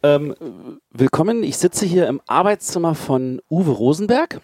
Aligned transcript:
Ähm, 0.00 0.78
willkommen, 0.90 1.42
ich 1.42 1.58
sitze 1.58 1.84
hier 1.84 2.06
im 2.06 2.20
Arbeitszimmer 2.28 2.94
von 2.94 3.42
Uwe 3.50 3.72
Rosenberg. 3.72 4.40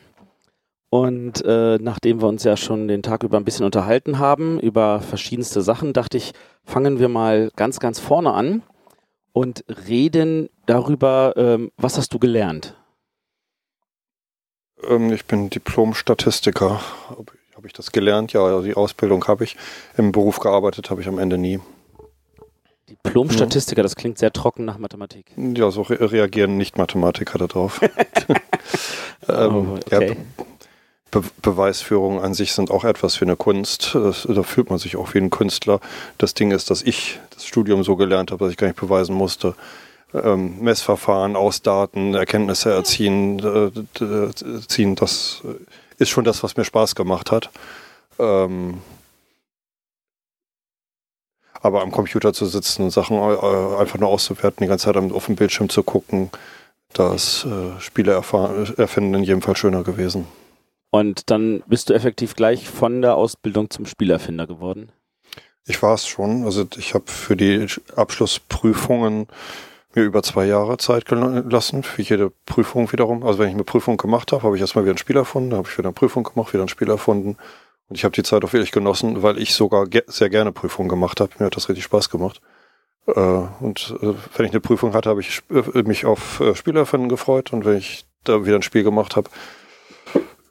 Und 0.91 1.45
äh, 1.45 1.79
nachdem 1.81 2.21
wir 2.21 2.27
uns 2.27 2.43
ja 2.43 2.57
schon 2.57 2.89
den 2.89 3.03
Tag 3.03 3.23
über 3.23 3.37
ein 3.37 3.45
bisschen 3.45 3.65
unterhalten 3.65 4.19
haben, 4.19 4.59
über 4.59 5.01
verschiedenste 5.01 5.63
Sachen, 5.63 5.93
dachte 5.93 6.17
ich, 6.17 6.33
fangen 6.65 6.99
wir 6.99 7.09
mal 7.09 7.51
ganz, 7.55 7.79
ganz 7.79 8.01
vorne 8.01 8.33
an 8.33 8.63
und 9.33 9.65
reden 9.89 10.51
darüber, 10.67 11.35
ähm, 11.37 11.71
was 11.77 11.99
hast 11.99 12.13
du 12.15 12.19
gelernt? 12.19 12.77
Ähm, 14.83 15.13
ich 15.13 15.27
bin 15.27 15.51
Diplom-Statistiker. 15.51 16.81
Habe 17.55 17.67
ich 17.67 17.73
das 17.73 17.93
gelernt? 17.93 18.33
Ja, 18.33 18.61
die 18.61 18.75
Ausbildung 18.75 19.25
habe 19.29 19.45
ich. 19.45 19.57
Im 19.97 20.11
Beruf 20.11 20.41
gearbeitet 20.41 20.91
habe 20.91 21.01
ich 21.01 21.07
am 21.07 21.19
Ende 21.19 21.39
nie. 21.39 21.61
Diplom-Statistiker, 22.89 23.83
das 23.83 23.97
klingt 23.97 24.19
sehr 24.19 24.33
trocken 24.33 24.65
nach 24.65 24.79
Mathematik. 24.79 25.27
Ja, 25.37 25.71
so 25.71 25.83
re 25.83 26.13
reagieren 26.13 26.57
Nicht-Mathematiker 26.57 27.39
darauf. 27.39 27.81
ähm, 29.29 29.55
oh, 29.55 29.79
okay. 29.87 30.09
ja, 30.09 30.15
Be 31.11 31.23
Beweisführungen 31.43 32.21
an 32.21 32.35
sich 32.35 32.53
sind 32.53 32.71
auch 32.71 32.85
etwas 32.85 33.15
für 33.15 33.25
eine 33.25 33.37
Kunst. 33.37 33.95
Das, 33.95 34.27
da 34.29 34.43
fühlt 34.43 34.69
man 34.69 34.79
sich 34.79 34.97
auch 34.97 35.15
wie 35.15 35.19
ein 35.19 35.31
Künstler. 35.31 35.81
Das 36.19 36.35
Ding 36.35 36.51
ist, 36.51 36.71
dass 36.71 36.83
ich 36.83 37.21
das 37.31 37.47
Studium 37.47 37.85
so 37.85 37.95
gelernt 37.97 38.33
habe, 38.33 38.45
dass 38.45 38.53
ich 38.53 38.59
gar 38.59 38.67
nicht 38.67 38.81
beweisen 38.81 39.15
musste. 39.15 39.55
Ähm, 40.13 40.59
Messverfahren 40.61 41.37
aus 41.37 41.63
Daten, 41.63 42.15
Erkenntnisse 42.15 42.73
erziehen, 42.73 43.39
äh, 43.39 44.61
ziehen, 44.67 44.97
das 44.97 45.43
ist 45.99 46.11
schon 46.11 46.25
das, 46.25 46.43
was 46.43 46.57
mir 46.57 46.65
Spaß 46.65 46.95
gemacht 46.95 47.31
hat. 47.31 47.51
Ähm, 48.19 48.79
aber 51.65 51.81
am 51.81 51.91
Computer 51.91 52.35
zu 52.35 52.45
sitzen 52.45 52.83
und 52.85 52.91
Sachen 52.91 53.17
äh, 53.17 53.81
einfach 53.81 53.99
nur 53.99 54.11
auszuwerten, 54.11 54.65
die 54.65 54.69
ganze 54.69 54.85
Zeit 54.85 54.97
auf 54.97 55.27
dem 55.27 55.35
Bildschirm 55.35 55.71
zu 55.71 55.83
gucken, 55.83 56.29
das 56.93 57.47
äh, 57.47 57.81
Spiele 57.81 58.13
erfinden 58.13 59.15
in 59.15 59.25
jedem 59.25 59.41
Fall 59.41 59.57
schöner 59.57 59.83
gewesen. 59.83 60.27
Und 60.91 61.31
dann 61.31 61.63
bist 61.67 61.89
du 61.89 61.95
effektiv 61.95 62.37
gleich 62.37 62.69
von 62.69 63.01
der 63.01 63.17
Ausbildung 63.17 63.71
zum 63.71 63.87
Spielerfinder 63.87 64.47
geworden? 64.47 64.93
Ich 65.67 65.83
war 65.83 65.95
es 65.95 66.07
schon. 66.07 66.45
Also 66.45 66.67
ich 66.77 66.93
habe 66.93 67.07
für 67.07 67.35
die 67.35 67.67
Abschlussprüfungen 67.97 69.27
mir 69.95 70.05
über 70.05 70.23
zwei 70.23 70.45
Jahre 70.45 70.77
Zeit 70.77 71.07
gelassen, 71.07 71.83
für 71.83 72.03
jede 72.03 72.31
Prüfung 72.45 72.93
wiederum. 72.93 73.25
Also 73.25 73.39
wenn 73.39 73.49
ich 73.49 73.55
eine 73.55 73.65
Prüfung 73.65 73.97
gemacht 73.97 74.33
habe, 74.33 74.43
habe 74.43 74.57
ich 74.57 74.61
erstmal 74.61 74.85
wieder 74.85 74.95
ein 74.95 74.99
Spiel 74.99 75.17
erfunden, 75.17 75.51
dann 75.51 75.61
habe 75.61 75.69
ich 75.71 75.79
wieder 75.79 75.89
eine 75.89 75.95
Prüfung 75.95 76.25
gemacht, 76.25 76.53
wieder 76.53 76.63
ein 76.65 76.69
Spiel 76.69 76.91
erfunden. 76.91 77.39
Und 77.89 77.97
ich 77.97 78.05
habe 78.05 78.15
die 78.15 78.23
Zeit 78.23 78.45
auch 78.45 78.53
wirklich 78.53 78.73
genossen, 78.73 79.23
weil 79.23 79.39
ich 79.39 79.55
sogar 79.55 79.87
ge 79.87 80.03
sehr 80.07 80.31
gerne 80.31 80.53
Prüfungen 80.53 80.89
gemacht 80.89 81.21
habe. 81.21 81.33
Mir 81.39 81.47
hat 81.47 81.57
das 81.57 81.69
richtig 81.69 81.85
Spaß 81.85 82.11
gemacht. 82.11 82.41
Äh, 83.07 83.21
und 83.61 83.95
äh, 84.01 84.15
wenn 84.37 84.47
ich 84.47 84.53
eine 84.53 84.61
Prüfung 84.61 84.95
hatte, 84.95 85.11
habe 85.11 85.21
ich 85.21 85.43
äh, 85.51 85.83
mich 85.83 86.07
auf 86.07 86.41
äh, 86.41 86.55
Spielerfinden 86.55 87.09
gefreut. 87.09 87.53
Und 87.53 87.65
wenn 87.65 87.77
ich 87.77 88.07
da 88.25 88.47
wieder 88.47 88.57
ein 88.57 88.63
Spiel 88.63 88.85
gemacht 88.85 89.17
habe, 89.17 89.29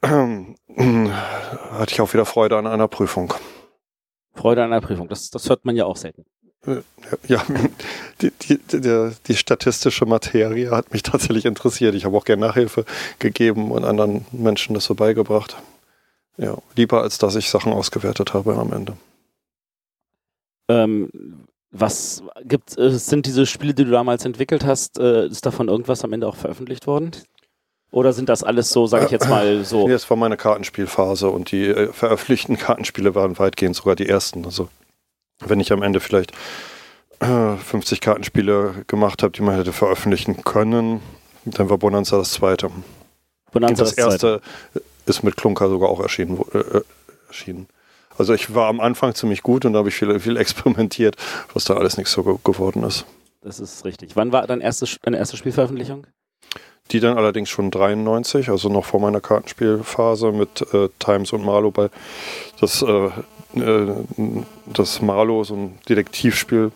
hatte 0.04 1.92
ich 1.94 2.02
auch 2.02 2.14
wieder 2.14 2.26
Freude 2.26 2.58
an 2.58 2.68
einer 2.68 2.88
Prüfung. 2.88 3.34
Freude 4.36 4.64
an 4.64 4.74
einer 4.74 4.86
Prüfung, 4.86 5.08
das, 5.08 5.30
das 5.30 5.50
hört 5.50 5.66
man 5.66 5.76
ja 5.76 5.86
auch 5.86 5.98
selten. 5.98 6.26
Ja, 7.28 7.44
die, 8.22 8.32
die, 8.32 8.58
die, 8.58 9.12
die, 9.28 9.36
statistische 9.36 10.06
Materie 10.06 10.72
hat 10.72 10.94
mich 10.94 11.04
tatsächlich 11.04 11.44
interessiert. 11.44 11.94
Ich 11.94 12.06
habe 12.06 12.16
auch 12.16 12.24
gerne 12.24 12.48
Nachhilfe 12.48 12.86
gegeben 13.20 13.72
und 13.72 13.84
anderen 13.84 14.26
Menschen 14.32 14.74
das 14.74 14.86
so 14.86 14.96
beigebracht. 14.96 15.58
Ja, 16.38 16.58
lieber 16.76 17.02
als 17.02 17.18
dass 17.18 17.36
ich 17.36 17.50
Sachen 17.50 17.72
ausgewertet 17.74 18.34
habe 18.34 18.56
am 18.56 18.74
Ende. 18.74 18.94
Ähm, 20.68 21.10
was 21.72 22.24
gibt 22.44 22.78
äh, 22.78 22.92
sind 22.92 23.26
diese 23.26 23.46
Spiele, 23.46 23.74
die 23.74 23.86
du 23.86 23.92
damals 23.92 24.26
entwickelt 24.26 24.66
hast, 24.66 25.00
äh, 25.00 25.28
ist 25.28 25.46
davon 25.46 25.68
irgendwas 25.68 26.04
am 26.04 26.14
Ende 26.14 26.28
auch 26.28 26.36
veröffentlicht 26.36 26.88
worden? 26.88 27.12
Oder 27.92 28.14
sind 28.14 28.30
das 28.30 28.44
alles 28.44 28.70
so, 28.72 28.88
sage 28.88 29.06
ich 29.06 29.12
jetzt 29.12 29.30
mal 29.30 29.64
so? 29.66 29.88
Nee, 29.88 29.94
es 29.94 30.10
war 30.10 30.18
meine 30.18 30.38
Kartenspielphase 30.38 31.30
und 31.30 31.52
die 31.52 31.68
äh, 31.68 31.94
veröffentlichten 31.94 32.58
Kartenspiele 32.58 33.14
waren 33.14 33.38
weitgehend 33.38 33.76
sogar 33.76 33.96
die 33.96 34.08
ersten. 34.08 34.46
Also 34.46 34.70
wenn 35.40 35.60
ich 35.60 35.72
am 35.72 35.84
Ende 35.84 36.00
vielleicht 36.00 36.32
äh, 37.20 37.56
50 37.56 38.02
Kartenspiele 38.02 38.86
gemacht 38.88 39.22
habe, 39.22 39.32
die 39.32 39.42
man 39.42 39.56
hätte 39.56 39.74
veröffentlichen 39.74 40.44
können, 40.44 41.02
dann 41.46 41.70
war 41.70 41.78
Bonanza 41.78 42.18
das 42.18 42.32
zweite. 42.32 42.72
Bonanza 43.52 43.84
das, 43.84 43.96
das 43.96 44.06
erste 44.06 44.42
zweite. 44.74 44.86
Ist 45.06 45.24
mit 45.24 45.38
Klunker 45.38 45.70
sogar 45.70 45.90
auch 45.90 46.00
erschienen. 46.00 46.40
Äh, 46.54 46.60
äh, 46.60 46.82
erschienen. 47.28 47.68
Also 48.18 48.34
ich 48.34 48.54
war 48.54 48.68
am 48.68 48.80
Anfang 48.80 49.16
ziemlich 49.16 49.42
gut 49.42 49.66
und 49.66 49.74
da 49.74 49.80
habe 49.80 49.90
ich 49.90 49.96
viel, 49.96 50.20
viel 50.20 50.38
experimentiert, 50.44 51.16
was 51.54 51.66
da 51.66 51.76
alles 51.76 51.98
nichts 51.98 52.12
so 52.12 52.24
ge 52.24 52.36
geworden 52.44 52.84
ist. 52.84 53.06
Das 53.42 53.60
ist 53.60 53.84
richtig. 53.86 54.16
Wann 54.16 54.32
war 54.32 54.46
deine 54.48 54.64
erste, 54.64 54.86
deine 55.02 55.18
erste 55.18 55.36
Spielveröffentlichung? 55.36 56.08
Die 56.92 57.00
dann 57.00 57.18
allerdings 57.18 57.50
schon 57.50 57.72
93, 57.72 58.50
also 58.50 58.70
noch 58.70 58.86
vor 58.86 59.00
meiner 59.00 59.22
Kartenspielphase 59.22 60.32
mit 60.32 60.62
äh, 60.74 60.90
Times 61.00 61.32
und 61.34 61.44
Marlow 61.44 61.72
bei 61.72 61.90
das 62.60 62.82
äh, 62.82 63.10
äh, 63.56 63.94
das 64.66 65.02
Marlow, 65.02 65.44
so 65.44 65.56
ein 65.56 65.78
Detektivspiel, 65.88 66.72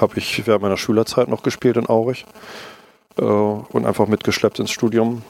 habe 0.00 0.18
ich 0.18 0.46
während 0.46 0.62
meiner 0.62 0.76
Schülerzeit 0.76 1.28
noch 1.28 1.42
gespielt 1.42 1.76
in 1.76 1.88
Aurich 1.88 2.24
äh, 3.18 3.22
und 3.22 3.86
einfach 3.86 4.06
mitgeschleppt 4.06 4.58
ins 4.58 4.70
Studium. 4.70 5.22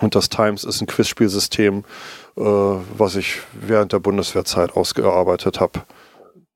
Und 0.00 0.14
das 0.14 0.28
Times 0.28 0.64
ist 0.64 0.80
ein 0.80 0.86
Quizspielsystem, 0.86 1.84
äh, 2.36 2.40
was 2.40 3.16
ich 3.16 3.40
während 3.52 3.92
der 3.92 3.98
Bundeswehrzeit 3.98 4.74
ausgearbeitet 4.74 5.60
habe. 5.60 5.82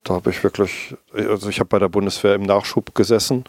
Da 0.03 0.15
habe 0.15 0.31
ich 0.31 0.43
wirklich, 0.43 0.95
also 1.13 1.49
ich 1.49 1.59
habe 1.59 1.69
bei 1.69 1.79
der 1.79 1.89
Bundeswehr 1.89 2.35
im 2.35 2.43
Nachschub 2.43 2.95
gesessen 2.95 3.45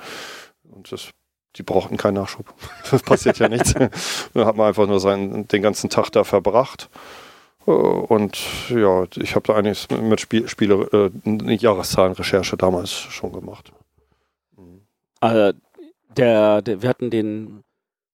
und 0.64 0.92
das, 0.92 1.10
die 1.56 1.64
brauchten 1.64 1.98
keinen 1.98 2.16
Nachschub. 2.16 2.54
das 2.92 3.02
passiert 3.02 3.40
ja 3.40 3.48
nichts. 3.48 3.74
da 4.34 4.46
hat 4.46 4.58
man 4.58 4.68
einfach 4.68 4.88
nur 4.88 5.00
seinen, 5.00 5.48
den 5.48 5.62
ganzen 5.62 5.90
Tag 5.90 6.10
da 6.12 6.24
verbracht 6.24 6.90
äh, 7.66 7.72
und 7.72 8.38
ja, 8.70 9.06
ich 9.16 9.36
habe 9.36 9.48
da 9.48 9.56
einiges 9.56 9.88
mit 9.90 10.20
Spiel, 10.20 10.48
Spiele, 10.48 11.12
äh, 11.26 11.54
Jahreszahlenrecherche 11.54 12.58
damals 12.58 12.92
schon 12.92 13.32
gemacht. 13.32 13.72
Äh, 15.22 15.54
der, 16.16 16.62
der, 16.62 16.82
wir 16.82 16.90
hatten 16.90 17.10
den 17.10 17.64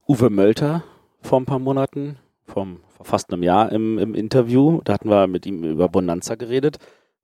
Uwe 0.08 0.30
Mölter 0.30 0.84
vor 1.24 1.40
ein 1.40 1.46
paar 1.46 1.60
Monaten, 1.60 2.18
vor 2.46 2.68
fast 3.02 3.34
einem 3.34 3.44
Jahr 3.44 3.72
im, 3.72 3.98
im 3.98 4.14
Interview. 4.14 4.82
Da 4.84 4.94
hatten 4.94 5.10
wir 5.10 5.28
mit 5.28 5.46
ihm 5.46 5.64
über 5.64 5.90
Bonanza 5.90 6.36
geredet, 6.36 6.78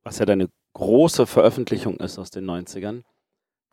was 0.03 0.19
ja 0.19 0.25
deine 0.25 0.49
große 0.73 1.25
Veröffentlichung 1.25 1.97
ist 1.97 2.17
aus 2.17 2.31
den 2.31 2.45
90ern. 2.49 3.03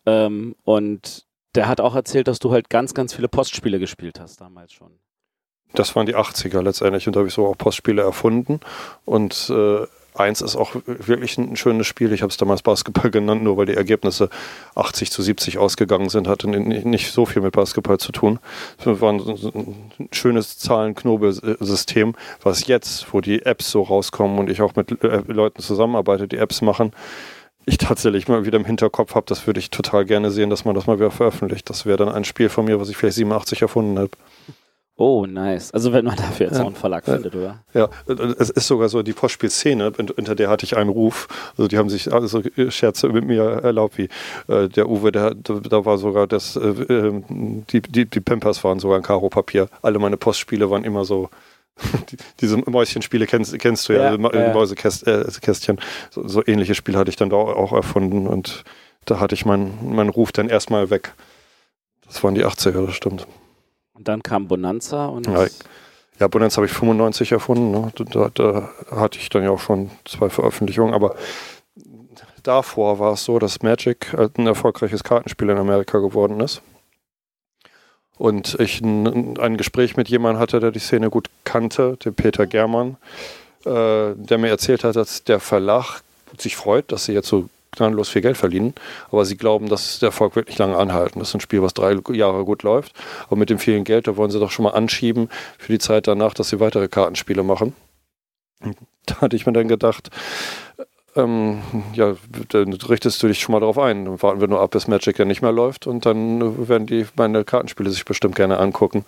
Ähm, 0.04 0.54
und 0.62 1.26
der 1.54 1.68
hat 1.68 1.80
auch 1.80 1.94
erzählt, 1.94 2.28
dass 2.28 2.38
du 2.38 2.52
halt 2.52 2.68
ganz, 2.68 2.94
ganz 2.94 3.14
viele 3.14 3.28
Postspiele 3.28 3.78
gespielt 3.78 4.20
hast 4.20 4.40
damals 4.40 4.72
schon 4.72 4.98
das 5.74 5.94
waren 5.96 6.06
die 6.06 6.16
80er 6.16 6.62
letztendlich 6.62 7.06
und 7.06 7.16
da 7.16 7.20
habe 7.20 7.28
ich 7.28 7.34
so 7.34 7.46
auch 7.46 7.58
Postspiele 7.58 8.02
erfunden 8.02 8.60
und 9.04 9.50
äh, 9.50 9.86
eins 10.18 10.40
ist 10.40 10.56
auch 10.56 10.74
wirklich 10.84 11.38
ein 11.38 11.56
schönes 11.56 11.86
Spiel. 11.86 12.12
Ich 12.12 12.22
habe 12.22 12.30
es 12.30 12.36
damals 12.36 12.62
Basketball 12.62 13.10
genannt, 13.12 13.42
nur 13.42 13.56
weil 13.56 13.66
die 13.66 13.74
Ergebnisse 13.74 14.28
80 14.74 15.10
zu 15.10 15.22
70 15.22 15.58
ausgegangen 15.58 16.08
sind, 16.08 16.28
hatte 16.28 16.48
nicht 16.48 17.12
so 17.12 17.26
viel 17.26 17.42
mit 17.42 17.52
Basketball 17.52 17.98
zu 17.98 18.12
tun. 18.12 18.38
Es 18.78 18.86
war 19.00 19.12
ein 19.12 20.08
schönes 20.12 20.58
Zahlenknobelsystem, 20.58 22.14
was 22.42 22.66
jetzt, 22.66 23.12
wo 23.12 23.20
die 23.20 23.44
Apps 23.44 23.70
so 23.70 23.82
rauskommen 23.82 24.38
und 24.38 24.50
ich 24.50 24.62
auch 24.62 24.74
mit 24.76 25.02
äh, 25.02 25.22
Leuten 25.26 25.62
zusammenarbeite, 25.62 26.28
die 26.28 26.38
Apps 26.38 26.62
machen, 26.62 26.92
ich 27.66 27.78
tatsächlich 27.78 28.28
mal 28.28 28.46
wieder 28.46 28.58
im 28.58 28.64
Hinterkopf 28.64 29.14
habe, 29.16 29.26
das 29.28 29.46
würde 29.46 29.58
ich 29.58 29.70
total 29.70 30.04
gerne 30.04 30.30
sehen, 30.30 30.50
dass 30.50 30.64
man 30.64 30.76
das 30.76 30.86
mal 30.86 30.98
wieder 30.98 31.10
veröffentlicht. 31.10 31.68
Das 31.68 31.84
wäre 31.84 31.96
dann 31.96 32.08
ein 32.08 32.24
Spiel 32.24 32.48
von 32.48 32.64
mir, 32.64 32.80
was 32.80 32.88
ich 32.88 32.96
vielleicht 32.96 33.16
87 33.16 33.62
erfunden 33.62 33.98
habe. 33.98 34.10
Oh, 34.98 35.26
nice. 35.26 35.72
Also 35.72 35.92
wenn 35.92 36.06
man 36.06 36.16
dafür 36.16 36.46
jetzt 36.46 36.56
ja. 36.56 36.62
auch 36.62 36.68
einen 36.68 36.74
Verlag 36.74 37.04
findet, 37.04 37.34
oder? 37.36 37.62
Ja, 37.74 37.90
es 38.38 38.48
ist 38.48 38.66
sogar 38.66 38.88
so 38.88 39.02
die 39.02 39.12
Postspielszene, 39.12 39.92
hinter 39.94 40.34
der 40.34 40.48
hatte 40.48 40.64
ich 40.64 40.74
einen 40.74 40.88
Ruf. 40.88 41.28
Also 41.50 41.68
die 41.68 41.76
haben 41.76 41.90
sich 41.90 42.10
also 42.10 42.42
Scherze 42.70 43.10
mit 43.10 43.26
mir 43.26 43.42
erlaubt, 43.42 43.98
wie 43.98 44.08
äh, 44.48 44.70
der 44.70 44.88
Uwe, 44.88 45.12
der, 45.12 45.34
da 45.34 45.84
war 45.84 45.98
sogar 45.98 46.26
das, 46.26 46.56
äh, 46.56 46.68
ähm, 46.88 47.64
die, 47.70 47.82
die, 47.82 48.06
die 48.06 48.20
Pampers 48.20 48.64
waren 48.64 48.78
sogar 48.80 48.96
ein 48.96 49.02
Karo-Papier. 49.02 49.68
Alle 49.82 49.98
meine 49.98 50.16
Postspiele 50.16 50.70
waren 50.70 50.84
immer 50.84 51.04
so 51.04 51.28
diese 52.40 52.56
Mäuschenspiele 52.56 53.26
kennst, 53.26 53.58
kennst 53.58 53.86
du 53.90 53.92
ja, 53.92 54.14
ja, 54.14 54.32
ja. 54.32 54.52
Mäusekästchen. 54.54 55.78
So, 56.10 56.26
so, 56.26 56.42
ähnliche 56.46 56.74
Spiele 56.74 56.96
hatte 56.96 57.10
ich 57.10 57.16
dann 57.16 57.28
da 57.28 57.36
auch 57.36 57.72
erfunden 57.72 58.26
und 58.26 58.64
da 59.04 59.20
hatte 59.20 59.34
ich 59.34 59.44
meinen 59.44 59.94
mein 59.94 60.08
Ruf 60.08 60.32
dann 60.32 60.48
erstmal 60.48 60.88
weg. 60.88 61.12
Das 62.06 62.24
waren 62.24 62.34
die 62.34 62.46
80er, 62.46 62.86
das 62.86 62.94
stimmt. 62.94 63.26
Und 63.96 64.08
dann 64.08 64.22
kam 64.22 64.48
Bonanza 64.48 65.06
und. 65.06 65.26
Ja, 65.26 65.46
ja 66.20 66.28
Bonanza 66.28 66.56
habe 66.56 66.66
ich 66.66 66.72
95 66.72 67.32
erfunden. 67.32 67.70
Ne? 67.70 67.92
Da, 68.10 68.30
da, 68.32 68.70
hatte 68.90 69.18
ich 69.18 69.28
dann 69.28 69.42
ja 69.42 69.50
auch 69.50 69.60
schon 69.60 69.90
zwei 70.04 70.28
Veröffentlichungen, 70.28 70.94
aber 70.94 71.16
davor 72.42 72.98
war 72.98 73.14
es 73.14 73.24
so, 73.24 73.38
dass 73.38 73.62
Magic 73.62 74.14
ein 74.14 74.46
erfolgreiches 74.46 75.02
Kartenspiel 75.02 75.50
in 75.50 75.58
Amerika 75.58 75.98
geworden 75.98 76.40
ist. 76.40 76.62
Und 78.18 78.58
ich 78.60 78.80
ein, 78.80 79.38
ein 79.38 79.56
Gespräch 79.56 79.96
mit 79.96 80.08
jemandem 80.08 80.40
hatte, 80.40 80.60
der 80.60 80.70
die 80.70 80.78
Szene 80.78 81.10
gut 81.10 81.28
kannte, 81.44 81.98
dem 81.98 82.14
Peter 82.14 82.46
Germann, 82.46 82.96
äh, 83.64 84.14
der 84.14 84.38
mir 84.38 84.48
erzählt 84.48 84.84
hat, 84.84 84.96
dass 84.96 85.24
der 85.24 85.38
Verlag 85.38 86.00
sich 86.38 86.56
freut, 86.56 86.92
dass 86.92 87.04
sie 87.04 87.12
jetzt 87.12 87.28
so 87.28 87.48
gnadenlos 87.76 88.08
viel 88.08 88.22
Geld 88.22 88.36
verdienen, 88.36 88.74
aber 89.10 89.24
sie 89.24 89.36
glauben, 89.36 89.68
dass 89.68 89.98
der 89.98 90.08
Erfolg 90.08 90.36
wird 90.36 90.48
nicht 90.48 90.58
lange 90.58 90.76
anhalten. 90.76 91.18
Das 91.18 91.28
ist 91.28 91.34
ein 91.34 91.40
Spiel, 91.40 91.62
was 91.62 91.74
drei 91.74 91.96
Jahre 92.12 92.44
gut 92.44 92.62
läuft, 92.62 92.92
aber 93.26 93.36
mit 93.36 93.50
dem 93.50 93.58
vielen 93.58 93.84
Geld, 93.84 94.06
da 94.06 94.16
wollen 94.16 94.30
sie 94.30 94.40
doch 94.40 94.50
schon 94.50 94.64
mal 94.64 94.70
anschieben 94.70 95.28
für 95.58 95.72
die 95.72 95.78
Zeit 95.78 96.06
danach, 96.06 96.34
dass 96.34 96.48
sie 96.48 96.60
weitere 96.60 96.88
Kartenspiele 96.88 97.42
machen. 97.42 97.74
Da 99.06 99.20
hatte 99.20 99.36
ich 99.36 99.46
mir 99.46 99.52
dann 99.52 99.68
gedacht, 99.68 100.10
ähm, 101.16 101.62
ja, 101.94 102.14
dann 102.48 102.72
richtest 102.72 103.22
du 103.22 103.28
dich 103.28 103.40
schon 103.40 103.52
mal 103.52 103.60
darauf 103.60 103.78
ein. 103.78 104.04
Dann 104.04 104.22
warten 104.22 104.40
wir 104.40 104.48
nur 104.48 104.60
ab, 104.60 104.70
bis 104.70 104.86
Magic 104.86 105.18
ja 105.18 105.24
nicht 105.24 105.42
mehr 105.42 105.52
läuft 105.52 105.86
und 105.86 106.06
dann 106.06 106.68
werden 106.68 106.86
die 106.86 107.06
meine 107.16 107.44
Kartenspiele 107.44 107.90
sich 107.90 108.04
bestimmt 108.04 108.36
gerne 108.36 108.58
angucken. 108.58 109.04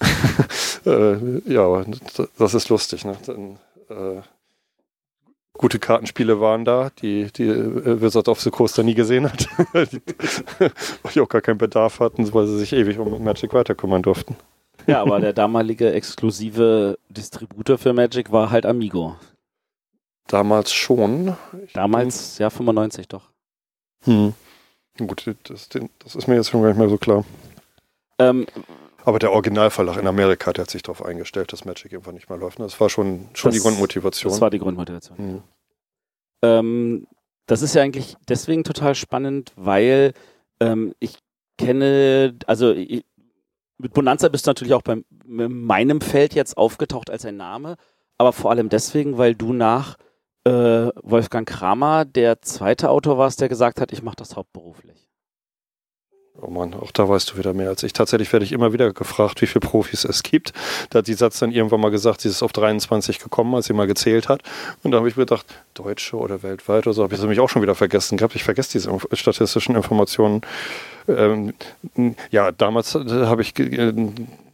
äh, 0.86 1.52
ja, 1.52 1.84
das 2.38 2.54
ist 2.54 2.68
lustig. 2.68 3.04
Ne? 3.04 3.16
Dann, 3.26 3.58
äh, 3.88 4.22
gute 5.54 5.78
Kartenspiele 5.78 6.40
waren 6.40 6.64
da, 6.64 6.90
die, 7.00 7.32
die 7.32 7.44
äh, 7.44 8.00
Wizard 8.00 8.28
of 8.28 8.40
the 8.40 8.50
Coast 8.50 8.78
nie 8.78 8.94
gesehen 8.94 9.30
hat. 9.30 9.48
weil 9.72 9.86
die 11.14 11.20
auch 11.20 11.28
gar 11.28 11.40
keinen 11.40 11.58
Bedarf 11.58 12.00
hatten, 12.00 12.32
weil 12.34 12.46
sie 12.46 12.58
sich 12.58 12.72
ewig 12.72 12.98
um 12.98 13.22
Magic 13.22 13.54
weiterkümmern 13.54 14.02
durften. 14.02 14.36
Ja, 14.86 15.00
aber 15.00 15.20
der 15.20 15.32
damalige 15.32 15.92
exklusive 15.92 16.98
Distributor 17.08 17.78
für 17.78 17.92
Magic 17.92 18.32
war 18.32 18.50
halt 18.50 18.66
Amigo. 18.66 19.16
Damals 20.26 20.72
schon. 20.72 21.36
Damals, 21.72 22.38
ja, 22.38 22.50
95 22.50 23.08
doch. 23.08 23.30
Hm. 24.04 24.34
Gut, 24.98 25.34
das, 25.44 25.68
das, 25.68 26.14
ist 26.14 26.28
mir 26.28 26.36
jetzt 26.36 26.50
schon 26.50 26.62
gar 26.62 26.68
nicht 26.68 26.78
mehr 26.78 26.88
so 26.88 26.98
klar. 26.98 27.24
Ähm, 28.18 28.46
aber 29.04 29.18
der 29.18 29.32
Originalverlag 29.32 29.98
in 29.98 30.06
Amerika, 30.06 30.52
der 30.52 30.62
hat 30.62 30.70
sich 30.70 30.82
darauf 30.82 31.04
eingestellt, 31.04 31.52
dass 31.52 31.64
Magic 31.64 31.92
irgendwann 31.92 32.14
nicht 32.14 32.30
mehr 32.30 32.38
läuft. 32.38 32.58
Das 32.58 32.80
war 32.80 32.88
schon, 32.88 33.28
schon 33.34 33.50
das, 33.50 33.56
die 33.56 33.62
Grundmotivation. 33.62 34.30
Das 34.30 34.40
war 34.40 34.50
die 34.50 34.58
Grundmotivation. 34.58 35.18
Hm. 35.18 35.42
Ähm, 36.42 37.06
das 37.46 37.62
ist 37.62 37.74
ja 37.74 37.82
eigentlich 37.82 38.16
deswegen 38.28 38.64
total 38.64 38.94
spannend, 38.94 39.52
weil 39.56 40.14
ähm, 40.60 40.94
ich 41.00 41.18
kenne, 41.58 42.36
also 42.46 42.72
ich, 42.72 43.04
mit 43.76 43.92
Bonanza 43.92 44.28
bist 44.28 44.46
du 44.46 44.50
natürlich 44.50 44.74
auch 44.74 44.82
bei 44.82 45.02
meinem 45.26 46.00
Feld 46.00 46.34
jetzt 46.34 46.56
aufgetaucht 46.56 47.10
als 47.10 47.24
ein 47.24 47.36
Name, 47.36 47.76
aber 48.16 48.32
vor 48.32 48.50
allem 48.50 48.68
deswegen, 48.68 49.18
weil 49.18 49.34
du 49.34 49.52
nach 49.52 49.96
äh, 50.44 50.90
Wolfgang 51.02 51.46
Kramer 51.48 52.04
der 52.04 52.40
zweite 52.42 52.90
Autor 52.90 53.18
warst, 53.18 53.40
der 53.40 53.48
gesagt 53.48 53.80
hat, 53.80 53.92
ich 53.92 54.02
mache 54.02 54.16
das 54.16 54.36
hauptberuflich. 54.36 55.06
Oh 56.42 56.50
Mann, 56.50 56.74
auch 56.74 56.90
da 56.90 57.08
weißt 57.08 57.30
du 57.30 57.38
wieder 57.38 57.54
mehr 57.54 57.68
als 57.68 57.84
ich. 57.84 57.92
Tatsächlich 57.92 58.32
werde 58.32 58.44
ich 58.44 58.50
immer 58.50 58.72
wieder 58.72 58.92
gefragt, 58.92 59.40
wie 59.40 59.46
viele 59.46 59.60
Profis 59.60 60.04
es 60.04 60.24
gibt. 60.24 60.52
Da 60.90 60.98
hat 60.98 61.06
die 61.06 61.14
Satz 61.14 61.38
dann 61.38 61.52
irgendwann 61.52 61.80
mal 61.80 61.92
gesagt, 61.92 62.22
sie 62.22 62.28
ist 62.28 62.42
auf 62.42 62.52
23 62.52 63.20
gekommen, 63.20 63.54
als 63.54 63.66
sie 63.66 63.72
mal 63.72 63.86
gezählt 63.86 64.28
hat. 64.28 64.42
Und 64.82 64.90
da 64.90 64.98
habe 64.98 65.08
ich 65.08 65.16
mir 65.16 65.26
gedacht, 65.26 65.46
Deutsche 65.74 66.16
oder 66.16 66.42
weltweit 66.42 66.88
oder 66.88 66.94
so, 66.94 67.04
habe 67.04 67.14
ich 67.14 67.18
das 67.18 67.22
nämlich 67.24 67.38
auch 67.38 67.48
schon 67.48 67.62
wieder 67.62 67.76
vergessen 67.76 68.18
gehabt. 68.18 68.34
Ich 68.34 68.42
vergesse 68.42 68.72
diese 68.72 68.98
statistischen 69.12 69.76
Informationen. 69.76 70.42
Ähm, 71.06 71.54
ja, 72.32 72.50
damals 72.50 72.96
äh, 72.96 73.26
habe 73.26 73.42
ich 73.42 73.54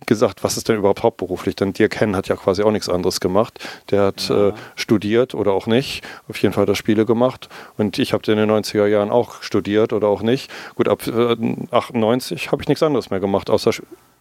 gesagt, 0.06 0.42
was 0.42 0.56
ist 0.56 0.68
denn 0.68 0.76
überhaupt 0.76 1.02
hauptberuflich? 1.02 1.56
Denn 1.56 1.72
Dirk 1.72 2.00
Henn 2.00 2.16
hat 2.16 2.28
ja 2.28 2.36
quasi 2.36 2.62
auch 2.62 2.70
nichts 2.70 2.88
anderes 2.88 3.20
gemacht. 3.20 3.58
Der 3.90 4.02
hat 4.02 4.28
ja. 4.28 4.48
äh, 4.48 4.52
studiert 4.74 5.34
oder 5.34 5.52
auch 5.52 5.66
nicht. 5.66 6.04
Auf 6.28 6.36
jeden 6.38 6.54
Fall 6.54 6.62
hat 6.62 6.68
er 6.68 6.74
Spiele 6.74 7.06
gemacht. 7.06 7.48
Und 7.76 7.98
ich 7.98 8.12
habe 8.12 8.30
in 8.30 8.38
den 8.38 8.50
90er 8.50 8.86
Jahren 8.86 9.10
auch 9.10 9.42
studiert 9.42 9.92
oder 9.92 10.08
auch 10.08 10.22
nicht. 10.22 10.50
Gut, 10.74 10.88
ab 10.88 11.06
äh, 11.06 11.36
98 11.70 12.52
habe 12.52 12.62
ich 12.62 12.68
nichts 12.68 12.82
anderes 12.82 13.10
mehr 13.10 13.20
gemacht, 13.20 13.50
außer 13.50 13.72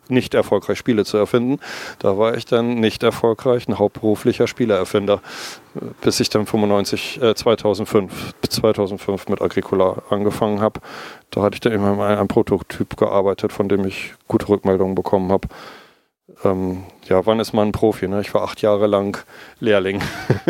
nicht 0.09 0.33
erfolgreich 0.33 0.77
Spiele 0.77 1.06
zu 1.06 1.17
erfinden. 1.17 1.59
Da 2.00 2.17
war 2.17 2.35
ich 2.35 2.45
dann 2.45 2.75
nicht 2.75 3.03
erfolgreich, 3.03 3.67
ein 3.67 3.79
hauptberuflicher 3.79 4.47
Spielererfinder, 4.47 5.21
bis 6.01 6.19
ich 6.19 6.29
dann 6.29 6.45
95, 6.45 7.21
äh, 7.21 7.35
2005, 7.35 8.33
2005 8.47 9.29
mit 9.29 9.41
Agricola 9.41 10.03
angefangen 10.09 10.61
habe. 10.61 10.79
Da 11.31 11.41
hatte 11.41 11.56
ich 11.56 11.61
dann 11.61 11.73
immer 11.73 11.95
mal 11.95 12.17
ein 12.17 12.27
Prototyp 12.27 12.97
gearbeitet, 12.97 13.53
von 13.53 13.69
dem 13.69 13.85
ich 13.85 14.13
gute 14.27 14.50
Rückmeldungen 14.50 14.95
bekommen 14.95 15.31
habe. 15.31 15.47
Ähm, 16.44 16.83
ja, 17.07 17.25
wann 17.25 17.39
ist 17.39 17.53
man 17.53 17.69
ein 17.69 17.71
Profi? 17.71 18.07
Ne? 18.07 18.21
Ich 18.21 18.33
war 18.33 18.44
acht 18.44 18.62
Jahre 18.62 18.88
lang 18.88 19.17
Lehrling, 19.59 20.01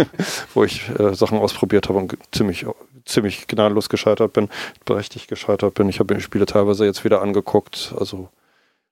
wo 0.54 0.64
ich 0.64 0.90
äh, 1.00 1.14
Sachen 1.16 1.40
ausprobiert 1.40 1.90
habe 1.90 2.00
und 2.00 2.18
ziemlich, 2.32 2.66
ziemlich 3.06 3.48
gnadenlos 3.48 3.90
gescheitert 3.90 4.34
bin, 4.34 4.50
berechtigt 4.86 5.28
gescheitert 5.28 5.74
bin. 5.74 5.90
Ich 5.90 6.00
habe 6.00 6.14
mir 6.14 6.20
die 6.20 6.24
Spiele 6.24 6.46
teilweise 6.46 6.86
jetzt 6.86 7.04
wieder 7.04 7.22
angeguckt. 7.22 7.94
Also 7.98 8.30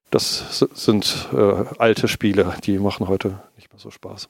das 0.09 0.65
sind 0.73 1.29
äh, 1.33 1.65
alte 1.77 2.07
Spiele, 2.07 2.55
die 2.63 2.79
machen 2.79 3.07
heute 3.07 3.39
nicht 3.55 3.71
mehr 3.71 3.79
so 3.79 3.91
Spaß. 3.91 4.29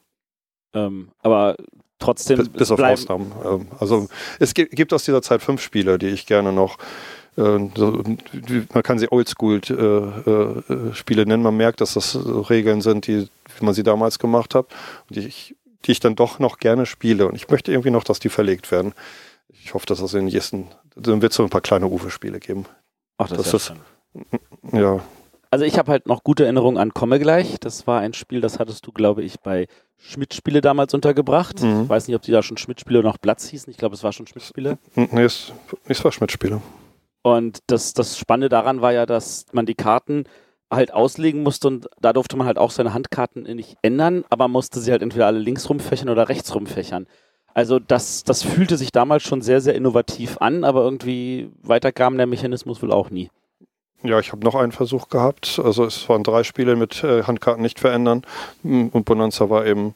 Ähm, 0.74 1.10
aber 1.20 1.56
trotzdem. 2.00 2.38
Bis, 2.38 2.50
bis 2.50 2.72
auf 2.72 2.80
Ausnahmen. 2.80 3.32
Ähm, 3.46 3.68
also 3.80 4.08
es 4.40 4.54
gibt, 4.54 4.94
aus 4.94 5.06
dieser 5.06 5.22
Zeit 5.22 5.42
fünf 5.42 5.62
Spiele, 5.62 6.00
die 6.00 6.08
ich 6.08 6.26
gerne 6.26 6.52
noch. 6.52 6.78
Äh, 7.38 7.70
so, 7.76 8.04
man 8.74 8.84
kann 8.84 9.00
sie 9.00 9.12
Oldschool-Spiele 9.12 10.22
äh, 10.28 11.24
äh, 11.24 11.26
nennen. 11.26 11.44
Man 11.44 11.58
merkt, 11.58 11.82
dass 11.82 11.94
das 11.94 12.18
Regeln 12.50 12.82
sind, 12.82 13.08
die, 13.08 13.30
wie 13.58 13.66
man 13.66 13.74
sie 13.74 13.84
damals 13.84 14.20
gemacht 14.20 14.56
hat, 14.56 14.68
die 15.10 15.28
ich, 15.28 15.56
die 15.86 15.92
ich 15.92 16.00
dann 16.00 16.16
doch 16.16 16.40
noch 16.40 16.58
gerne 16.58 16.86
spiele. 16.86 17.28
Und 17.28 17.36
ich 17.36 17.50
möchte 17.50 17.72
irgendwie 17.72 17.92
noch, 17.92 18.04
dass 18.04 18.20
die 18.20 18.30
verlegt 18.30 18.72
werden. 18.72 18.94
Ich 19.50 19.74
hoffe, 19.74 19.86
dass 19.86 20.00
das 20.00 20.14
in 20.14 20.26
den 20.26 20.34
nächsten. 20.34 20.68
Dann 20.96 21.22
wird 21.22 21.32
es 21.32 21.38
so 21.38 21.44
ein 21.44 21.50
paar 21.50 21.62
kleine 21.62 21.88
Uwe-Spiele 21.88 22.40
geben. 22.40 22.66
Ach, 23.18 23.30
das, 23.30 23.52
das 23.52 23.54
ist. 23.54 23.74
Ja, 24.72 25.02
also 25.52 25.66
ich 25.66 25.78
habe 25.78 25.92
halt 25.92 26.08
noch 26.08 26.24
gute 26.24 26.44
Erinnerungen 26.44 26.78
an 26.78 26.94
Komme 26.94 27.20
gleich. 27.20 27.60
Das 27.60 27.88
war 27.88 28.00
ein 28.02 28.14
Spiel, 28.14 28.42
das 28.42 28.60
hattest 28.60 28.86
du, 28.86 28.92
glaube 28.92 29.24
ich, 29.24 29.40
bei 29.40 29.68
Schmidt-Spiele 29.98 30.62
damals 30.62 30.94
untergebracht. 30.94 31.62
Mhm. 31.62 31.84
Ich 31.84 31.90
weiß 31.90 32.08
nicht, 32.08 32.16
ob 32.16 32.22
die 32.22 32.32
da 32.32 32.44
schon 32.44 32.58
Schmidt-Spiele 32.58 33.00
oder 33.00 33.10
noch 33.10 33.22
Platz 33.22 33.48
hießen. 33.48 33.72
Ich 33.72 33.78
glaube, 33.78 33.96
es 33.96 34.04
war 34.04 34.14
schon 34.14 34.28
Schmidt-Spiele. 34.28 34.78
Nee, 34.96 35.24
es, 35.24 35.52
es 35.88 36.04
war 36.04 36.12
Schmidt-Spiele. 36.12 36.62
Und 37.24 37.60
das, 37.68 37.94
das 37.94 38.18
Spannende 38.18 38.50
daran 38.50 38.82
war 38.82 38.94
ja, 38.94 39.06
dass 39.06 39.46
man 39.52 39.66
die 39.66 39.76
Karten 39.76 40.26
halt 40.70 40.94
auslegen 40.94 41.44
musste 41.44 41.68
und 41.68 41.88
da 42.00 42.14
durfte 42.14 42.38
man 42.38 42.48
halt 42.48 42.58
auch 42.58 42.72
seine 42.72 42.94
Handkarten 42.94 43.44
nicht 43.44 43.78
ändern, 43.82 44.26
aber 44.30 44.48
musste 44.48 44.80
sie 44.80 44.92
halt 44.92 45.02
entweder 45.02 45.26
alle 45.26 45.40
links 45.40 45.70
rumfächern 45.70 46.10
oder 46.10 46.30
rechts 46.30 46.54
rumfächern. 46.54 47.08
Also 47.54 47.80
das, 47.80 48.24
das 48.24 48.44
fühlte 48.44 48.78
sich 48.78 48.92
damals 48.92 49.24
schon 49.24 49.42
sehr, 49.42 49.62
sehr 49.62 49.76
innovativ 49.76 50.38
an, 50.40 50.64
aber 50.64 50.84
irgendwie 50.84 51.50
weiter 51.64 51.92
kam 51.92 52.18
der 52.18 52.28
Mechanismus 52.28 52.82
wohl 52.82 52.92
auch 52.92 53.10
nie. 53.10 53.30
Ja, 54.04 54.20
ich 54.20 54.32
habe 54.32 54.46
noch 54.46 54.56
einen 54.56 54.72
Versuch 54.72 55.10
gehabt. 55.10 55.60
Also 55.64 55.84
es 55.84 56.08
waren 56.08 56.24
drei 56.24 56.44
Spiele 56.44 56.76
mit 56.76 57.04
äh, 57.04 57.24
Handkarten 57.24 57.64
nicht 57.64 57.80
verändern 57.80 58.22
und 58.64 59.04
Bonanza 59.06 59.50
war 59.50 59.66
eben 59.66 59.94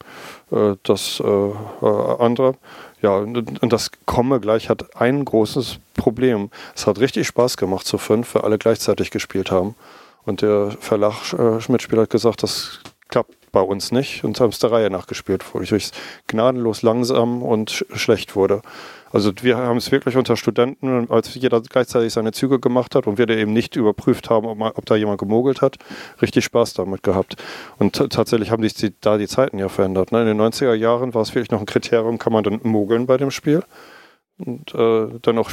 äh, 0.50 0.74
das 0.82 1.20
äh, 1.24 1.26
äh 1.26 2.16
andere. 2.18 2.54
Ja, 3.00 3.16
und, 3.16 3.62
und, 3.62 3.72
das 3.72 3.90
Komme 4.06 4.40
gleich 4.40 4.68
hat 4.68 4.96
ein 4.96 5.24
großes 5.24 5.78
Problem. 5.94 6.50
Es 6.74 6.86
hat 6.86 6.98
richtig 6.98 7.26
Spaß 7.26 7.56
gemacht 7.56 7.86
zu 7.86 7.98
fünf, 7.98 8.34
weil 8.34 8.42
alle 8.42 8.58
gleichzeitig 8.58 9.10
gespielt 9.10 9.50
haben. 9.50 9.74
Und 10.24 10.42
der 10.42 10.70
Verlag 10.80 11.32
äh, 11.32 11.60
Schmidt-Spieler 11.60 12.02
hat 12.02 12.10
gesagt, 12.10 12.42
das 12.42 12.80
klappt 13.08 13.34
bei 13.52 13.60
uns 13.60 13.92
nicht 13.92 14.24
und 14.24 14.40
haben 14.40 14.50
es 14.50 14.58
der 14.58 14.72
Reihe 14.72 14.90
nachgespielt, 14.90 15.44
wodurch 15.52 15.72
es 15.72 15.92
gnadenlos 16.26 16.82
langsam 16.82 17.42
und 17.42 17.70
sch 17.70 17.84
schlecht 17.94 18.34
wurde. 18.34 18.62
Also 19.12 19.32
wir 19.42 19.58
haben 19.58 19.76
es 19.76 19.92
wirklich 19.92 20.16
unter 20.16 20.36
Studenten, 20.36 21.10
als 21.10 21.34
jeder 21.34 21.60
gleichzeitig 21.60 22.12
seine 22.12 22.32
Züge 22.32 22.58
gemacht 22.58 22.94
hat 22.94 23.06
und 23.06 23.18
wir 23.18 23.26
da 23.26 23.34
eben 23.34 23.52
nicht 23.52 23.76
überprüft 23.76 24.30
haben, 24.30 24.46
ob, 24.46 24.60
ob 24.60 24.86
da 24.86 24.96
jemand 24.96 25.18
gemogelt 25.18 25.60
hat, 25.60 25.76
richtig 26.20 26.44
Spaß 26.44 26.74
damit 26.74 27.02
gehabt. 27.02 27.36
Und 27.78 27.94
tatsächlich 28.10 28.50
haben 28.50 28.62
sich 28.62 28.74
die, 28.74 28.94
da 29.00 29.18
die 29.18 29.28
Zeiten 29.28 29.58
ja 29.58 29.68
verändert. 29.68 30.12
Ne? 30.12 30.22
In 30.22 30.26
den 30.26 30.40
90er 30.40 30.74
Jahren 30.74 31.14
war 31.14 31.22
es 31.22 31.34
wirklich 31.34 31.50
noch 31.50 31.60
ein 31.60 31.66
Kriterium, 31.66 32.18
kann 32.18 32.32
man 32.32 32.42
dann 32.42 32.60
mogeln 32.62 33.06
bei 33.06 33.16
dem 33.16 33.30
Spiel? 33.30 33.62
und 34.38 34.74
äh, 34.74 35.18
dann 35.22 35.38
auch 35.38 35.50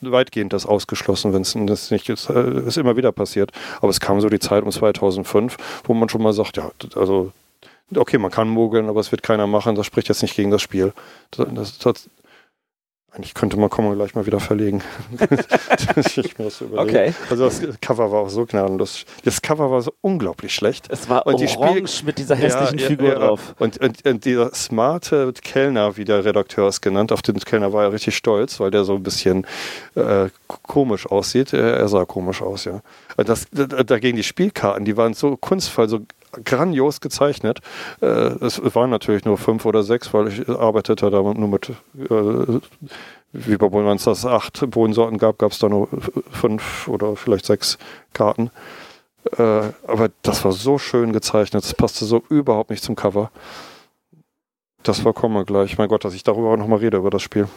weitgehend 0.00 0.52
das 0.52 0.66
ausgeschlossen, 0.66 1.32
wenn 1.32 1.42
es 1.42 1.90
nicht 1.90 2.08
ist, 2.08 2.28
äh, 2.30 2.60
ist 2.66 2.78
immer 2.78 2.96
wieder 2.96 3.12
passiert. 3.12 3.52
Aber 3.80 3.90
es 3.90 4.00
kam 4.00 4.20
so 4.20 4.28
die 4.28 4.38
Zeit 4.38 4.64
um 4.64 4.70
2005, 4.70 5.56
wo 5.84 5.94
man 5.94 6.08
schon 6.08 6.22
mal 6.22 6.32
sagt, 6.32 6.56
ja, 6.56 6.70
also 6.96 7.32
okay, 7.94 8.18
man 8.18 8.30
kann 8.30 8.48
mogeln, 8.48 8.88
aber 8.88 9.00
es 9.00 9.10
wird 9.10 9.22
keiner 9.22 9.46
machen, 9.46 9.74
das 9.74 9.86
spricht 9.86 10.08
jetzt 10.08 10.22
nicht 10.22 10.36
gegen 10.36 10.50
das 10.50 10.62
Spiel. 10.62 10.92
Das, 11.30 11.78
das, 11.78 12.10
eigentlich 13.12 13.34
könnte 13.34 13.56
man 13.56 13.70
kommen 13.70 13.92
gleich 13.96 14.14
mal 14.14 14.24
wieder 14.24 14.38
verlegen. 14.38 14.82
ich 15.96 16.34
das 16.36 16.62
okay. 16.62 17.12
Also 17.28 17.46
das 17.46 17.60
Cover 17.80 18.12
war 18.12 18.20
auch 18.20 18.28
so 18.28 18.46
gnadenlos. 18.46 19.04
Das 19.24 19.42
Cover 19.42 19.70
war 19.70 19.82
so 19.82 19.92
unglaublich 20.00 20.54
schlecht. 20.54 20.86
Es 20.90 21.08
war 21.08 21.26
und 21.26 21.34
orange 21.34 22.00
die 22.00 22.06
mit 22.06 22.18
dieser 22.18 22.36
hässlichen 22.36 22.78
ja, 22.78 22.86
Figur 22.86 23.08
ja, 23.08 23.14
drauf. 23.16 23.54
Und, 23.58 23.78
und, 23.78 24.06
und, 24.06 24.24
dieser 24.24 24.54
smarte 24.54 25.32
Kellner, 25.42 25.96
wie 25.96 26.04
der 26.04 26.24
Redakteur 26.24 26.68
es 26.68 26.80
genannt, 26.80 27.10
auf 27.10 27.22
den 27.22 27.40
Kellner 27.40 27.72
war 27.72 27.84
er 27.84 27.92
richtig 27.92 28.16
stolz, 28.16 28.60
weil 28.60 28.70
der 28.70 28.84
so 28.84 28.94
ein 28.94 29.02
bisschen 29.02 29.44
äh, 29.96 30.28
komisch 30.46 31.06
aussieht. 31.06 31.52
Er, 31.52 31.78
er, 31.78 31.88
sah 31.88 32.04
komisch 32.04 32.42
aus, 32.42 32.64
ja. 32.64 32.80
Das, 33.16 33.48
dagegen 33.50 34.16
die 34.16 34.22
Spielkarten, 34.22 34.84
die 34.84 34.96
waren 34.96 35.14
so 35.14 35.36
kunstvoll, 35.36 35.88
so 35.88 36.00
grandios 36.44 37.00
gezeichnet. 37.00 37.60
Äh, 38.00 38.06
es 38.06 38.60
waren 38.74 38.90
natürlich 38.90 39.24
nur 39.24 39.38
fünf 39.38 39.64
oder 39.64 39.82
sechs, 39.82 40.12
weil 40.14 40.28
ich 40.28 40.48
arbeitete 40.48 41.10
da 41.10 41.22
nur 41.22 41.48
mit, 41.48 41.70
äh, 41.70 42.60
wie 43.32 43.56
bei 43.56 43.72
wenn 43.72 43.96
es 43.96 44.04
das 44.04 44.26
acht 44.26 44.68
Bodensorten 44.70 45.18
gab, 45.18 45.38
gab 45.38 45.52
es 45.52 45.58
da 45.58 45.68
nur 45.68 45.88
fünf 46.30 46.88
oder 46.88 47.16
vielleicht 47.16 47.46
sechs 47.46 47.78
Karten. 48.12 48.50
Äh, 49.36 49.72
aber 49.86 50.10
das 50.22 50.44
war 50.44 50.52
so 50.52 50.78
schön 50.78 51.12
gezeichnet, 51.12 51.64
es 51.64 51.74
passte 51.74 52.04
so 52.04 52.22
überhaupt 52.28 52.70
nicht 52.70 52.82
zum 52.82 52.96
Cover. 52.96 53.30
Das 54.82 55.04
war 55.04 55.12
kommen 55.12 55.44
gleich. 55.44 55.76
Mein 55.76 55.88
Gott, 55.88 56.04
dass 56.04 56.14
ich 56.14 56.22
darüber 56.22 56.50
auch 56.52 56.56
nochmal 56.56 56.78
rede, 56.78 56.96
über 56.96 57.10
das 57.10 57.22
Spiel. 57.22 57.48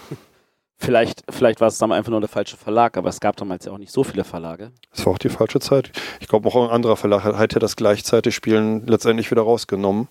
Vielleicht, 0.78 1.24
vielleicht 1.30 1.62
war 1.62 1.70
es 1.70 1.78
damals 1.78 2.00
einfach 2.00 2.12
nur 2.12 2.20
der 2.20 2.30
falsche 2.30 2.58
Verlag, 2.58 2.98
aber 2.98 3.10
es 3.10 3.20
gab 3.20 3.38
damals 3.38 3.66
ja 3.66 3.72
auch 3.72 3.78
nicht 3.78 3.92
so 3.92 4.04
viele 4.04 4.24
Verlage. 4.24 4.72
Es 4.92 5.06
war 5.06 5.14
auch 5.14 5.18
die 5.18 5.30
falsche 5.30 5.60
Zeit. 5.60 5.92
Ich 6.20 6.28
glaube, 6.28 6.50
auch 6.50 6.56
ein 6.56 6.70
anderer 6.70 6.98
Verlag 6.98 7.24
hat 7.24 7.54
ja 7.54 7.60
das 7.60 7.76
gleichzeitig 7.76 8.36
Spielen 8.36 8.86
letztendlich 8.86 9.32
wieder 9.32 9.44
rausgenommen, 9.44 10.08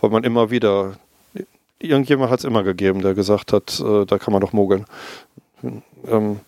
weil 0.00 0.10
man 0.10 0.24
immer 0.24 0.50
wieder, 0.50 0.94
irgendjemand 1.78 2.30
hat 2.30 2.38
es 2.38 2.44
immer 2.44 2.62
gegeben, 2.62 3.02
der 3.02 3.14
gesagt 3.14 3.52
hat, 3.52 3.80
äh, 3.80 4.06
da 4.06 4.18
kann 4.18 4.32
man 4.32 4.40
doch 4.40 4.52
mogeln. 4.52 4.86
Ähm, 6.06 6.40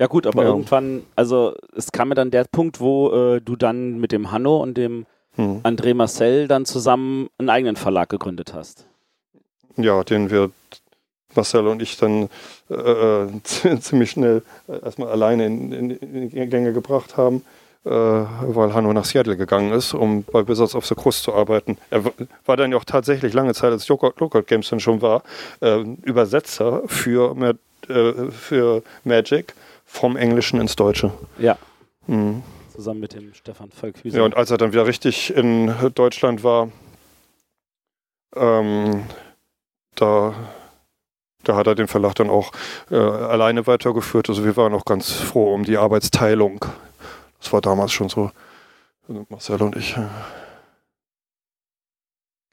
ja 0.00 0.06
gut, 0.06 0.26
aber 0.26 0.44
ja. 0.44 0.48
irgendwann, 0.48 1.02
also 1.16 1.56
es 1.76 1.90
kam 1.90 2.08
mir 2.08 2.14
dann 2.14 2.30
der 2.30 2.44
Punkt, 2.44 2.80
wo 2.80 3.10
äh, 3.10 3.40
du 3.40 3.56
dann 3.56 3.98
mit 3.98 4.12
dem 4.12 4.30
Hanno 4.30 4.62
und 4.62 4.76
dem 4.76 5.06
hm. 5.34 5.60
André 5.62 5.94
Marcel 5.94 6.46
dann 6.46 6.64
zusammen 6.64 7.28
einen 7.38 7.50
eigenen 7.50 7.76
Verlag 7.76 8.08
gegründet 8.08 8.54
hast. 8.54 8.86
Ja, 9.76 10.02
den 10.04 10.30
wir 10.30 10.50
Marcel 11.38 11.66
und 11.68 11.80
ich 11.80 11.96
dann 11.96 12.28
äh, 12.68 12.74
äh 12.74 13.28
ziemlich 13.80 14.10
schnell 14.10 14.42
erstmal 14.66 15.08
alleine 15.08 15.46
in, 15.46 15.72
in, 15.72 15.90
in 15.90 16.30
die 16.30 16.46
Gänge 16.46 16.72
gebracht 16.72 17.16
haben, 17.16 17.42
äh, 17.84 17.90
weil 17.90 18.74
Hanno 18.74 18.92
nach 18.92 19.04
Seattle 19.04 19.36
gegangen 19.36 19.72
ist, 19.72 19.94
um 19.94 20.24
bei 20.24 20.46
Wizards 20.46 20.74
of 20.74 20.84
the 20.86 20.94
Coast 20.94 21.22
zu 21.22 21.32
arbeiten. 21.32 21.78
Er 21.90 22.02
war 22.44 22.56
dann 22.56 22.72
ja 22.72 22.76
auch 22.76 22.84
tatsächlich 22.84 23.32
lange 23.32 23.54
Zeit, 23.54 23.70
als 23.70 23.88
Local 23.88 24.42
Games 24.42 24.68
dann 24.68 24.80
schon 24.80 25.00
war, 25.00 25.22
äh, 25.60 25.80
Übersetzer 26.02 26.82
für, 26.86 27.36
äh, 27.88 28.30
für 28.30 28.82
Magic 29.04 29.54
vom 29.84 30.16
Englischen 30.16 30.60
ins 30.60 30.76
Deutsche. 30.76 31.12
Ja. 31.38 31.56
Mhm. 32.06 32.42
Zusammen 32.74 33.00
mit 33.00 33.14
dem 33.14 33.32
Stefan 33.34 33.70
Volkhüser. 33.70 34.18
Ja, 34.18 34.24
und 34.24 34.36
als 34.36 34.50
er 34.50 34.58
dann 34.58 34.72
wieder 34.72 34.86
richtig 34.86 35.34
in 35.34 35.72
Deutschland 35.94 36.44
war, 36.44 36.70
ähm, 38.36 39.04
da, 39.94 40.34
da 41.48 41.56
hat 41.56 41.66
er 41.66 41.74
den 41.74 41.88
Verlag 41.88 42.14
dann 42.14 42.30
auch 42.30 42.52
äh, 42.90 42.96
alleine 42.96 43.66
weitergeführt. 43.66 44.28
Also 44.28 44.44
wir 44.44 44.56
waren 44.56 44.74
auch 44.74 44.84
ganz 44.84 45.12
froh 45.12 45.54
um 45.54 45.64
die 45.64 45.76
Arbeitsteilung. 45.76 46.64
Das 47.40 47.52
war 47.52 47.60
damals 47.60 47.92
schon 47.92 48.08
so, 48.08 48.30
Marcel 49.28 49.62
und 49.62 49.76
ich. 49.76 49.94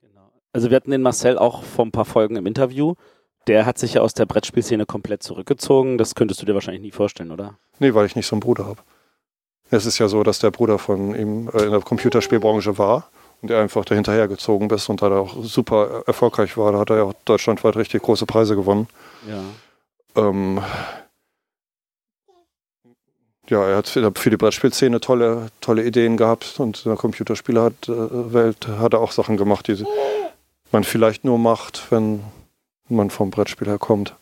Genau. 0.02 0.32
Also 0.54 0.70
wir 0.70 0.75
hatten 0.75 0.92
den 0.92 1.02
Marcel 1.02 1.38
auch 1.38 1.64
vor 1.64 1.86
ein 1.86 1.92
paar 1.92 2.06
Folgen 2.06 2.36
im 2.36 2.46
Interview 2.46 2.96
der 3.48 3.66
hat 3.66 3.78
sich 3.78 3.96
ja 3.96 4.02
aus 4.02 4.14
der 4.14 4.25
Brettspielszene 4.25 4.86
komplett 4.86 5.24
zurückgezogen. 5.24 5.98
Das 5.98 6.16
könntest 6.16 6.42
du 6.42 6.46
dir 6.46 6.54
wahrscheinlich 6.54 6.82
nie 6.82 6.92
vorstellen, 6.92 7.32
oder? 7.32 7.58
Nee, 7.80 7.94
weil 7.94 8.06
ich 8.06 8.16
nicht 8.16 8.28
so 8.28 8.36
einen 8.36 8.42
Bruder 8.42 8.66
habe. 8.66 8.80
Es 9.72 9.86
ist 9.86 9.98
ja 9.98 10.08
so, 10.08 10.24
dass 10.24 10.40
der 10.40 10.52
Bruder 10.52 10.78
von 10.78 11.16
ihm 11.16 11.50
äh, 11.54 11.64
in 11.64 11.72
der 11.72 11.82
Computerspielbranche 11.82 12.78
war 12.78 13.10
und 13.42 13.51
er 13.51 13.62
einfach 13.62 13.86
dahinterhergezogen 13.86 14.70
ist 14.70 14.89
und 14.89 15.01
da 15.01 15.10
er 15.10 15.20
auch 15.20 15.44
super 15.44 16.04
erfolgreich 16.08 16.58
war. 16.58 16.72
Da 16.72 16.80
hat 16.80 16.89
er 16.89 16.98
ja 16.98 17.04
auch 17.04 17.13
deutschlandweit 17.25 17.75
richtig 17.75 18.04
große 18.04 18.25
Preise 18.25 18.56
gewonnen. 18.56 18.88
Ja. 19.27 19.44
Ähm, 20.15 20.62
ja, 23.50 23.63
er 23.63 23.77
hat 23.77 23.88
für 23.88 24.30
die 24.30 24.38
Brettspielszene 24.38 25.00
tolle, 25.00 25.48
tolle 25.62 25.84
Ideen 25.84 26.18
gehabt 26.18 26.60
und 26.60 26.84
in 26.86 26.89
der 26.89 26.98
Computerspielerwelt 26.98 28.68
hat 28.68 28.94
er 28.94 29.00
auch 29.00 29.12
Sachen 29.12 29.38
gemacht, 29.38 29.68
die 29.68 29.86
man 30.72 30.84
vielleicht 30.84 31.25
nur 31.25 31.38
macht, 31.38 31.92
wenn 31.92 32.24
man 32.89 33.10
vom 33.10 33.30
Brettspiel 33.30 33.68
her 33.68 33.77
kommt. 33.77 34.15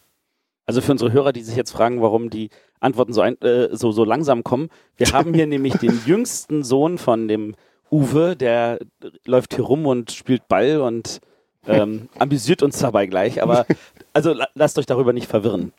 Also 0.66 0.82
für 0.82 0.92
unsere 0.92 1.12
Hörer, 1.12 1.34
die 1.34 1.42
sich 1.42 1.56
jetzt 1.56 1.72
fragen, 1.72 2.02
warum 2.02 2.30
die 2.30 2.50
Antworten 2.80 3.14
so, 3.14 3.22
ein, 3.22 3.40
äh, 3.42 3.76
so, 3.76 3.92
so 3.92 4.04
langsam 4.04 4.44
kommen. 4.44 4.70
Wir 4.98 5.08
haben 5.12 5.34
hier 5.34 5.48
nämlich 5.48 5.76
den 5.76 6.00
jüngsten 6.06 6.64
Sohn 6.64 6.98
von 6.98 7.28
dem 7.28 7.56
Uwe, 7.92 8.36
der 8.36 8.80
läuft 9.26 9.56
hier 9.56 9.64
rum 9.64 9.86
und 9.86 10.12
spielt 10.12 10.48
Ball 10.48 10.82
und 10.82 11.20
ähm, 11.68 12.10
amüsiert 12.20 12.64
uns 12.64 12.80
dabei 12.80 13.06
gleich. 13.06 13.42
Aber 13.42 13.66
also 14.14 14.36
lasst 14.56 14.78
euch 14.80 14.86
darüber 14.86 15.14
nicht 15.14 15.28
verwirren. 15.28 15.74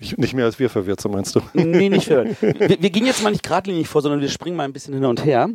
Nicht, 0.00 0.18
nicht 0.18 0.34
mehr 0.34 0.46
als 0.46 0.58
wir 0.58 0.70
verwirrt, 0.70 1.00
so 1.00 1.08
meinst 1.08 1.34
du? 1.34 1.40
Nee, 1.54 1.88
nicht 1.88 2.06
verwirrt. 2.06 2.40
Wir, 2.42 2.82
wir 2.82 2.90
gehen 2.90 3.06
jetzt 3.06 3.22
mal 3.22 3.30
nicht 3.30 3.44
geradlinig 3.44 3.88
vor, 3.88 4.02
sondern 4.02 4.20
wir 4.20 4.28
springen 4.30 4.56
mal 4.56 4.64
ein 4.64 4.72
bisschen 4.72 4.94
hin 4.94 5.04
und 5.04 5.24
her. 5.24 5.48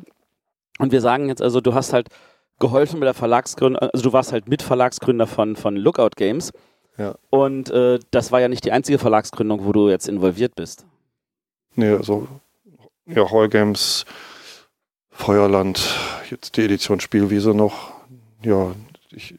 Und 0.80 0.92
wir 0.92 1.02
sagen 1.02 1.28
jetzt 1.28 1.42
also, 1.42 1.60
du 1.60 1.74
hast 1.74 1.92
halt 1.92 2.08
geholfen 2.60 3.00
mit 3.00 3.08
der 3.08 3.14
Verlagsgründung, 3.14 3.80
also 3.80 4.04
du 4.04 4.14
warst 4.14 4.32
halt 4.32 4.48
Mitverlagsgründer 4.48 5.28
von, 5.28 5.56
von 5.56 5.76
Lookout 5.76 6.12
Games. 6.16 6.52
Ja. 6.98 7.16
Und 7.30 7.70
äh, 7.72 8.00
das 8.12 8.32
war 8.32 8.40
ja 8.40 8.48
nicht 8.48 8.64
die 8.64 8.72
einzige 8.72 9.00
Verlagsgründung, 9.00 9.66
wo 9.66 9.72
du 9.72 9.90
jetzt 9.90 10.08
involviert 10.08 10.56
bist. 10.56 10.86
Nee, 11.76 11.92
also 11.92 12.28
ja, 13.06 13.30
Hall 13.30 13.50
Games, 13.50 14.06
Feuerland, 15.18 15.96
jetzt 16.30 16.56
die 16.56 16.64
Edition 16.64 17.00
Spielwiese 17.00 17.54
noch. 17.54 17.92
Ja, 18.44 18.72
ich, 19.12 19.36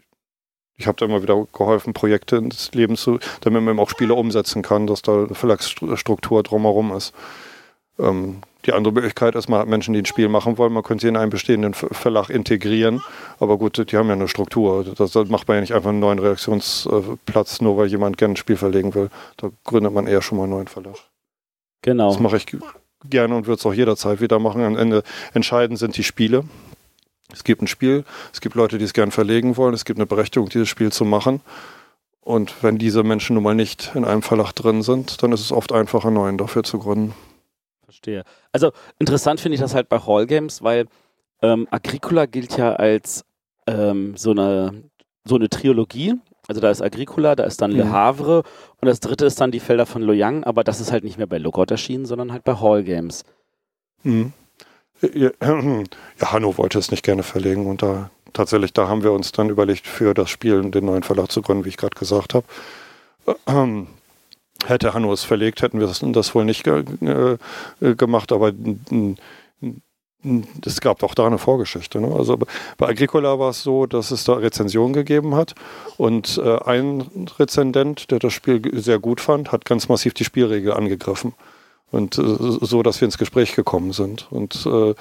ich 0.77 0.87
habe 0.87 0.99
da 0.99 1.07
immer 1.07 1.23
wieder 1.23 1.47
geholfen, 1.53 1.95
Projekte 1.95 2.37
ins 2.37 2.73
Leben 2.75 2.97
zu, 2.97 3.21
damit 3.41 3.63
man 3.63 3.79
auch 3.79 3.89
Spiele 3.89 4.15
umsetzen 4.15 4.63
kann, 4.63 4.87
dass 4.87 5.03
da 5.03 5.25
eine 5.25 5.35
Verlagsstruktur 5.35 6.43
drumherum 6.43 6.93
ist. 6.95 7.15
Ähm, 7.99 8.43
die 8.67 8.73
andere 8.73 8.93
Möglichkeit 8.93 9.35
ist, 9.37 9.49
man 9.49 9.61
hat 9.61 9.69
Menschen, 9.69 9.95
die 9.95 10.01
ein 10.01 10.05
Spiel 10.05 10.29
machen 10.29 10.59
wollen, 10.59 10.73
man 10.73 10.83
könnte 10.83 11.03
sie 11.03 11.09
in 11.09 11.17
einen 11.17 11.31
bestehenden 11.31 11.75
Verlag 11.75 12.29
integrieren. 12.29 13.01
Aber 13.39 13.57
gut, 13.57 13.91
die 13.91 13.97
haben 13.97 14.09
ja 14.09 14.15
eine 14.15 14.29
Struktur. 14.29 14.85
Das, 14.85 15.15
macht 15.15 15.47
man 15.49 15.57
ja 15.57 15.61
nicht 15.61 15.75
einfach 15.75 15.91
einen 15.91 16.01
neuen 16.01 16.19
Reaktionsplatz, 16.19 17.61
nur 17.61 17.77
weil 17.77 17.87
jemand 17.87 18.19
gerne 18.19 18.35
ein 18.35 18.37
Spiel 18.37 18.57
verlegen 18.57 18.95
will. 18.95 19.11
Da 19.37 19.51
gründet 19.65 19.95
man 19.95 20.09
eher 20.09 20.23
schon 20.23 20.39
mal 20.39 20.45
einen 20.45 20.53
neuen 20.53 20.69
Verlag. 20.69 20.97
Genau. 21.83 22.09
Das 22.11 22.19
mache 22.19 22.37
ich 22.37 22.47
gerne 23.05 23.37
und 23.37 23.47
würde 23.47 23.59
es 23.59 23.67
auch 23.67 23.75
jederzeit 23.75 24.21
wieder 24.21 24.39
machen. 24.39 24.63
Am 24.63 24.77
Ende 24.77 25.03
entscheidend 25.35 25.79
sind 25.79 25.97
die 25.97 26.05
Spiele. 26.05 26.45
Es 27.33 27.45
gibt 27.45 27.61
ein 27.61 27.67
Spiel, 27.67 28.05
es 28.33 28.41
gibt 28.41 28.55
Leute, 28.55 28.79
die 28.79 28.85
es 28.85 28.95
gern 28.95 29.11
verlegen 29.11 29.57
wollen, 29.57 29.75
es 29.75 29.85
gibt 29.85 29.99
eine 29.99 30.07
Berechtigung, 30.07 30.49
dieses 30.49 30.69
Spiel 30.69 30.91
zu 30.91 31.05
machen. 31.05 31.41
Und 32.23 32.63
wenn 32.63 32.79
diese 32.79 33.03
Menschen 33.03 33.35
nun 33.35 33.43
mal 33.43 33.55
nicht 33.55 33.93
in 33.95 34.05
einem 34.05 34.23
Verlag 34.23 34.53
drin 34.53 34.83
sind, 34.83 35.23
dann 35.23 35.33
ist 35.33 35.41
es 35.41 35.53
oft 35.53 35.73
einfacher, 35.73 36.11
neuen 36.11 36.39
dafür 36.39 36.63
zu 36.63 36.79
gründen. 36.79 37.15
Verstehe. 37.85 38.25
Also 38.53 38.73
interessant 38.99 39.41
finde 39.41 39.55
ich 39.55 39.61
das 39.61 39.75
halt 39.75 39.89
bei 39.89 39.99
Hall 39.99 40.27
Games, 40.27 40.63
weil 40.63 40.87
ähm, 41.41 41.67
Agricola 41.71 42.27
gilt 42.27 42.57
ja 42.57 42.75
als 42.75 43.25
ähm, 43.67 44.15
so, 44.17 44.33
eine, 44.33 44.85
so 45.25 45.37
eine 45.37 45.49
Trilogie. 45.49 46.15
Also 46.49 46.61
da 46.61 46.71
ist 46.71 46.83
Agricola, 46.83 47.37
da 47.37 47.45
ist 47.45 47.61
dann 47.63 47.71
Le 47.71 47.91
Havre 47.91 48.43
und 48.81 48.87
das 48.87 49.01
dritte 49.01 49.27
ist 49.27 49.41
dann 49.41 49.51
die 49.51 49.61
Felder 49.61 49.87
von 49.87 50.03
Loyang, 50.03 50.45
aber 50.45 50.65
das 50.65 50.81
ist 50.81 50.91
halt 50.91 51.05
nicht 51.05 51.19
mehr 51.19 51.27
bei 51.27 51.39
Lookout 51.39 51.67
erschienen, 51.71 52.07
sondern 52.07 52.33
halt 52.33 52.43
bei 52.43 52.55
Hall 52.55 52.83
Games. 52.83 53.25
Mhm. 54.03 54.33
Ja, 55.01 55.31
Hanno 55.41 56.59
wollte 56.59 56.79
es 56.79 56.91
nicht 56.91 57.05
gerne 57.05 57.23
verlegen 57.23 57.67
und 57.67 57.83
da 57.83 58.11
tatsächlich, 58.33 58.73
da 58.73 58.89
haben 58.89 59.05
wir 59.05 59.13
uns 59.13 59.31
dann 59.31 59.51
überlegt, 59.51 59.87
für 59.87 60.15
das 60.15 60.31
Spiel 60.31 60.71
den 60.71 60.87
neuen 60.87 61.05
Verlag 61.05 61.31
zu 61.31 61.43
gründen, 61.43 61.65
wie 61.65 61.69
ich 61.69 61.77
gerade 61.77 61.97
gesagt 61.97 62.35
habe. 62.35 62.47
Ähm, 63.47 63.87
Hätte 64.67 64.93
Hanno 64.93 65.13
es 65.13 65.23
verlegt, 65.23 65.63
hätten 65.63 65.79
wir 65.79 65.87
das, 65.87 66.03
das 66.03 66.35
wohl 66.35 66.45
nicht 66.45 66.65
ge 66.65 66.83
äh, 67.01 67.95
gemacht, 67.95 68.33
aber 68.33 68.53
es 70.67 70.81
gab 70.81 71.03
auch 71.03 71.15
da 71.15 71.27
eine 71.27 71.39
Vorgeschichte. 71.39 72.01
Ne? 72.01 72.13
Also 72.15 72.39
bei 72.77 72.89
Agricola 72.89 73.39
war 73.39 73.51
es 73.51 73.63
so, 73.63 73.87
dass 73.87 74.11
es 74.11 74.25
da 74.25 74.35
Rezensionen 74.35 74.93
gegeben 74.93 75.35
hat 75.35 75.55
und 75.97 76.41
äh, 76.43 76.59
ein 76.65 77.29
Rezendent, 77.39 78.11
der 78.11 78.19
das 78.19 78.33
Spiel 78.33 78.61
sehr 78.81 78.99
gut 78.99 79.21
fand, 79.21 79.53
hat 79.53 79.65
ganz 79.65 79.89
massiv 79.89 80.15
die 80.15 80.25
Spielregel 80.25 80.73
angegriffen. 80.73 81.35
Und 81.91 82.19
äh, 82.19 82.23
so, 82.61 82.83
dass 82.83 83.01
wir 83.01 83.07
ins 83.07 83.17
Gespräch 83.17 83.55
gekommen 83.57 83.93
sind. 83.93 84.27
Und 84.31 84.67
äh, 84.67 84.95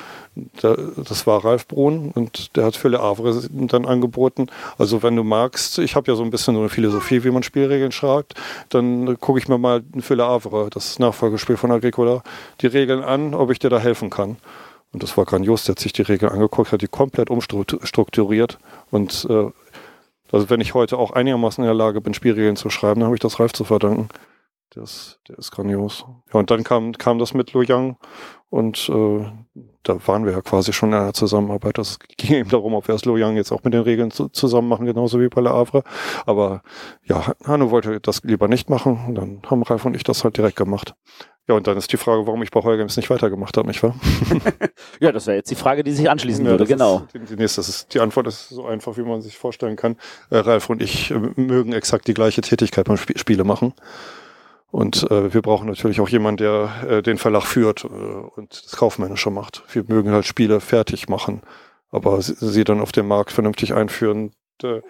der, 0.64 0.78
das 0.96 1.28
war 1.28 1.44
Ralf 1.44 1.68
Brun 1.68 2.12
und 2.16 2.56
der 2.56 2.64
hat 2.64 2.78
für 2.78 2.88
Le 2.88 3.02
Havre 3.02 3.42
dann 3.52 3.86
angeboten. 3.86 4.48
Also 4.78 5.04
wenn 5.04 5.16
du 5.16 5.24
magst, 5.24 5.80
ich 5.80 5.98
habe 5.98 6.10
ja 6.10 6.16
so 6.16 6.24
ein 6.24 6.30
bisschen 6.30 6.54
so 6.54 6.62
eine 6.62 6.70
Philosophie, 6.70 7.26
wie 7.26 7.32
man 7.32 7.44
Spielregeln 7.44 7.92
schreibt, 7.92 8.36
dann 8.70 9.20
gucke 9.20 9.38
ich 9.40 9.50
mir 9.50 9.58
mal 9.58 9.84
für 10.00 10.16
Le 10.16 10.24
Havre, 10.24 10.70
das 10.70 10.98
Nachfolgespiel 10.98 11.58
von 11.58 11.72
Agricola, 11.72 12.24
die 12.62 12.68
Regeln 12.68 13.04
an, 13.04 13.34
ob 13.34 13.52
ich 13.52 13.60
dir 13.60 13.70
da 13.70 13.80
helfen 13.80 14.10
kann. 14.10 14.38
Und 14.94 15.04
das 15.04 15.18
war 15.18 15.26
grandios, 15.26 15.66
der 15.66 15.74
hat 15.74 15.80
sich 15.80 15.94
die 15.94 16.02
Regeln 16.02 16.32
angeguckt, 16.32 16.72
hat 16.72 16.82
die 16.82 16.88
komplett 16.88 17.30
umstrukturiert 17.30 18.58
und 18.90 19.28
äh, 19.30 19.52
also 20.32 20.50
wenn 20.50 20.62
ich 20.62 20.74
heute 20.74 20.98
auch 20.98 21.12
einigermaßen 21.12 21.64
in 21.64 21.68
der 21.68 21.74
Lage 21.74 22.02
bin, 22.02 22.14
Spielregeln 22.14 22.58
zu 22.58 22.70
schreiben, 22.70 23.00
dann 23.00 23.08
habe 23.08 23.16
ich 23.16 23.22
das 23.22 23.40
Ralf 23.40 23.54
zu 23.54 23.64
verdanken. 23.64 24.10
Ist, 24.76 25.20
der 25.28 25.40
ist 25.40 25.50
grandios. 25.50 26.06
Ja, 26.32 26.40
und 26.40 26.52
dann 26.52 26.64
kam, 26.64 26.92
kam 26.92 27.18
das 27.18 27.34
mit 27.34 27.54
Lu 27.54 27.64
Yang 27.64 27.98
und 28.50 28.90
äh, 28.90 29.26
da 29.84 30.08
waren 30.08 30.26
wir 30.26 30.34
ja 30.34 30.42
quasi 30.42 30.74
schon 30.74 30.90
in 30.90 30.96
einer 30.96 31.14
Zusammenarbeit. 31.14 31.78
Das 31.78 32.00
ging 32.18 32.36
eben 32.36 32.50
darum, 32.50 32.74
ob 32.74 32.88
wir 32.88 32.94
das 32.94 33.06
Lu 33.06 33.18
Yang 33.18 33.38
jetzt 33.38 33.52
auch 33.52 33.64
mit 33.64 33.74
den 33.74 33.82
Regeln 33.82 34.12
zu, 34.12 34.30
zusammen 34.30 34.68
machen, 34.68 34.86
genauso 34.86 35.20
wie 35.20 35.28
bei 35.28 35.42
Le 35.42 35.50
Havre. 35.50 35.84
Aber 36.26 36.62
ja, 37.04 37.34
Hanno 37.46 37.72
wollte 37.72 38.00
das 38.00 38.24
lieber 38.24 38.48
nicht 38.48 38.70
machen. 38.70 39.00
Und 39.08 39.16
dann 39.16 39.42
haben 39.48 39.64
Ralf 39.64 39.86
und 39.86 39.96
ich 39.96 40.04
das 40.04 40.24
halt 40.24 40.38
direkt 40.38 40.56
gemacht. 40.56 40.96
Ja, 41.50 41.56
und 41.56 41.66
dann 41.66 41.78
ist 41.78 41.94
die 41.94 41.98
Frage, 41.98 42.28
warum 42.28 42.44
ich 42.44 42.52
bei 42.52 42.62
Heugames 42.62 42.98
nicht 42.98 43.10
weitergemacht 43.10 43.56
habe, 43.56 43.68
nicht 43.68 43.82
wahr? 43.82 43.96
ja, 45.00 45.14
das 45.14 45.28
wäre 45.28 45.38
jetzt 45.38 45.50
die 45.50 45.56
Frage, 45.56 45.84
die 45.84 45.94
sich 45.94 46.10
anschließen 46.10 46.44
ja, 46.44 46.52
würde, 46.52 46.66
genau. 46.66 47.06
Ist, 47.06 47.14
die, 47.14 47.20
die, 47.20 47.36
nächste, 47.36 47.62
das 47.62 47.70
ist, 47.70 47.94
die 47.94 48.02
Antwort 48.02 48.28
ist 48.28 48.50
so 48.50 48.66
einfach, 48.66 48.98
wie 48.98 49.04
man 49.04 49.22
sich 49.22 49.38
vorstellen 49.38 49.78
kann. 49.78 49.96
Äh, 50.30 50.40
Ralf 50.40 50.70
und 50.70 50.82
ich 50.82 51.12
äh, 51.12 51.20
mögen 51.36 51.72
exakt 51.72 52.08
die 52.08 52.14
gleiche 52.14 52.42
Tätigkeit 52.42 52.86
beim 52.86 52.96
Sp 53.00 53.16
Spiele 53.16 53.46
machen. 53.46 53.74
Und 54.70 55.10
äh, 55.10 55.34
wir 55.34 55.42
brauchen 55.42 55.68
natürlich 55.68 56.02
auch 56.02 56.10
jemanden, 56.10 56.38
der 56.38 56.72
äh, 56.90 57.02
den 57.02 57.18
Verlag 57.18 57.44
führt 57.44 57.86
äh, 57.86 57.88
und 57.88 58.64
das 58.66 58.76
Kaufmännische 58.76 59.30
macht. 59.30 59.64
Wir 59.74 59.84
mögen 59.88 60.12
halt 60.12 60.26
Spiele 60.26 60.60
fertig 60.60 61.08
machen, 61.08 61.42
aber 61.90 62.22
sie, 62.22 62.36
sie 62.36 62.64
dann 62.64 62.82
auf 62.82 62.92
dem 62.92 63.08
Markt 63.08 63.32
vernünftig 63.32 63.74
einführen. 63.74 64.34
Äh, 64.62 64.82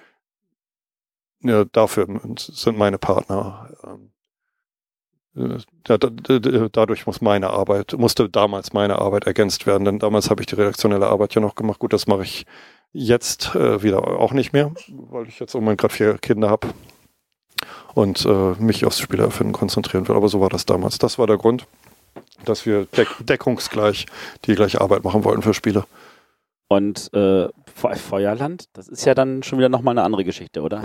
ja, 1.42 1.66
dafür 1.66 2.08
sind 2.38 2.78
meine 2.78 2.98
Partner. 2.98 3.70
Ähm, 3.84 4.12
ja, 5.88 5.98
dadurch 6.00 7.06
muss 7.06 7.22
meine 7.22 7.52
Arbeit, 7.52 7.94
musste 7.94 8.28
damals 8.28 8.74
meine 8.74 8.98
Arbeit 8.98 9.28
ergänzt 9.28 9.68
werden, 9.68 9.86
denn 9.86 10.00
damals 10.00 10.32
habe 10.32 10.42
ich 10.42 10.48
die 10.48 10.56
redaktionelle 10.56 11.06
Arbeit 11.06 11.36
ja 11.36 11.42
noch 11.42 11.54
gemacht. 11.54 11.78
Gut, 11.78 11.94
das 11.94 12.08
mache 12.08 12.24
ich 12.24 12.48
jetzt 12.92 13.54
äh, 13.54 13.84
wieder 13.84 14.20
auch 14.20 14.34
nicht 14.34 14.54
mehr, 14.54 14.72
weil 14.90 15.28
ich 15.28 15.40
jetzt 15.40 15.54
im 15.54 15.66
gerade 15.78 15.94
vier 15.94 16.18
Kinder 16.18 16.50
habe 16.50 16.70
und 17.98 18.28
äh, 18.28 18.54
mich 18.60 18.86
aufs 18.86 19.00
Spielerfinden 19.00 19.54
konzentrieren 19.54 20.08
will. 20.08 20.16
Aber 20.16 20.30
so 20.30 20.40
war 20.40 20.50
das 20.50 20.68
damals. 20.68 21.00
Das 21.00 21.18
war 21.18 21.26
der 21.26 21.38
Grund, 21.38 21.66
dass 22.46 22.68
wir 22.68 22.86
deck 22.86 23.08
deckungsgleich 23.22 24.06
die 24.46 24.54
gleiche 24.54 24.82
Arbeit 24.82 25.04
machen 25.04 25.24
wollten 25.24 25.42
für 25.42 25.56
Spiele. 25.56 25.84
Und 26.68 27.12
äh, 27.16 27.48
Feuerland, 27.74 28.66
das 28.74 28.88
ist 28.88 29.04
ja 29.06 29.16
dann 29.16 29.42
schon 29.42 29.58
wieder 29.58 29.70
nochmal 29.70 29.94
eine 29.94 30.04
andere 30.04 30.24
Geschichte, 30.24 30.62
oder? 30.62 30.84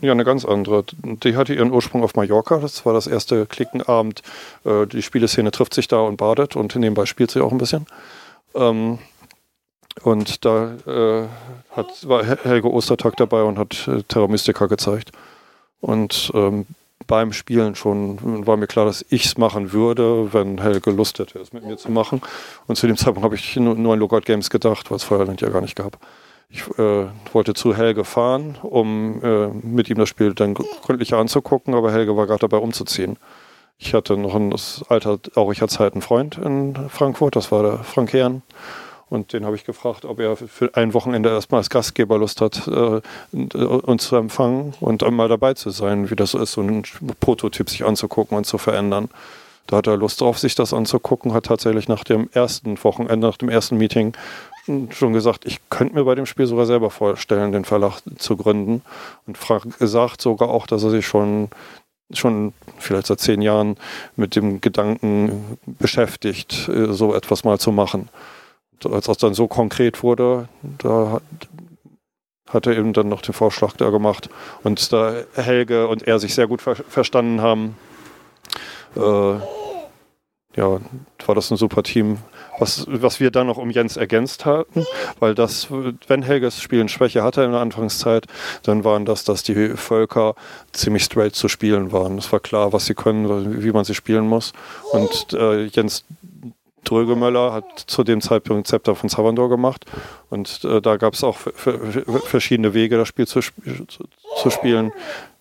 Ja, 0.00 0.10
eine 0.10 0.24
ganz 0.24 0.44
andere. 0.44 0.84
Die 1.04 1.36
hatte 1.36 1.54
ihren 1.54 1.70
Ursprung 1.70 2.02
auf 2.02 2.16
Mallorca. 2.16 2.58
Das 2.58 2.84
war 2.84 2.92
das 2.92 3.06
erste 3.06 3.46
Klickenabend. 3.46 4.22
Äh, 4.64 4.86
die 4.86 5.02
Spieleszene 5.02 5.52
trifft 5.52 5.74
sich 5.74 5.86
da 5.86 6.00
und 6.00 6.16
badet 6.16 6.56
und 6.56 6.74
nebenbei 6.74 7.06
spielt 7.06 7.30
sie 7.30 7.40
auch 7.40 7.52
ein 7.52 7.58
bisschen. 7.58 7.86
Ähm, 8.56 8.98
und 10.02 10.44
da 10.44 10.72
äh, 10.86 11.28
hat, 11.70 12.08
war 12.08 12.24
Helge 12.24 12.72
Ostertag 12.72 13.16
dabei 13.16 13.44
und 13.44 13.58
hat 13.58 13.86
äh, 13.86 14.02
Terra 14.02 14.26
Mystica 14.26 14.66
gezeigt. 14.66 15.12
Und 15.86 16.32
ähm, 16.34 16.66
beim 17.06 17.32
Spielen 17.32 17.76
schon 17.76 18.44
war 18.44 18.56
mir 18.56 18.66
klar, 18.66 18.86
dass 18.86 19.06
ich 19.08 19.26
es 19.26 19.38
machen 19.38 19.72
würde, 19.72 20.32
wenn 20.32 20.60
Helge 20.60 20.90
Lust 20.90 21.20
hätte, 21.20 21.38
es 21.38 21.52
mit 21.52 21.64
mir 21.64 21.76
zu 21.76 21.92
machen. 21.92 22.22
Und 22.66 22.74
zu 22.74 22.88
dem 22.88 22.96
Zeitpunkt 22.96 23.22
habe 23.22 23.36
ich 23.36 23.54
nur, 23.54 23.76
an 23.76 24.00
Lookout 24.00 24.22
Games 24.22 24.50
gedacht, 24.50 24.90
was 24.90 25.02
es 25.02 25.08
Feuerland 25.08 25.40
ja 25.42 25.48
gar 25.48 25.60
nicht 25.60 25.76
gab. 25.76 25.98
Ich 26.48 26.62
äh, 26.76 27.06
wollte 27.32 27.54
zu 27.54 27.76
Helge 27.76 28.02
fahren, 28.02 28.58
um 28.62 29.22
äh, 29.22 29.46
mit 29.46 29.88
ihm 29.88 29.98
das 29.98 30.08
Spiel 30.08 30.34
dann 30.34 30.54
gründlicher 30.54 31.18
anzugucken, 31.18 31.72
aber 31.74 31.92
Helge 31.92 32.16
war 32.16 32.26
gerade 32.26 32.40
dabei 32.40 32.58
umzuziehen. 32.58 33.16
Ich 33.78 33.94
hatte 33.94 34.16
noch 34.16 34.34
ein 34.34 34.52
alter 34.88 35.20
Auricher 35.36 35.68
Zeit 35.68 35.92
einen 35.92 36.02
Freund 36.02 36.36
in 36.38 36.74
Frankfurt, 36.88 37.36
das 37.36 37.52
war 37.52 37.62
der 37.62 37.78
Frank 37.84 38.12
Herrn. 38.12 38.42
Und 39.08 39.32
den 39.32 39.44
habe 39.44 39.54
ich 39.54 39.64
gefragt, 39.64 40.04
ob 40.04 40.18
er 40.18 40.36
für 40.36 40.74
ein 40.74 40.92
Wochenende 40.92 41.28
erstmal 41.28 41.60
als 41.60 41.70
Gastgeber 41.70 42.18
Lust 42.18 42.40
hat, 42.40 42.66
äh, 42.66 43.00
uns 43.32 44.08
zu 44.08 44.16
empfangen 44.16 44.74
und 44.80 45.04
einmal 45.04 45.28
dabei 45.28 45.54
zu 45.54 45.70
sein, 45.70 46.10
wie 46.10 46.16
das 46.16 46.34
ist, 46.34 46.52
so 46.52 46.60
einen 46.60 46.82
Prototyp 47.20 47.70
sich 47.70 47.84
anzugucken 47.84 48.36
und 48.36 48.44
zu 48.44 48.58
verändern. 48.58 49.08
Da 49.68 49.78
hat 49.78 49.86
er 49.86 49.96
Lust 49.96 50.20
drauf, 50.20 50.38
sich 50.38 50.54
das 50.54 50.72
anzugucken, 50.72 51.32
hat 51.32 51.46
tatsächlich 51.46 51.88
nach 51.88 52.04
dem 52.04 52.28
ersten 52.32 52.82
Wochenende, 52.82 53.26
nach 53.26 53.36
dem 53.36 53.48
ersten 53.48 53.76
Meeting 53.76 54.16
schon 54.90 55.12
gesagt, 55.12 55.44
ich 55.44 55.60
könnte 55.70 55.94
mir 55.94 56.04
bei 56.04 56.14
dem 56.14 56.26
Spiel 56.26 56.46
sogar 56.46 56.66
selber 56.66 56.90
vorstellen, 56.90 57.52
den 57.52 57.64
Verlag 57.64 58.00
zu 58.18 58.36
gründen. 58.36 58.82
Und 59.26 59.38
Frank 59.38 59.74
sagt 59.78 60.20
sogar 60.20 60.48
auch, 60.48 60.66
dass 60.66 60.82
er 60.82 60.90
sich 60.90 61.06
schon, 61.06 61.48
schon 62.12 62.52
vielleicht 62.78 63.06
seit 63.06 63.20
zehn 63.20 63.42
Jahren 63.42 63.76
mit 64.16 64.34
dem 64.34 64.60
Gedanken 64.60 65.58
beschäftigt, 65.66 66.68
äh, 66.68 66.92
so 66.92 67.14
etwas 67.14 67.44
mal 67.44 67.58
zu 67.58 67.70
machen. 67.70 68.08
Als 68.84 69.06
das 69.06 69.18
dann 69.18 69.34
so 69.34 69.46
konkret 69.46 70.02
wurde, 70.02 70.48
da 70.78 71.12
hat, 71.12 71.22
hat 72.48 72.66
er 72.66 72.76
eben 72.76 72.92
dann 72.92 73.08
noch 73.08 73.22
den 73.22 73.34
Vorschlag 73.34 73.74
da 73.76 73.90
gemacht. 73.90 74.28
Und 74.62 74.92
da 74.92 75.22
Helge 75.34 75.88
und 75.88 76.06
er 76.06 76.18
sich 76.18 76.34
sehr 76.34 76.46
gut 76.46 76.62
ver 76.62 76.76
verstanden 76.76 77.40
haben, 77.40 77.76
äh, 78.96 79.34
ja, 80.56 80.80
war 81.26 81.34
das 81.34 81.50
ein 81.50 81.56
super 81.56 81.82
Team 81.82 82.18
was, 82.58 82.86
was 82.88 83.20
wir 83.20 83.30
dann 83.30 83.46
noch 83.46 83.56
um 83.56 83.70
Jens 83.70 83.96
ergänzt 83.96 84.44
hatten, 84.44 84.84
weil 85.18 85.34
das, 85.34 85.68
wenn 86.08 86.22
Helges 86.22 86.60
Spielen 86.60 86.88
Schwäche 86.88 87.22
hatte 87.22 87.42
in 87.42 87.52
der 87.52 87.60
Anfangszeit, 87.60 88.26
dann 88.62 88.84
waren 88.84 89.04
das, 89.04 89.24
dass 89.24 89.42
die 89.42 89.70
Völker 89.70 90.34
ziemlich 90.72 91.04
straight 91.04 91.34
zu 91.34 91.48
spielen 91.48 91.92
waren. 91.92 92.18
Es 92.18 92.32
war 92.32 92.40
klar, 92.40 92.72
was 92.72 92.86
sie 92.86 92.94
können, 92.94 93.62
wie 93.62 93.72
man 93.72 93.84
sie 93.84 93.94
spielen 93.94 94.26
muss. 94.26 94.52
Und 94.92 95.32
äh, 95.32 95.66
Jens 95.66 96.04
Drögemöller 96.88 97.52
hat 97.52 97.64
zu 97.86 98.04
dem 98.04 98.20
Zeitpunkt 98.20 98.66
Zepter 98.66 98.94
von 98.94 99.08
Savandor 99.08 99.48
gemacht 99.48 99.84
und 100.30 100.64
äh, 100.64 100.80
da 100.80 100.96
gab 100.96 101.14
es 101.14 101.24
auch 101.24 101.36
verschiedene 101.36 102.74
Wege, 102.74 102.96
das 102.96 103.08
Spiel 103.08 103.26
zu, 103.26 103.40
zu, 103.40 104.04
zu 104.36 104.50
spielen. 104.50 104.92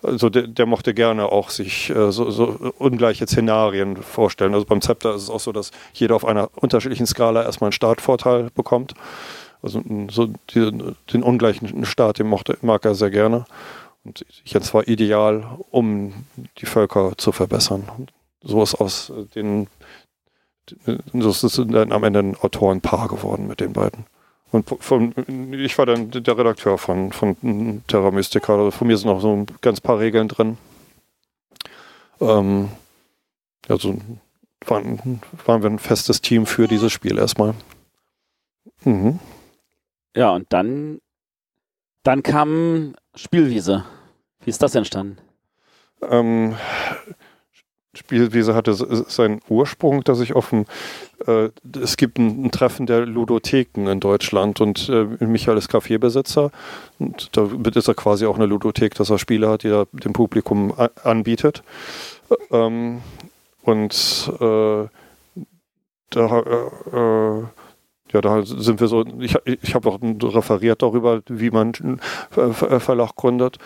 Also 0.02 0.30
der, 0.30 0.48
der, 0.48 0.66
mochte 0.66 0.94
gerne 0.94 1.32
auch 1.32 1.50
sich 1.50 1.90
äh, 1.90 2.12
so, 2.12 2.30
so, 2.30 2.74
ungleiche 2.78 3.26
Szenarien 3.26 3.98
vorstellen. 3.98 4.54
Also 4.54 4.66
beim 4.66 4.82
Zepter 4.82 5.16
ist 5.16 5.24
es 5.24 5.30
auch 5.30 5.40
so, 5.40 5.52
dass 5.52 5.72
jeder 5.94 6.16
auf 6.16 6.26
einer 6.26 6.50
unterschiedlichen 6.56 7.08
Skala 7.08 7.44
erstmal 7.44 7.70
einen 7.70 7.74
Startvorteil 7.74 8.50
bekommt. 8.54 8.94
Also 9.64 9.82
so 10.12 10.28
die, 10.52 10.72
den 11.12 11.24
ungleichen 11.24 11.86
Start, 11.86 12.20
den 12.20 12.28
mochte, 12.28 12.58
mag 12.62 12.86
er 12.86 12.94
sehr 12.94 13.10
gerne. 13.10 13.46
Und 14.04 14.24
jetzt 14.44 14.74
war 14.76 14.88
ideal, 14.88 15.58
um 15.72 16.14
die 16.60 16.68
Völker 16.68 17.14
zu 17.18 17.32
verbessern. 17.32 17.90
So 18.44 18.62
ist 18.62 18.76
aus 18.76 19.12
den 19.34 19.68
so 21.14 21.30
ist 21.30 21.44
es 21.44 21.56
dann 21.56 21.92
am 21.92 22.04
Ende 22.04 22.20
ein 22.20 22.36
Autorenpaar 22.36 23.08
geworden 23.08 23.48
mit 23.48 23.60
den 23.60 23.74
beiden. 23.74 24.06
Und 24.52 24.70
von, 24.80 25.14
ich 25.52 25.78
war 25.78 25.86
dann 25.86 26.12
der 26.12 26.38
Redakteur 26.38 26.78
von, 26.78 27.12
von 27.12 27.84
Terra 27.88 28.12
Mystica. 28.12 28.56
Also 28.56 28.72
von 28.72 28.88
mir 28.88 28.98
sind 28.98 29.08
noch 29.08 29.20
so 29.20 29.36
ein 29.36 29.48
ganz 29.62 29.82
paar 29.82 30.00
Regeln 30.00 30.28
drin. 30.28 30.58
Ähm, 32.22 32.70
also 33.68 33.98
waren, 34.66 35.22
waren 35.46 35.62
wir 35.62 35.70
ein 35.70 35.80
festes 35.80 36.22
Team 36.22 36.46
für 36.46 36.68
dieses 36.68 36.92
Spiel 36.92 37.18
erstmal. 37.18 37.54
Mhm. 38.84 39.20
Ja, 40.16 40.32
und 40.32 40.52
dann, 40.54 41.02
dann 42.04 42.24
kam 42.24 42.96
Spielwiese. 43.16 43.86
Wie 44.44 44.50
ist 44.50 44.62
das 44.62 44.76
entstanden? 44.76 45.18
Ähm, 46.02 46.56
Spielwiese 47.96 48.54
hatte 48.54 48.74
seinen 48.74 49.42
Ursprung, 49.50 50.04
dass 50.04 50.20
ich 50.20 50.36
offen, 50.36 50.66
äh, 51.26 51.50
es 51.82 51.98
gibt 51.98 52.18
ein, 52.18 52.46
ein, 52.46 52.52
Treffen 52.52 52.86
der 52.86 53.06
Ludotheken 53.06 53.88
in 53.88 54.00
Deutschland 54.00 54.62
und 54.62 54.90
äh, 54.90 55.06
Michael 55.26 55.58
ist 55.58 55.70
Kaffeebesitzer 55.70 56.52
und 57.00 57.30
da 57.36 57.50
ist 57.74 57.88
er 57.88 57.94
quasi 57.96 58.26
auch 58.26 58.36
eine 58.36 58.46
Ludothek, 58.46 58.96
dass 58.96 59.10
er 59.10 59.20
Spiele 59.20 59.50
hat, 59.50 59.64
die 59.64 59.70
er 59.70 59.88
dem 59.92 60.14
Publikum 60.14 60.74
anbietet. 61.04 61.64
Ähm, 62.52 63.02
und 63.64 64.32
äh, 64.40 64.88
da, 66.10 66.40
äh, 66.94 67.44
ja, 68.14 68.22
da 68.22 68.46
sind 68.46 68.80
wir 68.80 68.88
so, 68.88 69.04
ich, 69.20 69.36
ich 69.46 69.76
habe 69.76 69.90
auch 69.90 70.00
referiert 70.02 70.82
darüber, 70.82 71.22
wie 71.28 71.50
man 71.50 71.74
Verlag 72.32 73.16
gründet. 73.16 73.58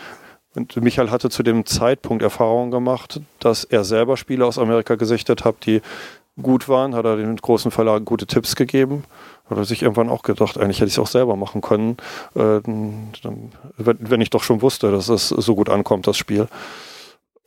Und 0.55 0.75
Michael 0.77 1.11
hatte 1.11 1.29
zu 1.29 1.43
dem 1.43 1.65
Zeitpunkt 1.65 2.23
Erfahrungen 2.23 2.71
gemacht, 2.71 3.21
dass 3.39 3.63
er 3.63 3.83
selber 3.83 4.17
Spiele 4.17 4.45
aus 4.45 4.57
Amerika 4.57 4.95
gesichtet 4.95 5.45
hat, 5.45 5.65
die 5.65 5.81
gut 6.41 6.67
waren, 6.67 6.95
hat 6.95 7.05
er 7.05 7.17
den 7.17 7.35
großen 7.35 7.69
Verlagen 7.69 8.05
gute 8.05 8.25
Tipps 8.25 8.55
gegeben. 8.55 9.03
Hat 9.49 9.57
er 9.57 9.65
sich 9.65 9.81
irgendwann 9.81 10.09
auch 10.09 10.23
gedacht, 10.23 10.57
eigentlich 10.57 10.77
hätte 10.77 10.87
ich 10.87 10.95
es 10.95 10.99
auch 10.99 11.07
selber 11.07 11.35
machen 11.35 11.61
können, 11.61 11.97
äh, 12.35 12.61
wenn 12.63 14.21
ich 14.21 14.29
doch 14.29 14.43
schon 14.43 14.61
wusste, 14.61 14.91
dass 14.91 15.09
es 15.09 15.29
so 15.29 15.55
gut 15.55 15.69
ankommt, 15.69 16.07
das 16.07 16.17
Spiel. 16.17 16.47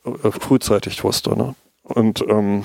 Äh, 0.05 0.31
frühzeitig 0.31 1.03
wusste. 1.03 1.37
Ne? 1.37 1.55
Und 1.83 2.23
ähm, 2.27 2.63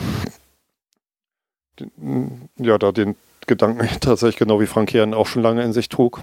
ja, 2.56 2.78
da 2.78 2.92
den 2.92 3.16
Gedanken 3.46 3.88
tatsächlich 4.00 4.36
genau 4.36 4.60
wie 4.60 4.66
Frank 4.66 4.92
Herren 4.92 5.14
auch 5.14 5.26
schon 5.26 5.42
lange 5.42 5.62
in 5.62 5.72
sich 5.72 5.88
trug 5.88 6.22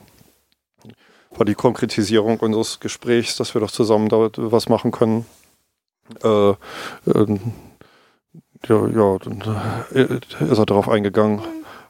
war 1.38 1.45
die 1.45 1.56
Konkretisierung 1.56 2.39
unseres 2.39 2.80
Gesprächs, 2.80 3.36
dass 3.36 3.54
wir 3.54 3.62
doch 3.62 3.71
zusammen 3.71 4.10
da 4.10 4.30
was 4.36 4.69
machen 4.69 4.91
können. 4.91 5.26
Äh, 6.24 6.50
äh, 6.50 6.56
ja, 8.67 8.88
ja, 8.88 9.17
äh, 9.93 10.19
ist 10.50 10.58
er 10.58 10.65
darauf 10.65 10.89
eingegangen. 10.89 11.41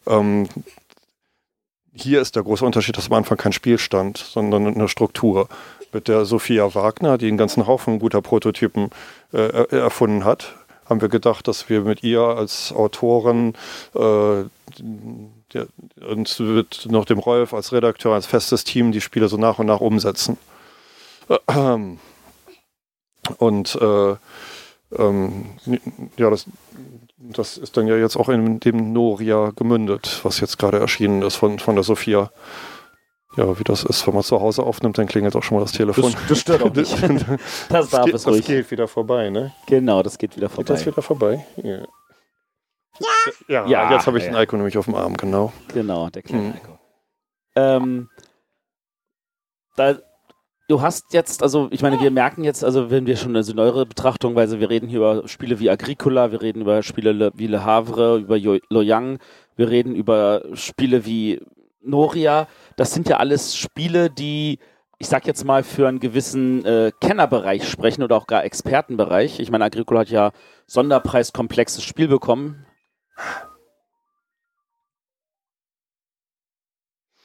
Ähm, 0.07 0.47
hier 1.93 2.21
ist 2.21 2.35
der 2.35 2.43
große 2.43 2.65
Unterschied, 2.65 2.97
dass 2.97 3.07
am 3.07 3.13
Anfang 3.13 3.37
kein 3.37 3.53
Spiel 3.53 3.77
stand, 3.77 4.17
sondern 4.17 4.67
eine 4.67 4.87
Struktur. 4.87 5.47
Mit 5.93 6.09
der 6.09 6.25
Sophia 6.25 6.75
Wagner, 6.75 7.17
die 7.17 7.27
einen 7.27 7.37
ganzen 7.37 7.67
Haufen 7.67 7.99
guter 7.99 8.21
Prototypen 8.21 8.89
äh, 9.31 9.69
erfunden 9.69 10.25
hat, 10.25 10.55
haben 10.85 10.99
wir 11.01 11.07
gedacht, 11.09 11.47
dass 11.47 11.69
wir 11.69 11.81
mit 11.81 12.03
ihr 12.03 12.21
als 12.21 12.73
Autorin 12.73 13.53
äh, 13.95 14.43
der, 15.55 15.67
und 16.07 16.39
wird 16.39 16.87
noch 16.89 17.05
dem 17.05 17.19
Rolf 17.19 17.53
als 17.53 17.71
Redakteur, 17.71 18.13
als 18.13 18.25
festes 18.25 18.63
Team 18.63 18.91
die 18.91 19.01
Spiele 19.01 19.27
so 19.27 19.37
nach 19.37 19.59
und 19.59 19.65
nach 19.65 19.79
umsetzen. 19.79 20.37
Und 23.37 23.75
äh, 23.75 24.15
ähm, 24.97 25.45
ja, 26.17 26.29
das, 26.29 26.45
das 27.17 27.57
ist 27.57 27.75
dann 27.77 27.87
ja 27.87 27.95
jetzt 27.95 28.17
auch 28.17 28.29
in 28.29 28.59
dem 28.59 28.93
Noria 28.93 29.51
gemündet, 29.55 30.19
was 30.23 30.39
jetzt 30.39 30.57
gerade 30.57 30.79
erschienen 30.79 31.21
ist 31.21 31.35
von, 31.35 31.59
von 31.59 31.75
der 31.75 31.83
Sophia. 31.83 32.31
Ja, 33.37 33.59
wie 33.59 33.63
das 33.65 33.83
ist, 33.83 34.07
wenn 34.07 34.13
man 34.13 34.23
zu 34.23 34.39
Hause 34.39 34.63
aufnimmt, 34.63 34.97
dann 34.97 35.07
klingelt 35.07 35.35
auch 35.35 35.43
schon 35.43 35.57
mal 35.57 35.63
das 35.63 35.73
Telefon. 35.73 36.13
Das, 36.13 36.27
das 36.29 36.39
stört 36.39 36.63
auch 36.63 36.73
nicht. 36.73 36.95
das 37.69 37.89
darf 37.89 38.07
es 38.07 38.25
ruhig. 38.25 38.37
Das 38.37 38.47
geht 38.47 38.71
wieder 38.71 38.87
vorbei, 38.87 39.29
ne? 39.29 39.53
Genau, 39.67 40.01
das 40.03 40.17
geht 40.17 40.37
wieder 40.37 40.47
vorbei. 40.47 40.63
Geht 40.63 40.69
das 40.69 40.85
wieder 40.85 41.01
vorbei? 41.01 41.45
Ja. 41.61 41.79
Ja, 43.47 43.65
ja 43.65 43.91
jetzt 43.91 44.07
habe 44.07 44.17
ich 44.17 44.23
ja. 44.23 44.31
den 44.31 44.37
Eiko 44.37 44.55
nämlich 44.55 44.77
auf 44.77 44.85
dem 44.85 44.95
Arm, 44.95 45.15
genau. 45.17 45.51
Genau, 45.73 46.09
der 46.09 46.21
kleine 46.21 46.43
mhm. 46.43 46.53
Eiko. 46.53 46.79
Ähm, 47.55 48.09
da, 49.75 49.97
du 50.67 50.81
hast 50.81 51.13
jetzt, 51.13 51.43
also 51.43 51.67
ich 51.71 51.81
meine, 51.81 51.99
wir 51.99 52.11
merken 52.11 52.43
jetzt, 52.43 52.63
also 52.63 52.89
wenn 52.89 53.05
wir 53.05 53.17
schon 53.17 53.35
eine 53.35 53.45
neuere 53.53 53.85
Betrachtung, 53.85 54.35
weil 54.35 54.49
wir 54.59 54.69
reden 54.69 54.87
hier 54.87 54.99
über 54.99 55.27
Spiele 55.27 55.59
wie 55.59 55.69
Agricola, 55.69 56.31
wir 56.31 56.41
reden 56.41 56.61
über 56.61 56.83
Spiele 56.83 57.31
wie 57.35 57.47
Le 57.47 57.63
Havre, 57.63 58.17
über 58.17 58.37
Loyang, 58.69 59.19
wir 59.55 59.69
reden 59.69 59.95
über 59.95 60.43
Spiele 60.53 61.05
wie 61.05 61.41
Noria. 61.81 62.47
Das 62.75 62.93
sind 62.93 63.07
ja 63.07 63.17
alles 63.17 63.55
Spiele, 63.55 64.09
die, 64.09 64.59
ich 64.97 65.07
sag 65.07 65.27
jetzt 65.27 65.45
mal, 65.45 65.63
für 65.63 65.87
einen 65.87 65.99
gewissen 65.99 66.65
äh, 66.65 66.91
Kennerbereich 66.99 67.67
sprechen 67.69 68.03
oder 68.03 68.17
auch 68.17 68.27
gar 68.27 68.43
Expertenbereich. 68.43 69.39
Ich 69.39 69.51
meine, 69.51 69.65
Agricola 69.65 70.01
hat 70.01 70.09
ja 70.09 70.31
Sonderpreis 70.67 71.31
komplexes 71.31 71.83
Spiel 71.83 72.07
bekommen. 72.07 72.65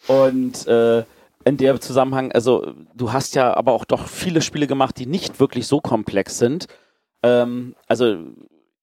Und 0.07 0.67
äh, 0.67 1.05
in 1.45 1.57
der 1.57 1.81
Zusammenhang, 1.81 2.33
also 2.33 2.75
du 2.95 3.13
hast 3.13 3.35
ja 3.35 3.55
aber 3.57 3.73
auch 3.73 3.85
doch 3.85 4.07
viele 4.07 4.43
Spiele 4.43 4.67
gemacht, 4.67 4.99
die 4.99 5.07
nicht 5.07 5.41
wirklich 5.41 5.67
so 5.67 5.81
komplex 5.81 6.39
sind. 6.39 6.67
Ähm, 7.23 7.75
also 7.87 8.17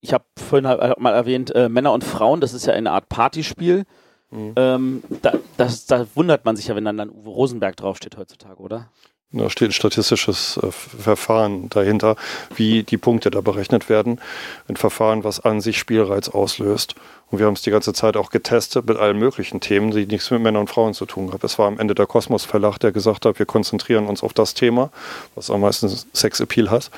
ich 0.00 0.12
habe 0.12 0.24
vorhin 0.36 0.66
halt 0.66 0.98
mal 0.98 1.14
erwähnt, 1.14 1.54
äh, 1.54 1.68
Männer 1.68 1.92
und 1.92 2.04
Frauen, 2.04 2.40
das 2.40 2.54
ist 2.54 2.66
ja 2.66 2.72
eine 2.72 2.92
Art 2.92 3.08
Partyspiel. 3.08 3.84
Mhm. 4.30 4.52
Ähm, 4.56 5.02
da, 5.22 5.34
das, 5.56 5.86
da 5.86 6.06
wundert 6.14 6.44
man 6.44 6.56
sich 6.56 6.68
ja, 6.68 6.76
wenn 6.76 6.84
dann, 6.84 6.96
dann 6.96 7.10
Uwe 7.10 7.30
Rosenberg 7.30 7.76
draufsteht 7.76 8.16
heutzutage, 8.16 8.60
oder? 8.60 8.90
Da 9.30 9.50
steht 9.50 9.68
ein 9.68 9.72
statistisches 9.72 10.56
äh, 10.56 10.70
Verfahren 10.70 11.68
dahinter, 11.68 12.16
wie 12.54 12.82
die 12.82 12.96
Punkte 12.96 13.30
da 13.30 13.42
berechnet 13.42 13.90
werden. 13.90 14.20
Ein 14.68 14.76
Verfahren, 14.76 15.22
was 15.22 15.40
an 15.40 15.60
sich 15.60 15.78
Spielreiz 15.78 16.30
auslöst. 16.30 16.94
Und 17.30 17.38
wir 17.38 17.46
haben 17.46 17.52
es 17.52 17.60
die 17.60 17.70
ganze 17.70 17.92
Zeit 17.92 18.16
auch 18.16 18.30
getestet 18.30 18.86
mit 18.86 18.96
allen 18.96 19.18
möglichen 19.18 19.60
Themen, 19.60 19.90
die 19.90 20.06
nichts 20.06 20.30
mit 20.30 20.40
Männern 20.40 20.62
und 20.62 20.70
Frauen 20.70 20.94
zu 20.94 21.04
tun 21.04 21.30
haben. 21.30 21.40
Es 21.42 21.58
war 21.58 21.68
am 21.68 21.78
Ende 21.78 21.94
der 21.94 22.06
Kosmos 22.06 22.46
Verlag, 22.46 22.78
der 22.78 22.90
gesagt 22.90 23.26
hat, 23.26 23.38
wir 23.38 23.44
konzentrieren 23.44 24.06
uns 24.06 24.22
auf 24.22 24.32
das 24.32 24.54
Thema, 24.54 24.90
was 25.34 25.50
am 25.50 25.60
meisten 25.60 25.90
Sexappeal 26.14 26.70
hat. 26.70 26.90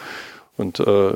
Und 0.57 0.79
äh, 0.79 1.15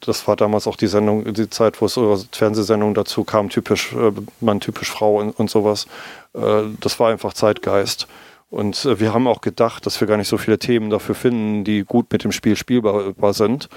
das 0.00 0.26
war 0.26 0.36
damals 0.36 0.66
auch 0.66 0.76
die 0.76 0.86
Sendung, 0.86 1.34
die 1.34 1.50
Zeit, 1.50 1.82
wo 1.82 1.86
es 1.86 1.94
so 1.94 2.18
Fernsehsendungen 2.32 2.94
dazu 2.94 3.24
kam, 3.24 3.50
typisch 3.50 3.92
äh, 3.92 4.12
Mann, 4.40 4.60
typisch 4.60 4.90
Frau 4.90 5.18
und, 5.18 5.32
und 5.38 5.50
sowas. 5.50 5.86
Äh, 6.32 6.62
das 6.80 6.98
war 6.98 7.10
einfach 7.10 7.34
Zeitgeist. 7.34 8.06
Und 8.50 8.84
äh, 8.84 8.98
wir 8.98 9.14
haben 9.14 9.26
auch 9.26 9.40
gedacht, 9.40 9.86
dass 9.86 10.00
wir 10.00 10.08
gar 10.08 10.16
nicht 10.16 10.28
so 10.28 10.36
viele 10.36 10.58
Themen 10.58 10.90
dafür 10.90 11.14
finden, 11.14 11.64
die 11.64 11.84
gut 11.84 12.12
mit 12.12 12.24
dem 12.24 12.32
Spiel 12.32 12.56
spielbar 12.56 13.32
sind. 13.32 13.68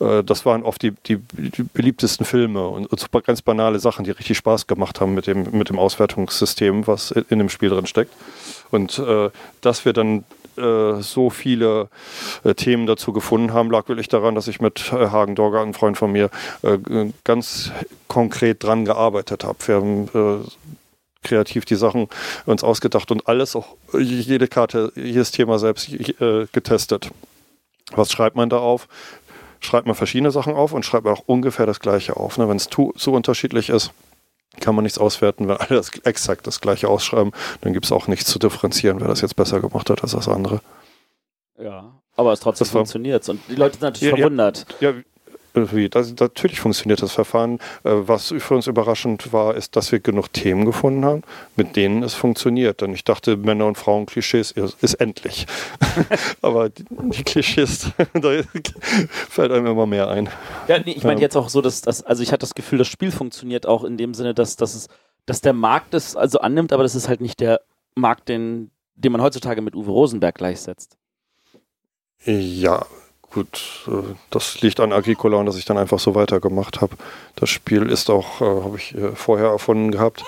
Äh, 0.00 0.24
das 0.24 0.44
waren 0.44 0.64
oft 0.64 0.82
die, 0.82 0.90
die, 1.06 1.16
die 1.16 1.62
beliebtesten 1.62 2.26
Filme 2.26 2.66
und, 2.66 2.86
und 2.86 3.00
super 3.00 3.20
ganz 3.22 3.40
banale 3.40 3.78
Sachen, 3.78 4.04
die 4.04 4.10
richtig 4.10 4.36
Spaß 4.38 4.66
gemacht 4.66 5.00
haben 5.00 5.14
mit 5.14 5.26
dem, 5.26 5.46
mit 5.52 5.68
dem 5.68 5.78
Auswertungssystem, 5.78 6.86
was 6.86 7.12
in 7.12 7.38
dem 7.38 7.48
Spiel 7.48 7.70
drin 7.70 7.86
steckt. 7.86 8.12
Und 8.70 8.98
äh, 8.98 9.30
dass 9.60 9.84
wir 9.84 9.92
dann 9.92 10.24
äh, 10.56 11.02
so 11.02 11.30
viele 11.30 11.88
äh, 12.42 12.54
Themen 12.54 12.86
dazu 12.86 13.12
gefunden 13.12 13.52
haben, 13.52 13.70
lag 13.70 13.88
wirklich 13.88 14.08
daran, 14.08 14.34
dass 14.34 14.48
ich 14.48 14.60
mit 14.60 14.92
äh, 14.92 15.08
Hagen 15.08 15.34
Dorger, 15.34 15.60
einem 15.60 15.74
Freund 15.74 15.96
von 15.96 16.10
mir, 16.10 16.30
äh, 16.62 16.78
ganz 17.24 17.70
konkret 18.08 18.64
dran 18.64 18.84
gearbeitet 18.84 19.44
habe. 19.44 19.58
Wir 19.66 19.74
haben 19.76 20.46
kreativ 21.26 21.64
die 21.64 21.74
Sachen 21.74 22.08
uns 22.46 22.64
ausgedacht 22.64 23.10
und 23.10 23.28
alles, 23.28 23.56
auch 23.56 23.76
jede 23.92 24.48
Karte, 24.48 24.92
jedes 24.94 25.30
Thema 25.30 25.58
selbst 25.58 25.92
äh, 25.92 26.46
getestet. 26.52 27.10
Was 27.92 28.10
schreibt 28.10 28.36
man 28.36 28.48
da 28.48 28.58
auf? 28.58 28.88
Schreibt 29.60 29.86
man 29.86 29.94
verschiedene 29.94 30.30
Sachen 30.30 30.54
auf 30.54 30.72
und 30.72 30.84
schreibt 30.84 31.04
man 31.04 31.14
auch 31.14 31.24
ungefähr 31.26 31.66
das 31.66 31.80
Gleiche 31.80 32.16
auf. 32.16 32.38
Ne? 32.38 32.48
Wenn 32.48 32.56
es 32.56 32.68
zu 32.68 32.92
unterschiedlich 33.12 33.68
ist, 33.70 33.92
kann 34.60 34.74
man 34.74 34.84
nichts 34.84 34.98
auswerten. 34.98 35.48
Wenn 35.48 35.56
alle 35.56 35.76
das, 35.76 35.90
exakt 36.04 36.46
das 36.46 36.60
Gleiche 36.60 36.88
ausschreiben, 36.88 37.32
dann 37.60 37.72
gibt 37.72 37.84
es 37.84 37.92
auch 37.92 38.06
nichts 38.06 38.30
zu 38.30 38.38
differenzieren, 38.38 39.00
wer 39.00 39.08
das 39.08 39.20
jetzt 39.20 39.36
besser 39.36 39.60
gemacht 39.60 39.90
hat 39.90 40.02
als 40.02 40.12
das 40.12 40.28
andere. 40.28 40.60
Ja, 41.58 41.92
aber 42.16 42.32
es 42.32 42.40
trotzdem 42.40 42.66
funktioniert 42.66 43.28
und 43.28 43.40
die 43.48 43.54
Leute 43.54 43.74
sind 43.74 43.82
natürlich 43.82 44.10
ja, 44.10 44.16
verwundert. 44.16 44.66
Ja, 44.80 44.90
ja, 44.90 44.96
das, 45.90 46.14
natürlich 46.18 46.60
funktioniert 46.60 47.02
das 47.02 47.12
Verfahren. 47.12 47.58
Äh, 47.84 47.90
was 47.92 48.34
für 48.38 48.54
uns 48.54 48.66
überraschend 48.66 49.32
war, 49.32 49.54
ist, 49.54 49.76
dass 49.76 49.90
wir 49.92 50.00
genug 50.00 50.32
Themen 50.32 50.64
gefunden 50.64 51.04
haben, 51.04 51.22
mit 51.56 51.76
denen 51.76 52.02
es 52.02 52.14
funktioniert. 52.14 52.80
Denn 52.80 52.92
ich 52.92 53.04
dachte, 53.04 53.36
Männer- 53.36 53.66
und 53.66 53.78
Frauen-Klischees 53.78 54.52
ist, 54.52 54.82
ist 54.82 54.94
endlich. 54.94 55.46
Aber 56.42 56.68
die, 56.68 56.84
die 56.90 57.24
Klischees, 57.24 57.90
da 58.12 58.42
fällt 59.08 59.52
einem 59.52 59.66
immer 59.66 59.86
mehr 59.86 60.08
ein. 60.08 60.28
Ja, 60.68 60.78
nee, 60.78 60.92
ich 60.92 61.04
meine 61.04 61.20
jetzt 61.20 61.36
auch 61.36 61.48
so, 61.48 61.60
dass 61.62 61.80
das, 61.80 62.02
also 62.02 62.22
ich 62.22 62.32
hatte 62.32 62.40
das 62.40 62.54
Gefühl, 62.54 62.78
das 62.78 62.88
Spiel 62.88 63.10
funktioniert 63.10 63.66
auch 63.66 63.84
in 63.84 63.96
dem 63.96 64.14
Sinne, 64.14 64.34
dass, 64.34 64.56
dass, 64.56 64.74
es, 64.74 64.88
dass 65.24 65.40
der 65.40 65.54
Markt 65.54 65.94
es 65.94 66.16
also 66.16 66.40
annimmt, 66.40 66.72
aber 66.72 66.82
das 66.82 66.94
ist 66.94 67.08
halt 67.08 67.20
nicht 67.20 67.40
der 67.40 67.62
Markt, 67.94 68.28
den, 68.28 68.70
den 68.94 69.12
man 69.12 69.22
heutzutage 69.22 69.62
mit 69.62 69.74
Uwe 69.74 69.90
Rosenberg 69.90 70.34
gleichsetzt. 70.34 70.96
Ja, 72.24 72.84
gut, 73.36 73.84
äh, 73.86 74.14
das 74.30 74.60
liegt 74.62 74.80
an 74.80 74.92
Agricola 74.92 75.36
und 75.36 75.46
dass 75.46 75.58
ich 75.58 75.66
dann 75.66 75.78
einfach 75.78 75.98
so 75.98 76.14
weitergemacht 76.14 76.80
habe. 76.80 76.96
Das 77.36 77.50
Spiel 77.50 77.88
ist 77.90 78.10
auch, 78.10 78.40
äh, 78.40 78.44
habe 78.44 78.76
ich 78.78 78.94
äh, 78.94 79.12
vorher 79.14 79.48
erfunden 79.48 79.92
gehabt. 79.92 80.24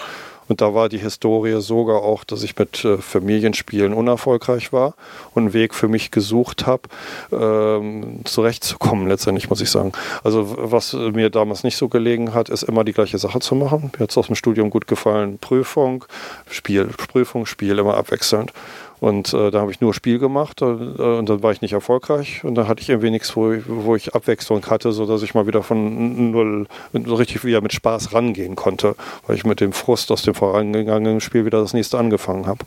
Und 0.47 0.63
da 0.63 0.73
war 0.73 0.89
die 0.89 0.99
Historie 0.99 1.61
sogar 1.61 2.03
auch, 2.03 2.25
dass 2.25 2.43
ich 2.43 2.57
mit 2.57 2.79
Familienspielen 3.01 3.93
unerfolgreich 3.93 4.73
war 4.73 4.95
und 5.35 5.43
einen 5.43 5.53
Weg 5.53 5.75
für 5.75 5.89
mich 5.89 6.11
gesucht 6.11 6.67
habe, 6.67 6.85
ähm, 7.31 8.21
zurechtzukommen, 8.25 9.09
letztendlich 9.09 9.51
muss 9.51 9.61
ich 9.61 9.71
sagen. 9.71 9.93
Also 10.25 10.55
was 10.57 10.95
mir 10.95 11.29
damals 11.29 11.65
nicht 11.65 11.77
so 11.77 11.89
gelegen 11.89 12.33
hat, 12.33 12.49
ist 12.49 12.63
immer 12.63 12.85
die 12.85 12.95
gleiche 12.95 13.19
Sache 13.19 13.41
zu 13.41 13.57
machen. 13.57 13.91
Mir 13.93 14.05
hat 14.05 14.11
es 14.11 14.17
aus 14.17 14.29
dem 14.29 14.37
Studium 14.37 14.71
gut 14.71 14.87
gefallen. 14.87 15.37
Prüfung, 15.37 16.07
Spiel, 16.49 16.87
Prüfung, 16.87 17.45
Spiel, 17.45 17.79
immer 17.79 17.99
abwechselnd. 17.99 18.55
Und 19.01 19.33
äh, 19.33 19.51
da 19.51 19.61
habe 19.61 19.71
ich 19.71 19.81
nur 19.81 19.95
Spiel 19.95 20.19
gemacht 20.19 20.61
äh, 20.61 20.65
und 20.65 21.29
dann 21.29 21.43
war 21.43 21.53
ich 21.53 21.63
nicht 21.63 21.73
erfolgreich. 21.73 22.43
Und 22.45 22.55
dann 22.55 22.69
hatte 22.69 22.83
ich 22.83 22.89
irgendwie 22.89 23.11
nichts, 23.11 23.37
wo, 23.37 23.55
wo 23.67 23.97
ich 23.97 24.15
Abwechslung 24.15 24.65
hatte, 24.67 24.93
sodass 24.93 25.23
ich 25.23 25.35
mal 25.35 25.47
wieder 25.47 25.63
von 25.63 26.31
null 26.33 26.67
so 26.93 27.15
richtig 27.15 27.45
wieder 27.45 27.61
mit 27.61 27.73
Spaß 27.73 28.13
rangehen 28.13 28.57
konnte, 28.57 28.97
weil 29.27 29.37
ich 29.37 29.45
mit 29.45 29.61
dem 29.61 29.73
Frust 29.73 30.11
aus 30.11 30.23
dem 30.23 30.35
vorangegangenen 30.35 31.21
Spiel 31.21 31.45
wieder 31.45 31.61
das 31.61 31.75
nächste 31.75 31.99
angefangen 31.99 32.47
habe. 32.47 32.65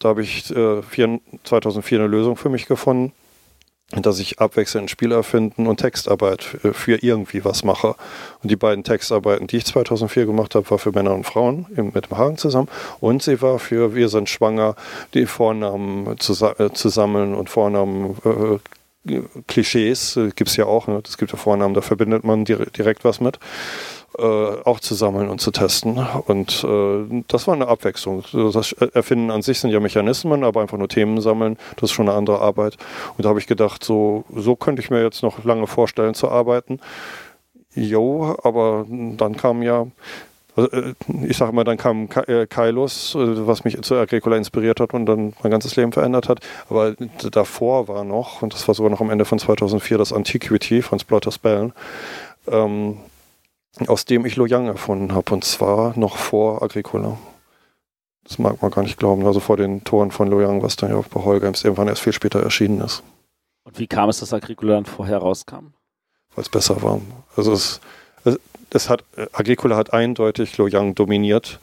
Da 0.00 0.08
habe 0.08 0.22
ich 0.22 0.50
äh, 0.54 0.82
vier, 0.82 1.20
2004 1.44 1.98
eine 1.98 2.08
Lösung 2.08 2.36
für 2.36 2.48
mich 2.48 2.66
gefunden 2.66 3.12
dass 3.92 4.18
ich 4.18 4.40
abwechselnd 4.40 4.90
Spiel 4.90 5.12
erfinden 5.12 5.68
und 5.68 5.76
Textarbeit 5.76 6.42
für 6.42 7.02
irgendwie 7.02 7.44
was 7.44 7.62
mache. 7.62 7.94
Und 8.42 8.50
die 8.50 8.56
beiden 8.56 8.82
Textarbeiten, 8.82 9.46
die 9.46 9.58
ich 9.58 9.64
2004 9.64 10.26
gemacht 10.26 10.56
habe, 10.56 10.68
war 10.70 10.78
für 10.78 10.90
Männer 10.90 11.14
und 11.14 11.24
Frauen 11.24 11.66
mit 11.70 12.10
dem 12.10 12.18
Hagen 12.18 12.36
zusammen. 12.36 12.68
Und 12.98 13.22
sie 13.22 13.40
war 13.42 13.60
für 13.60 13.94
Wir 13.94 14.08
sind 14.08 14.28
schwanger, 14.28 14.74
die 15.14 15.26
Vornamen 15.26 16.18
zu, 16.18 16.32
äh, 16.58 16.72
zu 16.72 16.88
sammeln 16.88 17.34
und 17.34 17.48
Vornamen 17.48 18.16
äh, 18.24 18.58
Klischees 19.46 20.16
äh, 20.16 20.30
gibt 20.34 20.50
es 20.50 20.56
ja 20.56 20.66
auch. 20.66 20.88
Ne? 20.88 21.00
Es 21.06 21.16
gibt 21.16 21.30
ja 21.30 21.38
Vornamen, 21.38 21.74
da 21.74 21.80
verbindet 21.80 22.24
man 22.24 22.44
direkt 22.44 23.04
was 23.04 23.20
mit 23.20 23.38
äh, 24.18 24.62
auch 24.64 24.80
zu 24.80 24.94
sammeln 24.94 25.28
und 25.28 25.40
zu 25.40 25.50
testen. 25.50 25.98
Und 26.26 26.64
äh, 26.64 27.22
das 27.28 27.46
war 27.46 27.54
eine 27.54 27.68
Abwechslung. 27.68 28.24
Das 28.32 28.72
Erfinden 28.72 29.30
an 29.30 29.42
sich 29.42 29.60
sind 29.60 29.70
ja 29.70 29.80
Mechanismen, 29.80 30.44
aber 30.44 30.60
einfach 30.60 30.78
nur 30.78 30.88
Themen 30.88 31.20
sammeln, 31.20 31.56
das 31.76 31.90
ist 31.90 31.92
schon 31.92 32.08
eine 32.08 32.16
andere 32.16 32.40
Arbeit. 32.40 32.76
Und 33.16 33.24
da 33.24 33.28
habe 33.28 33.38
ich 33.38 33.46
gedacht, 33.46 33.84
so, 33.84 34.24
so 34.34 34.56
könnte 34.56 34.82
ich 34.82 34.90
mir 34.90 35.02
jetzt 35.02 35.22
noch 35.22 35.44
lange 35.44 35.66
vorstellen 35.66 36.14
zu 36.14 36.30
arbeiten. 36.30 36.80
Jo, 37.74 38.36
aber 38.42 38.86
dann 38.88 39.36
kam 39.36 39.62
ja 39.62 39.86
also, 40.56 40.70
äh, 40.70 40.94
ich 41.28 41.36
sage 41.36 41.52
mal, 41.52 41.64
dann 41.64 41.76
kam 41.76 42.08
Kailos, 42.08 43.14
äh, 43.14 43.46
was 43.46 43.64
mich 43.64 43.80
zu 43.82 43.94
Agricola 43.94 44.36
inspiriert 44.36 44.80
hat 44.80 44.94
und 44.94 45.06
dann 45.06 45.34
mein 45.42 45.52
ganzes 45.52 45.76
Leben 45.76 45.92
verändert 45.92 46.28
hat. 46.28 46.40
Aber 46.70 46.94
davor 47.30 47.88
war 47.88 48.04
noch, 48.04 48.42
und 48.42 48.54
das 48.54 48.66
war 48.66 48.74
sogar 48.74 48.90
noch 48.90 49.00
am 49.00 49.10
Ende 49.10 49.26
von 49.26 49.38
2004, 49.38 49.98
das 49.98 50.12
Antiquity 50.12 50.82
von 50.82 50.98
Splotter 50.98 51.30
Bellen. 51.42 51.72
Ähm, 52.48 52.96
aus 53.86 54.04
dem 54.04 54.24
ich 54.26 54.36
Loyang 54.36 54.66
erfunden 54.66 55.12
habe, 55.12 55.34
und 55.34 55.44
zwar 55.44 55.98
noch 55.98 56.16
vor 56.16 56.62
Agricola. 56.62 57.18
Das 58.24 58.38
mag 58.38 58.60
man 58.60 58.70
gar 58.70 58.82
nicht 58.82 58.98
glauben, 58.98 59.24
also 59.26 59.38
vor 59.38 59.56
den 59.56 59.84
Toren 59.84 60.10
von 60.10 60.28
Loyang, 60.28 60.62
was 60.62 60.76
dann 60.76 60.90
ja 60.90 61.00
bei 61.10 61.22
Holgeims 61.22 61.62
irgendwann 61.62 61.88
erst 61.88 62.02
viel 62.02 62.12
später 62.12 62.42
erschienen 62.42 62.80
ist. 62.80 63.02
Und 63.64 63.78
wie 63.78 63.86
kam 63.86 64.08
es, 64.08 64.18
dass 64.20 64.32
Agricola 64.32 64.74
dann 64.74 64.84
vorher 64.84 65.18
rauskam? 65.18 65.72
Weil 66.34 66.42
es 66.42 66.48
besser 66.48 66.82
war. 66.82 67.00
Also 67.36 67.52
es, 67.52 67.80
es, 68.24 68.38
es, 68.70 68.88
hat, 68.88 69.04
Agricola 69.32 69.76
hat 69.76 69.92
eindeutig 69.92 70.56
Loyang 70.56 70.94
dominiert. 70.94 71.60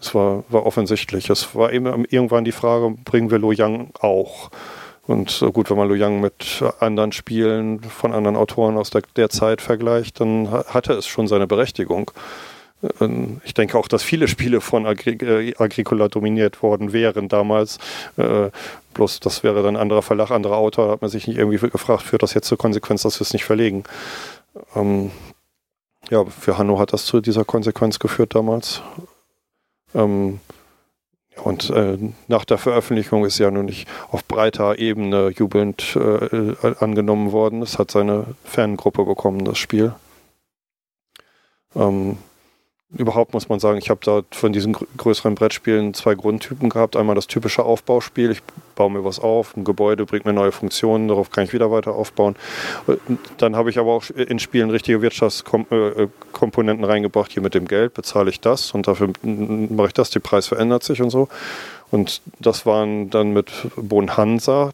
Es 0.00 0.14
war, 0.14 0.44
war 0.48 0.66
offensichtlich. 0.66 1.30
Es 1.30 1.54
war 1.54 1.72
eben 1.72 2.04
irgendwann 2.06 2.44
die 2.44 2.52
Frage, 2.52 2.96
bringen 3.04 3.30
wir 3.30 3.38
Loyang 3.38 3.90
auch? 4.00 4.50
Und 5.06 5.44
gut, 5.52 5.70
wenn 5.70 5.76
man 5.76 5.88
Lu 5.88 5.94
Yang 5.94 6.20
mit 6.20 6.64
anderen 6.80 7.12
Spielen 7.12 7.80
von 7.82 8.14
anderen 8.14 8.36
Autoren 8.36 8.78
aus 8.78 8.90
der, 8.90 9.02
der 9.16 9.28
Zeit 9.28 9.60
vergleicht, 9.60 10.20
dann 10.20 10.50
hatte 10.50 10.94
es 10.94 11.06
schon 11.06 11.28
seine 11.28 11.46
Berechtigung. 11.46 12.10
Ähm, 13.00 13.40
ich 13.44 13.54
denke 13.54 13.78
auch, 13.78 13.88
dass 13.88 14.02
viele 14.02 14.28
Spiele 14.28 14.60
von 14.60 14.86
Agri 14.86 15.12
äh, 15.12 15.54
Agricola 15.58 16.08
dominiert 16.08 16.62
worden 16.62 16.92
wären 16.92 17.28
damals. 17.28 17.78
Äh, 18.16 18.50
bloß 18.94 19.20
das 19.20 19.42
wäre 19.42 19.62
dann 19.62 19.76
ein 19.76 19.82
anderer 19.82 20.02
Verlag, 20.02 20.30
anderer 20.30 20.56
Autor. 20.56 20.86
Da 20.86 20.92
hat 20.92 21.02
man 21.02 21.10
sich 21.10 21.26
nicht 21.26 21.38
irgendwie 21.38 21.58
gefragt, 21.58 22.02
führt 22.02 22.22
das 22.22 22.34
jetzt 22.34 22.48
zur 22.48 22.58
Konsequenz, 22.58 23.02
dass 23.02 23.18
wir 23.20 23.24
es 23.24 23.32
nicht 23.32 23.44
verlegen. 23.44 23.84
Ähm, 24.74 25.10
ja, 26.10 26.24
für 26.24 26.58
Hanno 26.58 26.78
hat 26.78 26.92
das 26.92 27.06
zu 27.06 27.20
dieser 27.20 27.44
Konsequenz 27.44 27.98
geführt 27.98 28.34
damals. 28.34 28.82
Ähm, 29.94 30.40
und 31.42 31.70
äh, 31.70 31.98
nach 32.28 32.44
der 32.44 32.58
Veröffentlichung 32.58 33.24
ist 33.24 33.38
ja 33.38 33.50
nun 33.50 33.66
nicht 33.66 33.88
auf 34.10 34.24
breiter 34.24 34.78
Ebene 34.78 35.28
jubelnd 35.28 35.96
äh, 35.96 36.54
angenommen 36.78 37.32
worden. 37.32 37.62
Es 37.62 37.78
hat 37.78 37.90
seine 37.90 38.26
Fangruppe 38.44 39.04
bekommen, 39.04 39.44
das 39.44 39.58
Spiel. 39.58 39.94
Ähm, 41.74 42.18
überhaupt 42.90 43.34
muss 43.34 43.48
man 43.48 43.58
sagen, 43.58 43.78
ich 43.78 43.90
habe 43.90 44.00
da 44.04 44.22
von 44.30 44.52
diesen 44.52 44.72
größeren 44.72 45.34
Brettspielen 45.34 45.94
zwei 45.94 46.14
Grundtypen 46.14 46.68
gehabt. 46.68 46.96
Einmal 46.96 47.16
das 47.16 47.26
typische 47.26 47.64
Aufbauspiel. 47.64 48.30
Ich 48.30 48.42
baue 48.74 48.90
mir 48.90 49.04
was 49.04 49.18
auf, 49.18 49.56
ein 49.56 49.64
Gebäude 49.64 50.06
bringt 50.06 50.24
mir 50.24 50.32
neue 50.32 50.52
Funktionen, 50.52 51.08
darauf 51.08 51.30
kann 51.30 51.44
ich 51.44 51.52
wieder 51.52 51.70
weiter 51.70 51.92
aufbauen. 51.92 52.36
Dann 53.38 53.56
habe 53.56 53.70
ich 53.70 53.78
aber 53.78 53.92
auch 53.92 54.10
in 54.10 54.38
Spielen 54.38 54.70
richtige 54.70 55.02
Wirtschaftskomponenten 55.02 56.84
reingebracht. 56.84 57.32
Hier 57.32 57.42
mit 57.42 57.54
dem 57.54 57.66
Geld 57.66 57.94
bezahle 57.94 58.30
ich 58.30 58.40
das 58.40 58.72
und 58.72 58.86
dafür 58.86 59.10
mache 59.22 59.88
ich 59.88 59.94
das. 59.94 60.10
Der 60.10 60.20
Preis 60.20 60.46
verändert 60.46 60.82
sich 60.82 61.00
und 61.02 61.10
so. 61.10 61.28
Und 61.90 62.22
das 62.40 62.66
waren 62.66 63.10
dann 63.10 63.32
mit 63.32 63.52
Bonanza, 63.76 64.72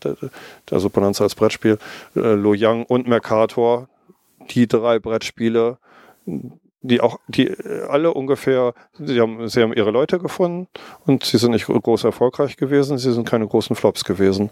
also 0.70 0.90
Bonanza 0.90 1.24
als 1.24 1.34
Brettspiel, 1.34 1.78
äh, 2.16 2.20
Loyang 2.20 2.84
und 2.84 3.08
Mercator, 3.08 3.88
die 4.50 4.66
drei 4.66 4.98
Brettspiele, 4.98 5.76
die 6.82 7.00
auch, 7.00 7.18
die 7.28 7.48
äh, 7.48 7.86
alle 7.88 8.14
ungefähr, 8.14 8.74
sie 8.98 9.20
haben, 9.20 9.48
sie 9.48 9.62
haben 9.62 9.72
ihre 9.72 9.90
Leute 9.90 10.18
gefunden 10.18 10.68
und 11.06 11.24
sie 11.24 11.38
sind 11.38 11.52
nicht 11.52 11.66
groß 11.66 12.04
erfolgreich 12.04 12.56
gewesen, 12.56 12.98
sie 12.98 13.12
sind 13.12 13.28
keine 13.28 13.46
großen 13.46 13.76
Flops 13.76 14.04
gewesen. 14.04 14.50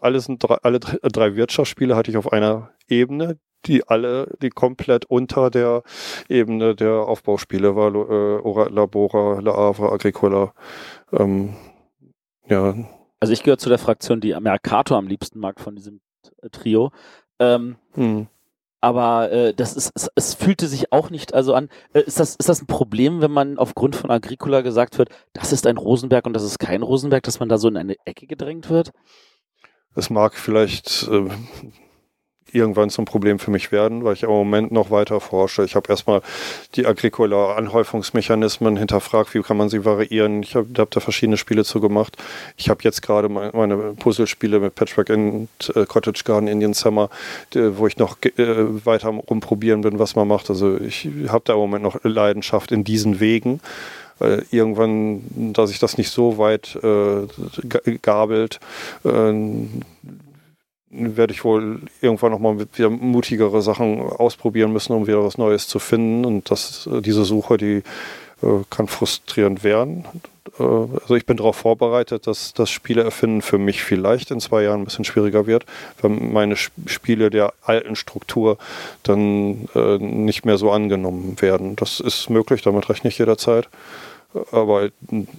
Alle, 0.00 0.20
sind 0.20 0.42
drei, 0.42 0.56
alle 0.62 0.80
drei 0.80 1.36
Wirtschaftsspiele 1.36 1.94
hatte 1.94 2.10
ich 2.10 2.16
auf 2.16 2.32
einer 2.32 2.70
Ebene, 2.88 3.38
die 3.66 3.86
alle, 3.86 4.34
die 4.40 4.48
komplett 4.48 5.04
unter 5.04 5.50
der 5.50 5.82
Ebene 6.28 6.74
der 6.74 6.94
Aufbauspiele 6.94 7.76
war, 7.76 7.94
äh, 7.94 8.40
Ora 8.40 8.68
Labora, 8.68 9.40
La 9.40 9.54
Havre, 9.54 9.92
Agricola. 9.92 10.54
Ähm, 11.12 11.54
ja. 12.48 12.74
Also 13.20 13.34
ich 13.34 13.42
gehöre 13.42 13.58
zu 13.58 13.68
der 13.68 13.78
Fraktion, 13.78 14.20
die 14.20 14.34
Mercator 14.40 14.96
am 14.96 15.06
liebsten 15.06 15.40
mag 15.40 15.60
von 15.60 15.76
diesem 15.76 16.00
Trio. 16.52 16.90
Ähm, 17.38 17.76
hm. 17.92 18.28
Aber 18.80 19.30
äh, 19.30 19.54
das 19.54 19.76
ist, 19.76 19.92
es, 19.94 20.10
es 20.14 20.34
fühlte 20.34 20.66
sich 20.66 20.92
auch 20.92 21.10
nicht 21.10 21.34
also 21.34 21.54
an. 21.54 21.68
Äh, 21.92 22.00
ist, 22.00 22.18
das, 22.18 22.36
ist 22.36 22.48
das 22.48 22.62
ein 22.62 22.66
Problem, 22.66 23.20
wenn 23.20 23.30
man 23.30 23.58
aufgrund 23.58 23.94
von 23.94 24.10
Agricola 24.10 24.62
gesagt 24.62 24.96
wird, 24.98 25.10
das 25.32 25.52
ist 25.52 25.66
ein 25.66 25.76
Rosenberg 25.76 26.26
und 26.26 26.32
das 26.32 26.44
ist 26.44 26.58
kein 26.58 26.82
Rosenberg, 26.82 27.22
dass 27.22 27.40
man 27.40 27.48
da 27.48 27.58
so 27.58 27.68
in 27.68 27.76
eine 27.76 27.96
Ecke 28.04 28.26
gedrängt 28.26 28.70
wird? 28.70 28.92
Es 29.94 30.08
mag 30.08 30.34
vielleicht 30.34 31.08
äh, 31.08 31.28
irgendwann 32.54 32.90
zum 32.90 33.04
Problem 33.04 33.38
für 33.38 33.50
mich 33.50 33.72
werden, 33.72 34.04
weil 34.04 34.14
ich 34.14 34.22
im 34.22 34.30
Moment 34.30 34.72
noch 34.72 34.90
weiter 34.90 35.20
forsche. 35.20 35.64
Ich 35.64 35.74
habe 35.74 35.88
erstmal 35.88 36.22
die 36.74 36.86
Agricola-Anhäufungsmechanismen 36.86 38.76
hinterfragt, 38.76 39.34
wie 39.34 39.42
kann 39.42 39.56
man 39.56 39.68
sie 39.68 39.84
variieren. 39.84 40.42
Ich 40.42 40.54
habe 40.54 40.68
hab 40.78 40.90
da 40.90 41.00
verschiedene 41.00 41.36
Spiele 41.36 41.64
zu 41.64 41.80
gemacht. 41.80 42.16
Ich 42.56 42.70
habe 42.70 42.80
jetzt 42.82 43.02
gerade 43.02 43.28
meine 43.28 43.94
Puzzlespiele 43.98 44.60
mit 44.60 44.74
Patchwork 44.74 45.10
and 45.10 45.48
äh, 45.74 45.86
Cottage 45.86 46.22
Garden, 46.24 46.48
Indian 46.48 46.74
Summer, 46.74 47.10
wo 47.54 47.86
ich 47.86 47.98
noch 47.98 48.16
äh, 48.22 48.84
weiter 48.84 49.08
rumprobieren 49.08 49.82
bin, 49.82 49.98
was 49.98 50.16
man 50.16 50.28
macht. 50.28 50.50
Also 50.50 50.78
ich 50.78 51.08
habe 51.28 51.42
da 51.44 51.54
im 51.54 51.58
Moment 51.58 51.82
noch 51.82 51.98
Leidenschaft 52.02 52.72
in 52.72 52.84
diesen 52.84 53.20
Wegen. 53.20 53.60
Irgendwann, 54.50 55.52
da 55.54 55.66
sich 55.66 55.78
das 55.78 55.96
nicht 55.96 56.10
so 56.10 56.36
weit 56.36 56.78
äh, 56.82 57.26
gabelt, 58.02 58.60
äh, 59.02 59.32
werde 60.90 61.32
ich 61.32 61.44
wohl 61.44 61.80
irgendwann 62.00 62.32
nochmal 62.32 62.58
wieder 62.74 62.90
mutigere 62.90 63.62
Sachen 63.62 64.00
ausprobieren 64.00 64.72
müssen, 64.72 64.92
um 64.92 65.06
wieder 65.06 65.24
was 65.24 65.38
Neues 65.38 65.68
zu 65.68 65.78
finden. 65.78 66.24
Und 66.24 66.50
das, 66.50 66.88
äh, 66.92 67.00
diese 67.00 67.24
Suche, 67.24 67.56
die 67.56 67.82
äh, 68.42 68.64
kann 68.70 68.88
frustrierend 68.88 69.64
werden. 69.64 70.04
Äh, 70.58 70.62
also 70.62 71.14
ich 71.14 71.26
bin 71.26 71.36
darauf 71.36 71.56
vorbereitet, 71.56 72.26
dass 72.26 72.54
das 72.54 72.70
Spiele 72.70 73.02
erfinden 73.02 73.42
für 73.42 73.58
mich 73.58 73.82
vielleicht 73.82 74.30
in 74.30 74.40
zwei 74.40 74.62
Jahren 74.62 74.80
ein 74.80 74.84
bisschen 74.84 75.04
schwieriger 75.04 75.46
wird, 75.46 75.64
wenn 76.00 76.32
meine 76.32 76.56
Spiele 76.56 77.30
der 77.30 77.52
alten 77.62 77.96
Struktur 77.96 78.58
dann 79.02 79.68
äh, 79.74 79.98
nicht 79.98 80.44
mehr 80.44 80.58
so 80.58 80.70
angenommen 80.70 81.40
werden. 81.40 81.76
Das 81.76 82.00
ist 82.00 82.30
möglich, 82.30 82.62
damit 82.62 82.88
rechne 82.88 83.08
ich 83.08 83.18
jederzeit. 83.18 83.68
Aber 84.52 84.90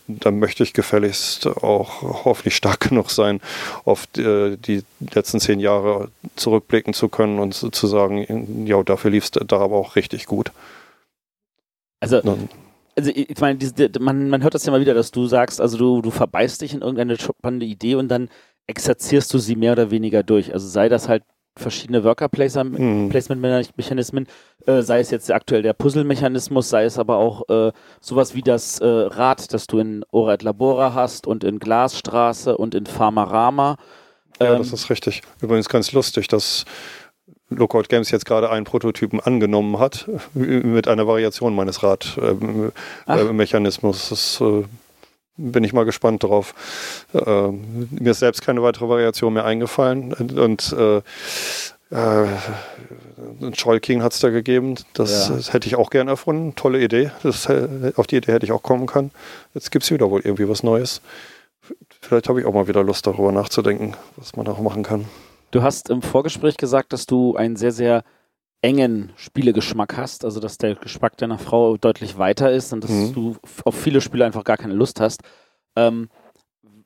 dann 0.08 0.40
möchte 0.40 0.64
ich 0.64 0.74
gefälligst 0.74 1.48
auch 1.48 2.02
hoffentlich 2.26 2.56
stark 2.56 2.80
genug 2.90 3.10
sein, 3.10 3.40
auf 3.86 4.08
die, 4.08 4.22
äh, 4.22 4.58
die 4.58 4.84
letzten 5.14 5.40
zehn 5.40 5.60
Jahre 5.60 6.10
zurückblicken 6.36 6.94
zu 6.94 7.08
können 7.10 7.40
und 7.40 7.54
zu 7.54 7.88
sagen, 7.88 8.66
ja, 8.66 8.82
dafür 8.84 9.12
lief 9.12 9.26
es 9.26 9.32
da 9.32 9.60
aber 9.60 9.78
auch 9.78 9.96
richtig 9.96 10.26
gut. 10.26 10.52
Also, 12.02 12.22
also 12.96 13.12
ich 13.14 13.40
meine, 13.40 13.60
man, 14.00 14.30
man 14.30 14.44
hört 14.44 14.56
das 14.56 14.66
ja 14.66 14.72
mal 14.72 14.82
wieder, 14.82 14.94
dass 14.94 15.12
du 15.12 15.28
sagst, 15.28 15.62
also 15.62 15.78
du, 15.78 16.02
du 16.02 16.12
verbeißt 16.12 16.62
dich 16.62 16.74
in 16.74 16.82
irgendeine 16.82 17.18
spannende 17.18 17.66
Idee 17.66 17.96
und 17.96 18.10
dann 18.10 18.30
exerzierst 18.68 19.34
du 19.34 19.38
sie 19.38 19.56
mehr 19.56 19.74
oder 19.74 19.92
weniger 19.92 20.24
durch. 20.24 20.54
Also 20.54 20.68
sei 20.68 20.90
das 20.90 21.08
halt 21.08 21.24
verschiedene 21.58 22.04
Worker-Placement-Mechanismen, 22.04 24.24
mhm. 24.24 24.72
äh, 24.72 24.82
sei 24.82 25.00
es 25.00 25.12
jetzt 25.12 25.32
aktuell 25.32 25.62
der 25.62 25.74
Puzzle-Mechanismus, 25.74 26.70
sei 26.70 26.86
es 26.86 26.98
aber 26.98 27.18
auch 27.18 27.48
äh, 27.50 27.72
sowas 28.00 28.34
wie 28.36 28.42
das 28.42 28.80
äh, 28.80 28.86
Rad, 28.86 29.54
das 29.54 29.68
du 29.68 29.80
in 29.80 30.06
Ora 30.12 30.36
et 30.36 30.44
Labora 30.44 30.94
hast 30.94 31.28
und 31.28 31.44
in 31.44 31.60
Glasstraße 31.60 32.56
und 32.58 32.74
in 32.76 32.86
Farmarama. 32.86 33.76
Ja, 34.40 34.54
ähm, 34.54 34.60
das 34.60 34.72
ist 34.74 34.90
richtig. 34.90 35.22
Übrigens 35.42 35.70
ganz 35.70 35.92
lustig, 35.92 36.28
dass 36.28 36.66
Lookout 37.50 37.84
Games 37.90 38.10
jetzt 38.12 38.26
gerade 38.26 38.50
einen 38.50 38.66
Prototypen 38.66 39.20
angenommen 39.20 39.78
hat 39.78 40.10
mit 40.34 40.88
einer 40.88 41.06
Variation 41.06 41.54
meines 41.54 41.84
Radmechanismus. 41.84 44.10
das 44.10 44.42
äh, 44.42 44.64
bin 45.42 45.64
ich 45.64 45.74
mal 45.74 45.86
gespannt 45.86 46.24
drauf. 46.24 46.54
Äh, 47.14 47.50
mir 47.50 48.12
ist 48.12 48.20
selbst 48.20 48.42
keine 48.42 48.62
weitere 48.64 48.88
Variation 48.88 49.34
mehr 49.34 49.46
eingefallen 49.46 50.14
und 50.14 50.74
äh, 50.74 51.02
äh, 51.92 52.28
King 53.82 54.02
hat 54.02 54.14
es 54.14 54.20
da 54.20 54.30
gegeben. 54.30 54.76
Das, 54.94 55.28
ja. 55.30 55.36
das, 55.36 55.54
hätte 55.54 55.68
ich 55.68 55.76
auch 55.76 55.90
gern 55.90 56.08
erfunden. 56.08 56.56
Tolle 56.56 56.82
Idee. 56.82 57.12
Das, 57.24 57.48
äh, 57.48 57.92
auf 57.96 58.08
die 58.08 58.18
Idee 58.18 58.32
hätte 58.32 58.46
ich 58.46 58.52
auch 58.52 58.64
kommen 58.64 58.86
können. 58.86 59.12
Jetzt 59.54 59.72
gibt 59.72 59.84
es 59.84 59.92
wieder 59.92 60.10
wohl 60.10 60.22
irgendwie 60.22 60.48
was 60.48 60.64
Neues. 60.64 61.02
Vielleicht 62.02 62.30
habe 62.30 62.40
ich 62.40 62.46
auch 62.46 62.54
mal 62.54 62.68
wieder 62.68 62.84
Lust 62.84 63.06
darüber 63.08 63.32
nachzudenken, 63.32 63.96
was 64.16 64.36
man 64.36 64.48
auch 64.48 64.60
machen 64.60 64.84
kann. 64.84 65.06
Du 65.52 65.64
hast 65.64 65.90
im 65.90 66.02
Vorgespräch 66.02 66.58
gesagt, 66.58 66.94
dass 66.94 67.06
du 67.06 67.36
einen 67.36 67.58
sehr, 67.58 67.72
sehr 67.72 68.04
engen 68.62 69.12
Spielegeschmack 69.16 69.98
hast, 69.98 70.24
also 70.24 70.40
dass 70.40 70.58
der 70.58 70.76
Geschmack 70.76 71.18
deiner 71.18 71.40
Frau 71.40 71.78
deutlich 71.78 72.18
weiter 72.18 72.52
ist 72.52 72.74
und 72.74 72.84
dass 72.84 72.92
mhm. 72.92 73.14
du 73.14 73.36
auf 73.66 73.76
viele 73.76 74.02
Spiele 74.02 74.26
einfach 74.26 74.44
gar 74.44 74.58
keine 74.58 74.74
Lust 74.74 75.00
hast. 75.00 75.22
Ähm, 75.76 76.10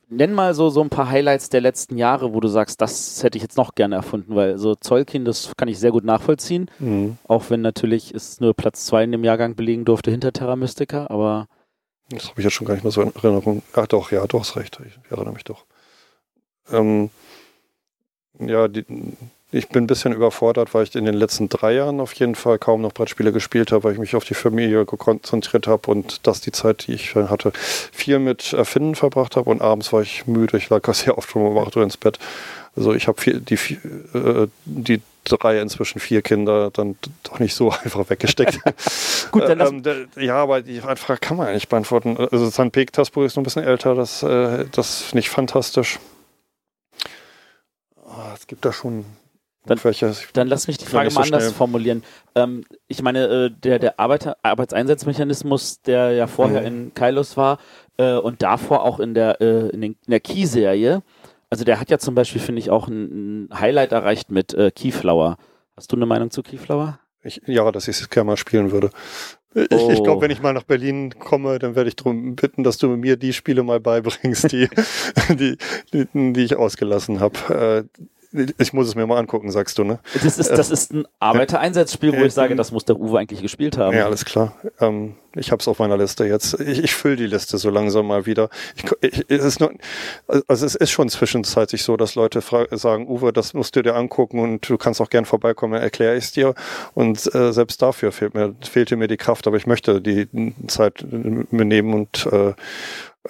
nenn 0.07 0.33
mal 0.33 0.53
so, 0.53 0.69
so 0.69 0.81
ein 0.81 0.89
paar 0.89 1.09
Highlights 1.09 1.49
der 1.49 1.61
letzten 1.61 1.97
Jahre, 1.97 2.33
wo 2.33 2.39
du 2.39 2.47
sagst, 2.47 2.79
das 2.81 3.21
hätte 3.23 3.37
ich 3.37 3.41
jetzt 3.41 3.57
noch 3.57 3.75
gerne 3.75 3.95
erfunden, 3.95 4.35
weil 4.35 4.57
so 4.57 4.75
Zollkin, 4.75 5.25
das 5.25 5.51
kann 5.57 5.67
ich 5.67 5.79
sehr 5.79 5.91
gut 5.91 6.05
nachvollziehen, 6.05 6.69
mhm. 6.79 7.17
auch 7.27 7.49
wenn 7.49 7.61
natürlich 7.61 8.13
es 8.13 8.39
nur 8.39 8.53
Platz 8.53 8.85
zwei 8.85 9.03
in 9.03 9.11
dem 9.11 9.23
Jahrgang 9.23 9.55
belegen 9.55 9.83
durfte 9.83 10.11
hinter 10.11 10.31
Terra 10.31 10.55
Mystica, 10.55 11.07
aber 11.09 11.47
das 12.09 12.29
habe 12.29 12.39
ich 12.39 12.43
jetzt 12.43 12.53
schon 12.53 12.67
gar 12.67 12.75
nicht 12.75 12.83
mehr 12.83 12.91
so 12.91 13.01
in 13.01 13.13
Erinnerung. 13.15 13.63
Ach 13.73 13.87
doch, 13.87 14.11
ja, 14.11 14.25
du 14.27 14.39
hast 14.39 14.55
recht, 14.55 14.79
ich 14.85 15.11
erinnere 15.11 15.33
mich 15.33 15.43
doch. 15.43 15.65
Ähm, 16.71 17.09
ja, 18.39 18.67
die, 18.67 18.85
ich 19.51 19.69
bin 19.69 19.83
ein 19.83 19.87
bisschen 19.87 20.11
überfordert, 20.11 20.73
weil 20.73 20.83
ich 20.83 20.95
in 20.95 21.05
den 21.05 21.13
letzten 21.13 21.49
drei 21.49 21.73
Jahren 21.73 21.99
auf 21.99 22.13
jeden 22.13 22.35
Fall 22.35 22.57
kaum 22.57 22.81
noch 22.81 22.93
Brettspiele 22.93 23.31
gespielt 23.31 23.71
habe, 23.71 23.83
weil 23.83 23.93
ich 23.93 23.99
mich 23.99 24.15
auf 24.15 24.25
die 24.25 24.33
Familie 24.33 24.85
konzentriert 24.85 25.67
habe 25.67 25.91
und 25.91 26.27
das 26.27 26.41
die 26.41 26.51
Zeit, 26.51 26.87
die 26.87 26.93
ich 26.93 27.15
hatte, 27.15 27.51
viel 27.55 28.19
mit 28.19 28.53
Erfinden 28.53 28.95
verbracht 28.95 29.35
habe 29.35 29.49
und 29.49 29.61
abends 29.61 29.93
war 29.93 30.01
ich 30.01 30.27
müde. 30.27 30.57
Ich 30.57 30.69
lag 30.69 30.81
sehr 30.93 31.17
oft 31.17 31.29
schon 31.29 31.43
um 31.43 31.57
8 31.57 31.77
Uhr 31.77 31.83
ins 31.83 31.97
Bett. 31.97 32.19
Also 32.75 32.93
ich 32.93 33.07
habe 33.07 33.39
die, 33.39 33.55
äh, 34.13 34.47
die 34.65 35.01
drei, 35.23 35.61
inzwischen 35.61 35.99
vier 35.99 36.21
Kinder 36.21 36.71
dann 36.71 36.97
doch 37.23 37.39
nicht 37.39 37.55
so 37.55 37.71
einfach 37.83 38.09
weggesteckt. 38.09 38.59
Gut, 39.31 39.43
dann 39.43 39.61
ähm, 39.61 39.83
der, 39.83 40.07
ja, 40.17 40.35
aber 40.35 40.61
die 40.61 40.81
Frage 40.81 41.19
kann 41.19 41.37
man 41.37 41.47
eigentlich 41.47 41.69
beantworten. 41.69 42.17
Also 42.17 42.49
St. 42.49 42.71
Petersburg 42.71 43.25
ist 43.25 43.35
noch 43.35 43.41
ein 43.41 43.45
bisschen 43.45 43.63
älter, 43.63 43.95
das, 43.95 44.23
äh, 44.23 44.65
das 44.71 45.01
finde 45.03 45.19
ich 45.19 45.29
fantastisch. 45.29 45.99
Oh, 48.03 48.33
es 48.33 48.47
gibt 48.47 48.65
da 48.65 48.73
schon 48.73 49.05
dann, 49.65 49.79
dann, 50.33 50.47
lass 50.47 50.67
mich 50.67 50.77
die 50.77 50.85
Frage 50.85 51.11
mal 51.11 51.23
anders 51.23 51.51
formulieren. 51.51 52.03
Ähm, 52.35 52.63
ich 52.87 53.01
meine, 53.01 53.25
äh, 53.25 53.51
der, 53.51 53.79
der 53.79 53.99
Arbeiter, 53.99 54.37
Arbeitseinsatzmechanismus, 54.43 55.81
der 55.81 56.11
ja 56.11 56.27
vorher 56.27 56.61
mhm. 56.61 56.67
in 56.67 56.93
Kailos 56.93 57.37
war 57.37 57.59
äh, 57.97 58.13
und 58.13 58.41
davor 58.41 58.83
auch 58.83 58.99
in 58.99 59.13
der, 59.13 59.41
äh, 59.41 59.69
in, 59.69 59.81
den, 59.81 59.91
in 60.05 60.11
der 60.11 60.19
Key-Serie, 60.19 61.01
also 61.49 61.63
der 61.63 61.79
hat 61.79 61.89
ja 61.89 61.97
zum 61.97 62.15
Beispiel, 62.15 62.41
finde 62.41 62.59
ich, 62.59 62.69
auch 62.69 62.87
ein, 62.87 63.47
ein, 63.47 63.59
Highlight 63.59 63.91
erreicht 63.91 64.31
mit 64.31 64.53
äh, 64.53 64.71
Keyflower. 64.71 65.37
Hast 65.75 65.91
du 65.91 65.95
eine 65.95 66.05
Meinung 66.05 66.31
zu 66.31 66.43
Keyflower? 66.43 66.99
Ich, 67.23 67.41
ja, 67.45 67.71
dass 67.71 67.87
ich 67.87 67.99
es 68.01 68.09
gerne 68.09 68.27
mal 68.27 68.37
spielen 68.37 68.71
würde. 68.71 68.89
Ich, 69.55 69.71
oh. 69.71 69.89
ich 69.89 70.03
glaube, 70.03 70.21
wenn 70.21 70.31
ich 70.31 70.41
mal 70.41 70.51
nach 70.51 70.63
Berlin 70.63 71.17
komme, 71.17 71.59
dann 71.59 71.75
werde 71.75 71.87
ich 71.87 71.95
darum 71.95 72.35
bitten, 72.35 72.63
dass 72.63 72.77
du 72.77 72.89
mir 72.89 73.15
die 73.15 73.31
Spiele 73.31 73.63
mal 73.63 73.79
beibringst, 73.79 74.51
die, 74.51 74.67
die, 75.29 75.57
die, 75.93 76.33
die 76.33 76.43
ich 76.43 76.57
ausgelassen 76.57 77.21
habe. 77.21 77.87
Äh, 77.93 78.03
ich 78.57 78.73
muss 78.73 78.87
es 78.87 78.95
mir 78.95 79.05
mal 79.05 79.17
angucken, 79.17 79.51
sagst 79.51 79.77
du, 79.77 79.83
ne? 79.83 79.99
Das 80.23 80.37
ist, 80.37 80.49
das 80.49 80.71
ist 80.71 80.93
ein 80.93 81.05
Arbeitereinsatzspiel, 81.19 82.17
wo 82.17 82.23
ich 82.23 82.33
sage, 82.33 82.55
das 82.55 82.71
muss 82.71 82.85
der 82.85 82.99
Uwe 82.99 83.19
eigentlich 83.19 83.41
gespielt 83.41 83.77
haben. 83.77 83.95
Ja, 83.95 84.05
alles 84.05 84.25
klar. 84.25 84.55
Ähm, 84.79 85.15
ich 85.35 85.51
habe 85.51 85.59
es 85.59 85.67
auf 85.67 85.79
meiner 85.79 85.97
Liste 85.97 86.25
jetzt. 86.25 86.59
Ich, 86.59 86.83
ich 86.83 86.95
fülle 86.95 87.17
die 87.17 87.27
Liste 87.27 87.57
so 87.57 87.69
langsam 87.69 88.07
mal 88.07 88.25
wieder. 88.25 88.49
Ich, 88.75 88.85
ich, 89.01 89.25
es 89.29 89.43
ist 89.43 89.59
nur, 89.59 89.73
also 90.47 90.65
es 90.65 90.75
ist 90.75 90.91
schon 90.91 91.09
zwischenzeitlich 91.09 91.83
so, 91.83 91.97
dass 91.97 92.15
Leute 92.15 92.41
sagen, 92.71 93.07
Uwe, 93.07 93.33
das 93.33 93.53
musst 93.53 93.75
du 93.75 93.81
dir 93.81 93.95
angucken 93.95 94.39
und 94.39 94.69
du 94.69 94.77
kannst 94.77 95.01
auch 95.01 95.09
gern 95.09 95.25
vorbeikommen, 95.25 95.73
dann 95.73 95.83
erkläre 95.83 96.15
ich 96.15 96.25
es 96.25 96.31
dir. 96.31 96.55
Und 96.93 97.33
äh, 97.35 97.51
selbst 97.51 97.81
dafür 97.81 98.11
fehlt 98.11 98.33
mir, 98.33 98.55
fehlte 98.61 98.95
mir 98.95 99.07
die 99.07 99.17
Kraft, 99.17 99.47
aber 99.47 99.57
ich 99.57 99.67
möchte 99.67 100.01
die 100.01 100.27
Zeit 100.67 101.05
mir 101.11 101.65
nehmen 101.65 101.93
und 101.93 102.27
äh, 102.31 102.53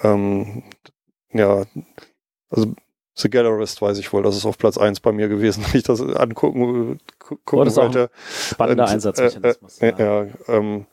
ähm, 0.02 0.62
ja, 1.32 1.64
also 2.50 2.74
The 3.16 3.30
Gallerist 3.30 3.80
weiß 3.80 3.98
ich 3.98 4.12
wohl, 4.12 4.22
das 4.22 4.36
ist 4.36 4.44
auf 4.44 4.58
Platz 4.58 4.76
1 4.76 5.00
bei 5.00 5.12
mir 5.12 5.28
gewesen, 5.28 5.64
wenn 5.68 5.78
ich 5.78 5.84
das 5.84 6.00
angucken, 6.00 7.00
gucken 7.18 7.58
oh, 7.58 7.64
das 7.64 7.76
wollte. 7.76 8.10
spannender 8.50 8.84
und, 8.84 8.90
Einsatzmechanismus. 8.90 9.78
Äh, 9.78 9.88
äh, 9.88 9.94
ja, 9.98 10.22
ja 10.22 10.28
ähm, 10.48 10.86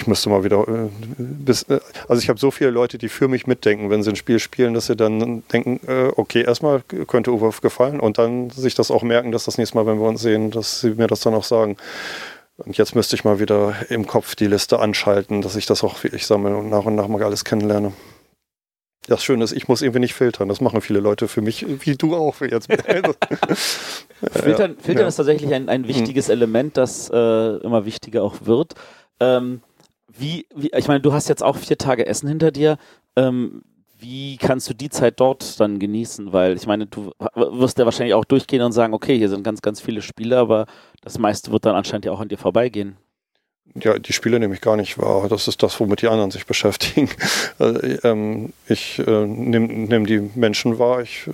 ich 0.00 0.06
müsste 0.06 0.30
mal 0.30 0.44
wieder 0.44 0.66
äh, 0.66 0.88
bis, 1.18 1.64
äh, 1.64 1.80
also 2.08 2.22
ich 2.22 2.28
habe 2.28 2.38
so 2.38 2.50
viele 2.50 2.70
Leute, 2.70 2.96
die 2.98 3.08
für 3.08 3.28
mich 3.28 3.46
mitdenken, 3.46 3.90
wenn 3.90 4.02
sie 4.02 4.10
ein 4.10 4.16
Spiel 4.16 4.38
spielen, 4.38 4.74
dass 4.74 4.86
sie 4.86 4.96
dann 4.96 5.42
denken, 5.52 5.80
äh, 5.86 6.10
okay, 6.16 6.42
erstmal 6.42 6.82
könnte 7.06 7.32
Uwe 7.32 7.52
gefallen 7.60 8.00
und 8.00 8.18
dann 8.18 8.50
sich 8.50 8.74
das 8.74 8.90
auch 8.90 9.02
merken, 9.02 9.32
dass 9.32 9.44
das 9.44 9.58
nächste 9.58 9.76
Mal, 9.76 9.86
wenn 9.86 10.00
wir 10.00 10.08
uns 10.08 10.22
sehen, 10.22 10.50
dass 10.50 10.80
sie 10.80 10.90
mir 10.90 11.06
das 11.06 11.20
dann 11.20 11.34
auch 11.34 11.44
sagen. 11.44 11.76
Und 12.56 12.76
jetzt 12.76 12.94
müsste 12.94 13.16
ich 13.16 13.24
mal 13.24 13.40
wieder 13.40 13.74
im 13.88 14.06
Kopf 14.06 14.34
die 14.34 14.46
Liste 14.46 14.78
anschalten, 14.80 15.42
dass 15.42 15.56
ich 15.56 15.66
das 15.66 15.82
auch 15.82 16.02
wirklich 16.02 16.26
sammle 16.26 16.56
und 16.56 16.68
nach 16.70 16.84
und 16.84 16.94
nach 16.94 17.08
mal 17.08 17.22
alles 17.22 17.44
kennenlerne. 17.44 17.92
Das 19.10 19.24
Schöne 19.24 19.42
ist, 19.42 19.50
ich 19.50 19.66
muss 19.66 19.82
irgendwie 19.82 19.98
nicht 19.98 20.14
filtern. 20.14 20.48
Das 20.48 20.60
machen 20.60 20.80
viele 20.80 21.00
Leute 21.00 21.26
für 21.26 21.42
mich, 21.42 21.66
wie 21.84 21.96
du 21.96 22.14
auch 22.14 22.40
jetzt. 22.42 22.72
filtern, 24.32 24.76
filtern 24.78 25.02
ja. 25.02 25.08
ist 25.08 25.16
tatsächlich 25.16 25.52
ein, 25.52 25.68
ein 25.68 25.88
wichtiges 25.88 26.26
hm. 26.26 26.32
Element, 26.34 26.76
das 26.76 27.10
äh, 27.12 27.56
immer 27.56 27.84
wichtiger 27.84 28.22
auch 28.22 28.36
wird. 28.44 28.74
Ähm, 29.18 29.62
wie, 30.06 30.46
wie, 30.54 30.70
ich 30.76 30.86
meine, 30.86 31.00
du 31.00 31.12
hast 31.12 31.28
jetzt 31.28 31.42
auch 31.42 31.56
vier 31.56 31.76
Tage 31.76 32.06
Essen 32.06 32.28
hinter 32.28 32.52
dir. 32.52 32.78
Ähm, 33.16 33.62
wie 33.98 34.36
kannst 34.36 34.70
du 34.70 34.74
die 34.74 34.90
Zeit 34.90 35.18
dort 35.18 35.58
dann 35.58 35.80
genießen? 35.80 36.32
Weil 36.32 36.54
ich 36.54 36.68
meine, 36.68 36.86
du 36.86 37.10
wirst 37.34 37.80
ja 37.80 37.86
wahrscheinlich 37.86 38.14
auch 38.14 38.24
durchgehen 38.24 38.62
und 38.62 38.70
sagen, 38.70 38.94
okay, 38.94 39.18
hier 39.18 39.28
sind 39.28 39.42
ganz, 39.42 39.60
ganz 39.60 39.80
viele 39.80 40.02
Spiele, 40.02 40.38
aber 40.38 40.66
das 41.00 41.18
meiste 41.18 41.50
wird 41.50 41.66
dann 41.66 41.74
anscheinend 41.74 42.04
ja 42.04 42.12
auch 42.12 42.20
an 42.20 42.28
dir 42.28 42.38
vorbeigehen. 42.38 42.96
Ja, 43.74 43.98
die 43.98 44.12
Spiele 44.12 44.40
nehme 44.40 44.54
ich 44.54 44.60
gar 44.60 44.76
nicht 44.76 44.98
wahr. 44.98 45.28
Das 45.28 45.48
ist 45.48 45.62
das, 45.62 45.78
womit 45.80 46.02
die 46.02 46.08
anderen 46.08 46.30
sich 46.30 46.46
beschäftigen. 46.46 47.08
Äh, 47.58 47.98
ähm, 48.04 48.52
ich 48.68 48.98
äh, 48.98 49.26
nehme 49.26 49.66
nehm 49.66 50.06
die 50.06 50.30
Menschen 50.34 50.78
wahr. 50.78 51.02
Ich 51.02 51.28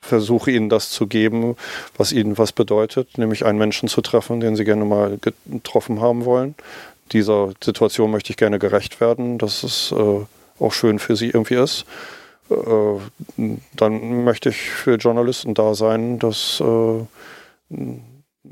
versuche 0.00 0.50
ihnen 0.50 0.68
das 0.68 0.90
zu 0.90 1.06
geben, 1.06 1.56
was 1.96 2.12
ihnen 2.12 2.38
was 2.38 2.52
bedeutet, 2.52 3.18
nämlich 3.18 3.44
einen 3.44 3.58
Menschen 3.58 3.88
zu 3.88 4.00
treffen, 4.00 4.40
den 4.40 4.56
sie 4.56 4.64
gerne 4.64 4.84
mal 4.84 5.18
getroffen 5.18 6.00
haben 6.00 6.24
wollen. 6.24 6.54
Dieser 7.12 7.52
Situation 7.62 8.10
möchte 8.10 8.30
ich 8.30 8.36
gerne 8.36 8.58
gerecht 8.58 9.00
werden, 9.00 9.38
dass 9.38 9.62
es 9.62 9.92
äh, 9.92 10.24
auch 10.58 10.72
schön 10.72 10.98
für 10.98 11.16
sie 11.16 11.26
irgendwie 11.26 11.56
ist. 11.56 11.84
Äh, 12.50 13.44
dann 13.74 14.24
möchte 14.24 14.48
ich 14.48 14.70
für 14.70 14.94
Journalisten 14.96 15.54
da 15.54 15.74
sein, 15.74 16.18
dass 16.18 16.60
äh, 16.60 17.04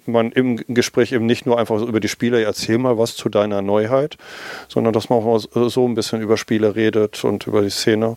man 0.06 0.32
im 0.32 0.56
Gespräch 0.68 1.12
eben 1.12 1.26
nicht 1.26 1.46
nur 1.46 1.58
einfach 1.58 1.78
so 1.78 1.86
über 1.86 2.00
die 2.00 2.08
Spiele, 2.08 2.42
erzähl 2.42 2.78
mal 2.78 2.98
was 2.98 3.16
zu 3.16 3.28
deiner 3.28 3.62
Neuheit, 3.62 4.18
sondern 4.68 4.92
dass 4.92 5.08
man 5.08 5.20
auch 5.20 5.24
mal 5.54 5.70
so 5.70 5.86
ein 5.86 5.94
bisschen 5.94 6.20
über 6.20 6.36
Spiele 6.36 6.76
redet 6.76 7.24
und 7.24 7.46
über 7.46 7.62
die 7.62 7.70
Szene. 7.70 8.16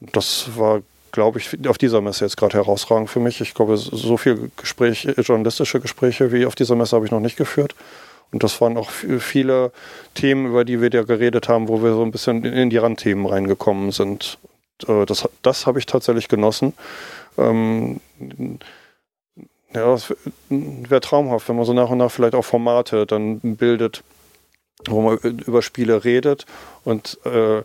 Das 0.00 0.56
war, 0.56 0.82
glaube 1.12 1.38
ich, 1.38 1.56
auf 1.68 1.78
dieser 1.78 2.00
Messe 2.00 2.24
jetzt 2.24 2.36
gerade 2.36 2.54
herausragend 2.54 3.08
für 3.08 3.20
mich. 3.20 3.40
Ich 3.40 3.54
glaube, 3.54 3.76
so 3.76 4.16
viele 4.16 4.50
Gespräche, 4.56 5.12
journalistische 5.20 5.80
Gespräche 5.80 6.32
wie 6.32 6.46
auf 6.46 6.56
dieser 6.56 6.74
Messe 6.74 6.96
habe 6.96 7.06
ich 7.06 7.12
noch 7.12 7.20
nicht 7.20 7.36
geführt. 7.36 7.74
Und 8.32 8.42
das 8.42 8.60
waren 8.60 8.76
auch 8.76 8.90
viele 8.90 9.72
Themen, 10.14 10.46
über 10.46 10.64
die 10.64 10.80
wir 10.80 10.90
da 10.90 11.02
geredet 11.02 11.48
haben, 11.48 11.68
wo 11.68 11.82
wir 11.82 11.92
so 11.92 12.02
ein 12.02 12.10
bisschen 12.10 12.44
in 12.44 12.70
die 12.70 12.78
Randthemen 12.78 13.26
reingekommen 13.26 13.92
sind. 13.92 14.38
Äh, 14.88 15.04
das, 15.06 15.28
das 15.42 15.66
habe 15.66 15.78
ich 15.78 15.86
tatsächlich 15.86 16.28
genossen. 16.28 16.72
Ähm, 17.38 18.00
ja, 19.74 19.94
es 19.94 20.14
wäre 20.48 21.00
traumhaft, 21.00 21.48
wenn 21.48 21.56
man 21.56 21.64
so 21.64 21.72
nach 21.72 21.90
und 21.90 21.98
nach 21.98 22.10
vielleicht 22.10 22.34
auch 22.34 22.44
Formate 22.44 23.06
dann 23.06 23.40
bildet, 23.40 24.02
wo 24.88 25.00
man 25.00 25.18
über 25.18 25.62
Spiele 25.62 26.04
redet 26.04 26.46
und 26.84 27.18
äh, 27.24 27.62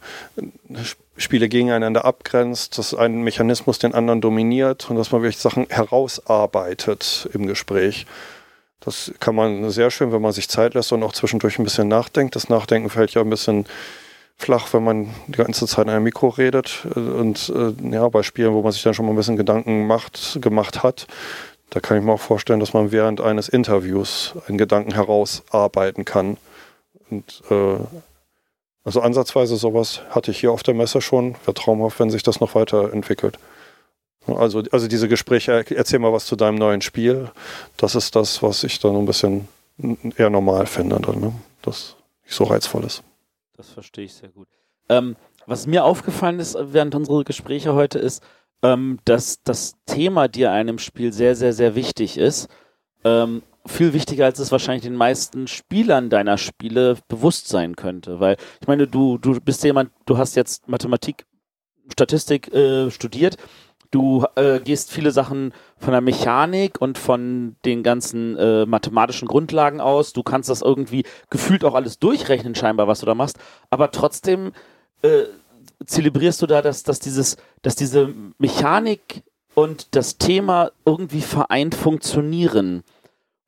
Spiele 1.17 1.49
gegeneinander 1.49 2.05
abgrenzt, 2.05 2.77
dass 2.77 2.93
ein 2.93 3.23
Mechanismus 3.23 3.79
den 3.79 3.93
anderen 3.93 4.21
dominiert 4.21 4.89
und 4.89 4.97
dass 4.97 5.11
man 5.11 5.21
wirklich 5.21 5.39
Sachen 5.39 5.67
herausarbeitet 5.69 7.29
im 7.33 7.47
Gespräch. 7.47 8.05
Das 8.79 9.11
kann 9.19 9.35
man 9.35 9.69
sehr 9.71 9.89
schön, 9.89 10.11
wenn 10.11 10.21
man 10.21 10.31
sich 10.31 10.47
Zeit 10.47 10.75
lässt 10.75 10.91
und 10.91 11.03
auch 11.03 11.13
zwischendurch 11.13 11.57
ein 11.57 11.63
bisschen 11.63 11.87
nachdenkt. 11.87 12.35
Das 12.35 12.49
Nachdenken 12.49 12.89
fällt 12.89 13.13
ja 13.15 13.21
ein 13.21 13.29
bisschen 13.29 13.65
flach, 14.37 14.71
wenn 14.71 14.83
man 14.83 15.13
die 15.25 15.37
ganze 15.37 15.65
Zeit 15.65 15.85
in 15.85 15.91
einem 15.91 16.03
Mikro 16.03 16.29
redet. 16.29 16.85
Und 16.95 17.51
äh, 17.53 17.73
ja, 17.89 18.07
bei 18.09 18.21
Spielen, 18.21 18.53
wo 18.53 18.61
man 18.61 18.71
sich 18.71 18.83
dann 18.83 18.93
schon 18.93 19.05
mal 19.05 19.13
ein 19.13 19.17
bisschen 19.17 19.35
Gedanken 19.35 19.87
macht, 19.87 20.37
gemacht 20.41 20.83
hat, 20.83 21.07
da 21.69 21.79
kann 21.79 21.97
ich 21.97 22.03
mir 22.03 22.13
auch 22.13 22.19
vorstellen, 22.19 22.59
dass 22.59 22.73
man 22.73 22.91
während 22.91 23.21
eines 23.21 23.49
Interviews 23.49 24.33
einen 24.47 24.57
Gedanken 24.57 24.93
herausarbeiten 24.93 26.05
kann. 26.05 26.37
Und 27.09 27.43
äh, 27.49 27.77
also 28.83 29.01
ansatzweise 29.01 29.57
sowas 29.57 30.01
hatte 30.09 30.31
ich 30.31 30.39
hier 30.39 30.51
auf 30.51 30.63
der 30.63 30.73
Messe 30.73 31.01
schon. 31.01 31.35
Wäre 31.43 31.53
traumhaft, 31.53 31.99
wenn 31.99 32.09
sich 32.09 32.23
das 32.23 32.39
noch 32.39 32.55
weiterentwickelt. 32.55 33.37
Also, 34.27 34.63
also 34.71 34.87
diese 34.87 35.07
Gespräche, 35.07 35.65
erzähl 35.75 35.99
mal 35.99 36.13
was 36.13 36.25
zu 36.25 36.35
deinem 36.35 36.55
neuen 36.55 36.81
Spiel. 36.81 37.31
Das 37.77 37.95
ist 37.95 38.15
das, 38.15 38.41
was 38.43 38.63
ich 38.63 38.79
dann 38.79 38.95
ein 38.95 39.05
bisschen 39.05 39.47
eher 40.17 40.29
normal 40.29 40.65
finde, 40.65 40.99
dann, 40.99 41.19
ne? 41.19 41.33
das 41.61 41.95
nicht 42.23 42.35
so 42.35 42.45
reizvoll 42.45 42.83
ist. 42.83 43.03
Das 43.55 43.69
verstehe 43.69 44.05
ich 44.05 44.13
sehr 44.13 44.29
gut. 44.29 44.47
Ähm, 44.89 45.15
was 45.45 45.67
mir 45.67 45.83
aufgefallen 45.85 46.39
ist 46.39 46.57
während 46.59 46.95
unserer 46.95 47.23
Gespräche 47.23 47.73
heute 47.73 47.99
ist, 47.99 48.23
ähm, 48.63 48.99
dass 49.05 49.43
das 49.43 49.75
Thema 49.85 50.27
dir 50.27 50.51
einem 50.51 50.79
Spiel 50.79 51.13
sehr, 51.13 51.35
sehr, 51.35 51.53
sehr 51.53 51.75
wichtig 51.75 52.17
ist. 52.17 52.47
Ähm, 53.03 53.43
viel 53.65 53.93
wichtiger, 53.93 54.25
als 54.25 54.39
es 54.39 54.51
wahrscheinlich 54.51 54.83
den 54.83 54.95
meisten 54.95 55.47
Spielern 55.47 56.09
deiner 56.09 56.37
Spiele 56.37 56.97
bewusst 57.07 57.47
sein 57.47 57.75
könnte. 57.75 58.19
Weil 58.19 58.37
ich 58.61 58.67
meine, 58.67 58.87
du, 58.87 59.17
du 59.17 59.39
bist 59.41 59.63
jemand, 59.63 59.91
du 60.05 60.17
hast 60.17 60.35
jetzt 60.35 60.67
Mathematik, 60.67 61.25
Statistik 61.91 62.53
äh, 62.53 62.89
studiert. 62.91 63.37
Du 63.91 64.25
äh, 64.35 64.59
gehst 64.59 64.91
viele 64.91 65.11
Sachen 65.11 65.53
von 65.77 65.91
der 65.91 66.01
Mechanik 66.01 66.81
und 66.81 66.97
von 66.97 67.55
den 67.63 67.83
ganzen 67.83 68.35
äh, 68.35 68.65
mathematischen 68.65 69.27
Grundlagen 69.27 69.79
aus. 69.79 70.11
Du 70.11 70.23
kannst 70.23 70.49
das 70.49 70.61
irgendwie 70.61 71.03
gefühlt 71.29 71.63
auch 71.63 71.73
alles 71.73 71.97
durchrechnen, 71.99 72.55
scheinbar, 72.55 72.87
was 72.87 72.99
du 72.99 73.05
da 73.05 73.15
machst. 73.15 73.37
Aber 73.69 73.91
trotzdem 73.91 74.51
äh, 75.03 75.23
zelebrierst 75.85 76.41
du 76.41 76.47
da, 76.47 76.61
dass, 76.61 76.83
dass, 76.83 76.99
dieses, 76.99 77.37
dass 77.61 77.75
diese 77.75 78.13
Mechanik 78.37 79.23
und 79.53 79.95
das 79.95 80.17
Thema 80.17 80.71
irgendwie 80.85 81.21
vereint 81.21 81.75
funktionieren? 81.75 82.83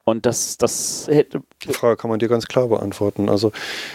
Und 0.10 0.26
das, 0.26 0.58
das 0.58 1.06
hätte. 1.08 1.44
Die 1.64 1.72
Frage 1.72 1.96
kann 1.96 2.10
man 2.10 2.18
dir 2.18 2.30
ganz 2.30 2.48
klar 2.48 2.68
beantworten. 2.68 3.30
Also 3.30 3.52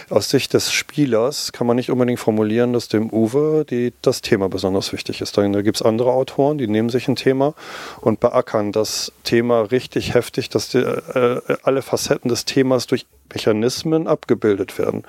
aus 0.09 0.29
Sicht 0.29 0.53
des 0.53 0.71
Spielers 0.71 1.51
kann 1.51 1.67
man 1.67 1.75
nicht 1.75 1.91
unbedingt 1.91 2.21
formulieren, 2.21 2.71
dass 2.71 2.87
dem 2.87 3.09
Uwe 3.11 3.65
die, 3.69 3.91
das 4.01 4.21
Thema 4.21 4.47
besonders 4.47 4.93
wichtig 4.93 5.19
ist. 5.19 5.37
Da 5.37 5.45
gibt 5.61 5.75
es 5.75 5.81
andere 5.81 6.13
Autoren, 6.13 6.57
die 6.57 6.67
nehmen 6.67 6.89
sich 6.89 7.09
ein 7.09 7.17
Thema 7.17 7.53
und 7.99 8.21
beackern 8.21 8.71
das 8.71 9.11
Thema 9.25 9.61
richtig 9.63 10.13
heftig, 10.13 10.47
dass 10.49 10.69
die, 10.69 10.77
äh, 10.77 11.41
alle 11.63 11.81
Facetten 11.81 12.29
des 12.29 12.45
Themas 12.45 12.87
durch 12.87 13.05
Mechanismen 13.33 14.07
abgebildet 14.07 14.79
werden. 14.79 15.03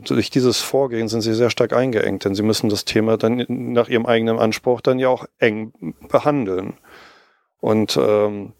Durch 0.00 0.30
dieses 0.30 0.60
Vorgehen 0.60 1.08
sind 1.08 1.20
sie 1.20 1.34
sehr 1.34 1.50
stark 1.50 1.72
eingeengt, 1.72 2.24
denn 2.24 2.34
sie 2.34 2.42
müssen 2.42 2.70
das 2.70 2.84
Thema 2.84 3.16
dann 3.18 3.44
nach 3.48 3.88
ihrem 3.88 4.06
eigenen 4.06 4.38
Anspruch 4.38 4.80
dann 4.80 4.98
ja 4.98 5.08
auch 5.08 5.26
eng 5.38 5.72
behandeln. 6.08 6.74
Und 7.60 7.98
ähm, 8.00 8.54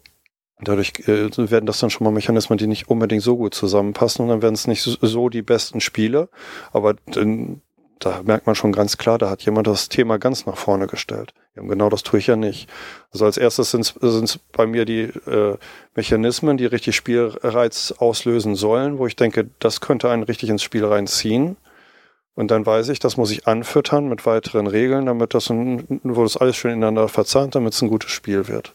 dadurch 0.61 0.93
äh, 1.07 1.51
werden 1.51 1.67
das 1.67 1.81
dann 1.81 1.91
schon 1.91 2.05
mal 2.05 2.11
Mechanismen, 2.11 2.59
die 2.59 2.67
nicht 2.67 2.89
unbedingt 2.89 3.23
so 3.23 3.37
gut 3.37 3.55
zusammenpassen 3.55 4.23
und 4.23 4.29
dann 4.29 4.43
werden 4.43 4.55
es 4.55 4.67
nicht 4.67 4.83
so, 4.83 5.29
die 5.29 5.43
besten 5.43 5.81
Spiele, 5.81 6.29
aber 6.73 6.95
dann, 7.07 7.63
da 8.05 8.21
merkt 8.25 8.47
man 8.47 8.57
schon 8.57 8.73
ganz 8.73 8.99
klar, 8.99 9.17
da 9.17 9.31
hat 9.31 9.43
jemand 9.43 9.69
das 9.69 9.89
Thema 9.89 10.19
ganz 10.19 10.45
nach 10.45 10.57
vorne 10.57 10.89
gestellt. 10.89 11.35
Genau 11.55 11.89
das 11.89 12.03
tue 12.03 12.19
ich 12.19 12.27
ja 12.27 12.35
nicht. 12.35 12.69
Also 13.13 13.27
als 13.27 13.37
erstes 13.37 13.71
sind 13.71 13.95
es 14.01 14.39
bei 14.51 14.67
mir 14.67 14.85
die 14.85 15.03
äh, 15.03 15.57
Mechanismen, 15.95 16.57
die 16.57 16.67
richtig 16.67 16.97
Spielreiz 16.97 17.95
auslösen 17.97 18.57
sollen, 18.57 18.99
wo 18.99 19.07
ich 19.07 19.15
denke, 19.15 19.49
das 19.61 19.81
könnte 19.81 20.11
einen 20.11 20.25
richtig 20.25 20.49
ins 20.49 20.65
Spiel 20.65 20.85
reinziehen. 20.85 21.57
Und 22.35 22.51
dann 22.51 22.67
weiß 22.67 22.89
ich, 22.89 22.99
das 22.99 23.17
muss 23.17 23.31
ich 23.31 23.47
anfüttern 23.47 24.09
mit 24.09 24.27
weiteren 24.27 24.67
Regeln, 24.67 25.07
damit 25.07 25.35
das, 25.35 25.51
wo 25.51 26.23
das 26.23 26.37
alles 26.37 26.57
schön 26.57 26.73
ineinander 26.73 27.07
verzahnt, 27.09 27.55
damit 27.55 27.75
es 27.75 27.83
ein 27.83 27.89
gutes 27.89 28.11
Spiel 28.11 28.49
wird. 28.49 28.73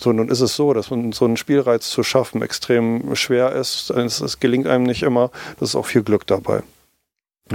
So, 0.00 0.12
nun 0.12 0.28
ist 0.28 0.40
es 0.40 0.56
so, 0.56 0.72
dass 0.72 0.86
so 0.86 1.24
einen 1.24 1.36
Spielreiz 1.36 1.90
zu 1.90 2.02
schaffen 2.04 2.40
extrem 2.40 3.14
schwer 3.16 3.52
ist. 3.52 3.90
Es, 3.90 4.20
es 4.20 4.40
gelingt 4.40 4.68
einem 4.68 4.84
nicht 4.84 5.02
immer. 5.02 5.30
Das 5.58 5.70
ist 5.70 5.74
auch 5.74 5.86
viel 5.86 6.04
Glück 6.04 6.26
dabei. 6.26 6.62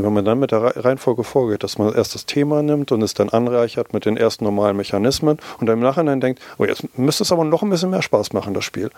Wenn 0.02 0.14
man 0.14 0.26
dann 0.26 0.40
mit 0.40 0.52
der 0.52 0.62
Reihenfolge 0.62 1.24
vorgeht, 1.24 1.64
dass 1.64 1.78
man 1.78 1.94
erst 1.94 2.16
das 2.16 2.26
Thema 2.26 2.64
nimmt 2.64 2.92
und 2.92 3.02
es 3.02 3.14
dann 3.14 3.30
anreichert 3.30 3.94
mit 3.94 4.06
den 4.06 4.18
ersten 4.18 4.44
normalen 4.46 4.78
Mechanismen 4.78 5.38
und 5.60 5.68
dann 5.68 5.78
im 5.78 5.84
Nachhinein 5.84 6.22
denkt, 6.22 6.42
oh, 6.58 6.66
jetzt 6.66 6.98
müsste 6.98 7.24
es 7.24 7.32
aber 7.32 7.44
noch 7.44 7.62
ein 7.62 7.70
bisschen 7.70 7.90
mehr 7.90 8.02
Spaß 8.02 8.34
machen, 8.34 8.54
das 8.54 8.64
Spiel. 8.64 8.90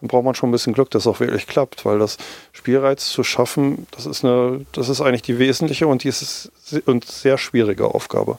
Dann 0.00 0.08
braucht 0.08 0.24
man 0.24 0.34
schon 0.34 0.48
ein 0.48 0.52
bisschen 0.52 0.72
Glück, 0.72 0.90
dass 0.90 1.04
es 1.04 1.06
auch 1.06 1.20
wirklich 1.20 1.46
klappt, 1.46 1.84
weil 1.84 1.98
das 1.98 2.18
Spielreiz 2.52 3.08
zu 3.08 3.22
schaffen, 3.22 3.86
das 3.92 4.06
ist 4.06 4.24
eine, 4.24 4.66
das 4.72 4.88
ist 4.88 5.00
eigentlich 5.00 5.22
die 5.22 5.38
wesentliche 5.38 5.86
und 5.86 6.02
die 6.02 6.08
ist 6.08 6.50
und 6.86 7.04
sehr 7.04 7.38
schwierige 7.38 7.86
Aufgabe. 7.86 8.38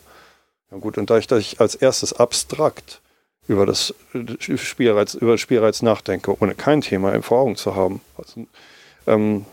Ja 0.72 0.78
gut, 0.78 0.98
und 0.98 1.10
da 1.10 1.18
ich, 1.18 1.28
dass 1.28 1.40
ich 1.40 1.62
als 1.62 1.76
erstes 1.76 2.14
abstrakt 2.14 3.00
über 3.48 3.66
das 3.66 3.94
Spielreiz, 4.40 5.14
über 5.14 5.38
Spielreiz 5.38 5.82
nachdenke, 5.82 6.36
ohne 6.42 6.56
kein 6.56 6.82
Thema 6.82 7.22
vor 7.22 7.40
Augen 7.40 7.56
zu 7.56 7.76
haben, 7.76 8.02
also, 8.18 8.46
ähm, 9.08 9.46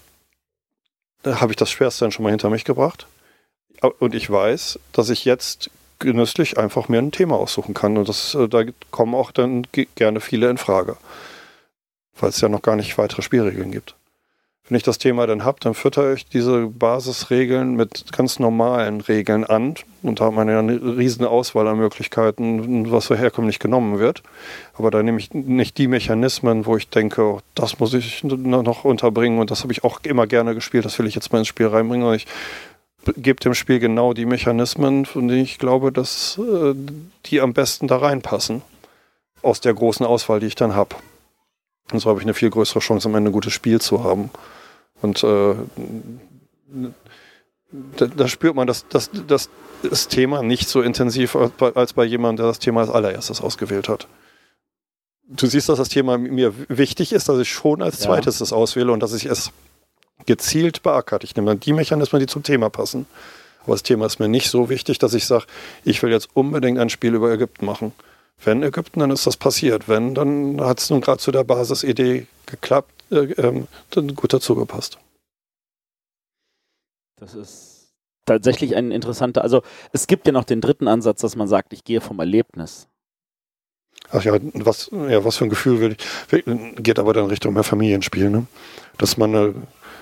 habe 1.24 1.52
ich 1.52 1.56
das 1.56 1.70
Schwerste 1.70 2.04
dann 2.04 2.12
schon 2.12 2.22
mal 2.22 2.30
hinter 2.30 2.50
mich 2.50 2.64
gebracht. 2.64 3.06
Und 3.98 4.14
ich 4.14 4.28
weiß, 4.28 4.78
dass 4.92 5.10
ich 5.10 5.24
jetzt 5.24 5.70
genüsslich 5.98 6.58
einfach 6.58 6.88
mir 6.88 6.98
ein 6.98 7.12
Thema 7.12 7.36
aussuchen 7.36 7.74
kann. 7.74 7.96
Und 7.96 8.08
das, 8.08 8.34
äh, 8.34 8.48
da 8.48 8.64
kommen 8.90 9.14
auch 9.14 9.30
dann 9.30 9.66
gerne 9.94 10.20
viele 10.20 10.50
in 10.50 10.58
Frage. 10.58 10.96
Weil 12.18 12.30
es 12.30 12.40
ja 12.40 12.48
noch 12.48 12.62
gar 12.62 12.76
nicht 12.76 12.98
weitere 12.98 13.22
Spielregeln 13.22 13.70
gibt. 13.70 13.94
Wenn 14.70 14.76
ich 14.76 14.84
das 14.84 14.98
Thema 14.98 15.26
dann 15.26 15.44
habe, 15.44 15.58
dann 15.58 15.74
fütter 15.74 16.12
ich 16.12 16.26
diese 16.26 16.68
Basisregeln 16.68 17.74
mit 17.74 18.12
ganz 18.12 18.38
normalen 18.38 19.00
Regeln 19.00 19.42
an. 19.42 19.74
Und 20.04 20.20
da 20.20 20.26
hat 20.26 20.34
man 20.34 20.48
ja 20.48 20.60
eine 20.60 20.96
riesen 20.96 21.24
Auswahl 21.24 21.66
an 21.66 21.78
Möglichkeiten, 21.78 22.88
was 22.92 23.06
so 23.06 23.16
herkömmlich 23.16 23.58
genommen 23.58 23.98
wird. 23.98 24.22
Aber 24.74 24.92
da 24.92 25.02
nehme 25.02 25.18
ich 25.18 25.34
nicht 25.34 25.76
die 25.76 25.88
Mechanismen, 25.88 26.66
wo 26.66 26.76
ich 26.76 26.88
denke, 26.88 27.20
oh, 27.20 27.40
das 27.56 27.80
muss 27.80 27.94
ich 27.94 28.22
noch 28.22 28.84
unterbringen 28.84 29.40
und 29.40 29.50
das 29.50 29.64
habe 29.64 29.72
ich 29.72 29.82
auch 29.82 29.98
immer 30.04 30.28
gerne 30.28 30.54
gespielt, 30.54 30.84
das 30.84 31.00
will 31.00 31.06
ich 31.08 31.16
jetzt 31.16 31.32
mal 31.32 31.40
ins 31.40 31.48
Spiel 31.48 31.66
reinbringen. 31.66 32.06
Und 32.06 32.14
ich 32.14 32.28
gebe 33.16 33.40
dem 33.40 33.54
Spiel 33.54 33.80
genau 33.80 34.12
die 34.12 34.24
Mechanismen, 34.24 35.04
von 35.04 35.26
denen 35.26 35.42
ich 35.42 35.58
glaube, 35.58 35.90
dass 35.90 36.38
äh, 36.38 36.74
die 37.26 37.40
am 37.40 37.54
besten 37.54 37.88
da 37.88 37.96
reinpassen. 37.96 38.62
Aus 39.42 39.60
der 39.60 39.74
großen 39.74 40.06
Auswahl, 40.06 40.38
die 40.38 40.46
ich 40.46 40.54
dann 40.54 40.76
habe. 40.76 40.94
Und 41.90 41.98
so 41.98 42.08
habe 42.08 42.20
ich 42.20 42.24
eine 42.24 42.34
viel 42.34 42.50
größere 42.50 42.78
Chance, 42.78 43.08
am 43.08 43.16
Ende 43.16 43.30
ein 43.30 43.32
gutes 43.32 43.52
Spiel 43.52 43.80
zu 43.80 44.04
haben. 44.04 44.30
Und 45.02 45.22
äh, 45.24 45.54
da, 47.96 48.06
da, 48.06 48.28
spürt 48.28 48.54
man 48.54 48.66
dass, 48.66 48.86
dass, 48.88 49.10
dass 49.26 49.48
das 49.82 50.08
Thema 50.08 50.42
nicht 50.42 50.68
so 50.68 50.82
intensiv 50.82 51.36
als 51.74 51.92
bei 51.92 52.04
jemandem, 52.04 52.44
der 52.44 52.46
das 52.46 52.58
Thema 52.58 52.82
als 52.82 52.90
allererstes 52.90 53.40
ausgewählt 53.40 53.88
hat. 53.88 54.08
Du 55.26 55.46
siehst, 55.46 55.68
dass 55.68 55.78
das 55.78 55.88
Thema 55.88 56.18
mir 56.18 56.52
wichtig 56.68 57.12
ist, 57.12 57.28
dass 57.28 57.38
ich 57.38 57.50
schon 57.50 57.82
als 57.82 58.00
zweites 58.00 58.40
ja. 58.40 58.40
das 58.40 58.52
auswähle 58.52 58.92
und 58.92 59.00
dass 59.00 59.14
ich 59.14 59.26
es 59.26 59.52
gezielt 60.26 60.82
beackert. 60.82 61.24
Ich 61.24 61.36
nehme 61.36 61.48
dann 61.48 61.60
die 61.60 61.72
Mechanismen, 61.72 62.20
die 62.20 62.26
zum 62.26 62.42
Thema 62.42 62.68
passen. 62.68 63.06
Aber 63.62 63.74
das 63.74 63.82
Thema 63.82 64.06
ist 64.06 64.18
mir 64.18 64.28
nicht 64.28 64.50
so 64.50 64.68
wichtig, 64.68 64.98
dass 64.98 65.14
ich 65.14 65.26
sage, 65.26 65.44
ich 65.84 66.02
will 66.02 66.10
jetzt 66.10 66.30
unbedingt 66.34 66.78
ein 66.78 66.90
Spiel 66.90 67.14
über 67.14 67.30
Ägypten 67.30 67.64
machen. 67.64 67.92
Wenn 68.42 68.62
Ägypten, 68.62 69.00
dann 69.00 69.10
ist 69.10 69.26
das 69.26 69.36
passiert. 69.36 69.88
Wenn, 69.88 70.14
dann 70.14 70.60
hat 70.60 70.80
es 70.80 70.90
nun 70.90 71.00
gerade 71.00 71.18
zu 71.18 71.30
der 71.30 71.44
Basisidee 71.44 72.26
geklappt 72.46 72.99
ähm, 73.10 73.66
dann 73.90 74.14
gut 74.14 74.32
dazu 74.32 74.54
gepasst. 74.54 74.98
Das 77.16 77.34
ist 77.34 77.92
tatsächlich 78.24 78.76
ein 78.76 78.90
interessanter, 78.90 79.42
also 79.42 79.62
es 79.92 80.06
gibt 80.06 80.26
ja 80.26 80.32
noch 80.32 80.44
den 80.44 80.60
dritten 80.60 80.88
Ansatz, 80.88 81.20
dass 81.20 81.36
man 81.36 81.48
sagt, 81.48 81.72
ich 81.72 81.84
gehe 81.84 82.00
vom 82.00 82.18
Erlebnis. 82.18 82.88
Ach 84.12 84.24
ja, 84.24 84.36
was, 84.54 84.90
ja, 84.92 85.24
was 85.24 85.36
für 85.36 85.44
ein 85.44 85.50
Gefühl 85.50 85.80
will 85.80 85.96
ich, 86.30 86.82
geht 86.82 86.98
aber 86.98 87.12
dann 87.12 87.26
Richtung 87.26 87.54
mehr 87.54 87.64
Familienspiel, 87.64 88.30
ne? 88.30 88.46
Dass 88.98 89.16
man 89.16 89.34
äh, 89.34 89.52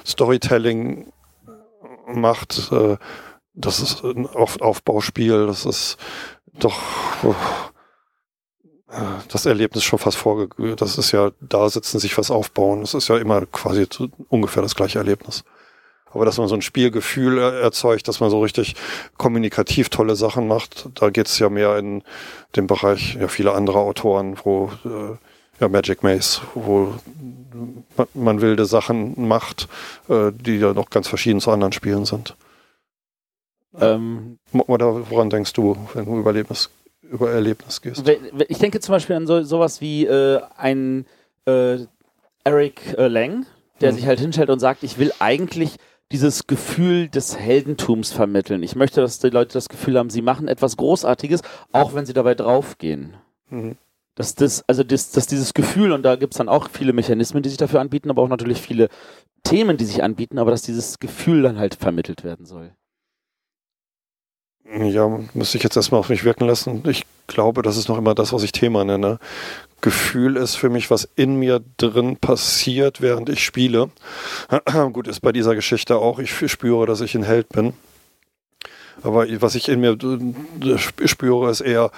Storytelling 0.07 1.13
macht, 2.07 2.71
äh, 2.73 2.97
das 3.55 3.81
ist 3.81 4.05
ein 4.05 4.27
Aufbauspiel, 4.27 5.47
das 5.47 5.67
ist 5.67 5.97
doch, 6.55 6.81
oh, 7.25 7.35
das 9.29 9.47
Erlebnis 9.47 9.85
schon 9.85 9.99
fast 9.99 10.17
vorge... 10.17 10.49
Das 10.77 10.97
ist 10.99 11.13
ja 11.13 11.31
da 11.41 11.69
sitzen, 11.69 11.99
sich 11.99 12.17
was 12.17 12.31
aufbauen. 12.31 12.81
Das 12.81 12.95
ist 12.95 13.09
ja 13.09 13.19
immer 13.19 13.45
quasi 13.47 13.87
ungefähr 14.29 14.63
das 14.63 14.75
gleiche 14.75 14.99
Erlebnis. 14.99 15.45
Aber 16.11 16.25
dass 16.25 16.39
man 16.39 16.49
so 16.49 16.55
ein 16.55 16.63
Spielgefühl 16.63 17.39
erzeugt, 17.39 18.09
dass 18.09 18.21
man 18.21 18.31
so 18.31 18.41
richtig 18.41 18.77
kommunikativ 19.19 19.91
tolle 19.91 20.17
Sachen 20.17 20.49
macht, 20.49 20.89
da 20.95 21.11
geht 21.11 21.27
es 21.27 21.39
ja 21.39 21.51
mehr 21.51 21.77
in 21.77 22.03
den 22.57 22.67
Bereich 22.67 23.17
ja 23.21 23.29
viele 23.29 23.53
andere 23.53 23.79
Autoren, 23.79 24.39
wo 24.43 24.71
äh, 24.87 25.17
ja 25.61 25.69
Magic 25.69 26.03
Maze, 26.03 26.41
wo 26.55 26.95
man 28.15 28.41
wilde 28.41 28.65
Sachen 28.65 29.29
macht, 29.29 29.69
äh, 30.09 30.33
die 30.33 30.57
ja 30.57 30.73
noch 30.73 30.89
ganz 30.89 31.09
verschieden 31.09 31.41
zu 31.41 31.51
anderen 31.51 31.73
Spielen 31.73 32.07
sind. 32.07 32.37
Ähm, 33.79 34.39
Oder 34.53 35.11
woran 35.11 35.29
denkst 35.29 35.53
du, 35.53 35.77
wenn 35.93 36.07
du 36.07 36.19
über 36.19 36.31
Erlebnis 36.31 36.71
über 37.11 37.31
Erlebnis 37.31 37.81
gehst. 37.81 38.03
Ich 38.49 38.59
denke 38.59 38.81
zum 38.81 38.93
Beispiel 38.93 39.17
an 39.17 39.27
so, 39.27 39.43
sowas 39.43 39.81
wie 39.81 40.07
äh, 40.07 40.41
ein 40.57 41.07
äh, 41.47 41.79
Eric 42.45 42.97
äh, 42.97 43.09
Lang, 43.09 43.47
der 43.81 43.93
mhm. 43.93 43.97
sich 43.97 44.07
halt 44.07 44.21
hinstellt 44.21 44.51
und 44.51 44.61
sagt, 44.61 44.83
ich 44.83 44.99
will 44.99 45.13
eigentlich 45.19 45.77
dieses 46.11 46.47
Gefühl 46.47 47.09
des 47.09 47.39
Heldentums 47.39 48.13
vermitteln. 48.13 48.63
Ich 48.63 48.75
möchte, 48.77 49.01
dass 49.01 49.19
die 49.19 49.29
Leute 49.29 49.53
das 49.53 49.69
Gefühl 49.69 49.99
haben, 49.99 50.11
sie 50.11 50.23
machen 50.23 50.49
etwas 50.49 50.77
Großartiges, 50.77 51.43
auch 51.73 51.95
wenn 51.95 52.07
sie 52.07 52.15
dabei 52.15 52.35
draufgehen. 52.35 53.15
Mhm. 53.51 53.77
Dass, 54.15 54.35
das, 54.35 54.65
also 54.67 54.83
das, 54.83 55.13
dass 55.13 55.27
dieses 55.27 55.55
Gefühl, 55.55 55.93
und 55.93 56.03
da 56.03 56.17
gibt 56.17 56.35
es 56.35 56.39
dann 56.39 56.49
auch 56.49 56.71
viele 56.71 56.93
Mechanismen, 56.93 57.43
die 57.43 57.51
sich 57.51 57.59
dafür 57.59 57.81
anbieten, 57.81 58.11
aber 58.11 58.23
auch 58.23 58.29
natürlich 58.29 58.61
viele 58.61 58.89
Themen, 59.45 59.77
die 59.77 59.85
sich 59.85 60.03
anbieten, 60.03 60.39
aber 60.39 60.51
dass 60.51 60.63
dieses 60.63 60.99
Gefühl 60.99 61.43
dann 61.43 61.59
halt 61.59 61.75
vermittelt 61.75 62.25
werden 62.25 62.47
soll. 62.47 62.73
Ja, 64.77 65.09
müsste 65.33 65.57
ich 65.57 65.65
jetzt 65.65 65.77
erstmal 65.77 66.01
auf 66.01 66.11
mich 66.11 66.25
wirken 66.25 66.47
lassen. 66.47 66.83
Ich 66.87 67.05
glaube, 67.27 67.63
das 67.63 67.77
ist 67.79 67.89
noch 67.89 67.97
immer 67.97 68.15
das, 68.15 68.33
was 68.33 68.43
ich 68.43 68.53
Thema 68.53 68.85
nenne. 68.85 69.19
Gefühl 69.81 70.37
ist 70.37 70.57
für 70.57 70.69
mich, 70.69 70.91
was 70.91 71.09
in 71.17 71.37
mir 71.37 71.61
drin 71.79 72.17
passiert, 72.17 73.01
während 73.01 73.29
ich 73.29 73.43
spiele. 73.45 73.91
Gut, 74.93 75.09
ist 75.09 75.21
bei 75.21 75.33
dieser 75.33 75.55
Geschichte 75.55 75.97
auch. 75.97 76.19
Ich 76.19 76.33
spüre, 76.51 76.85
dass 76.85 77.01
ich 77.01 77.15
ein 77.15 77.23
Held 77.23 77.49
bin. 77.49 77.73
Aber 79.03 79.27
was 79.41 79.55
ich 79.55 79.69
in 79.69 79.81
mir 79.81 79.97
spüre, 81.07 81.51
ist 81.51 81.61
eher, 81.61 81.91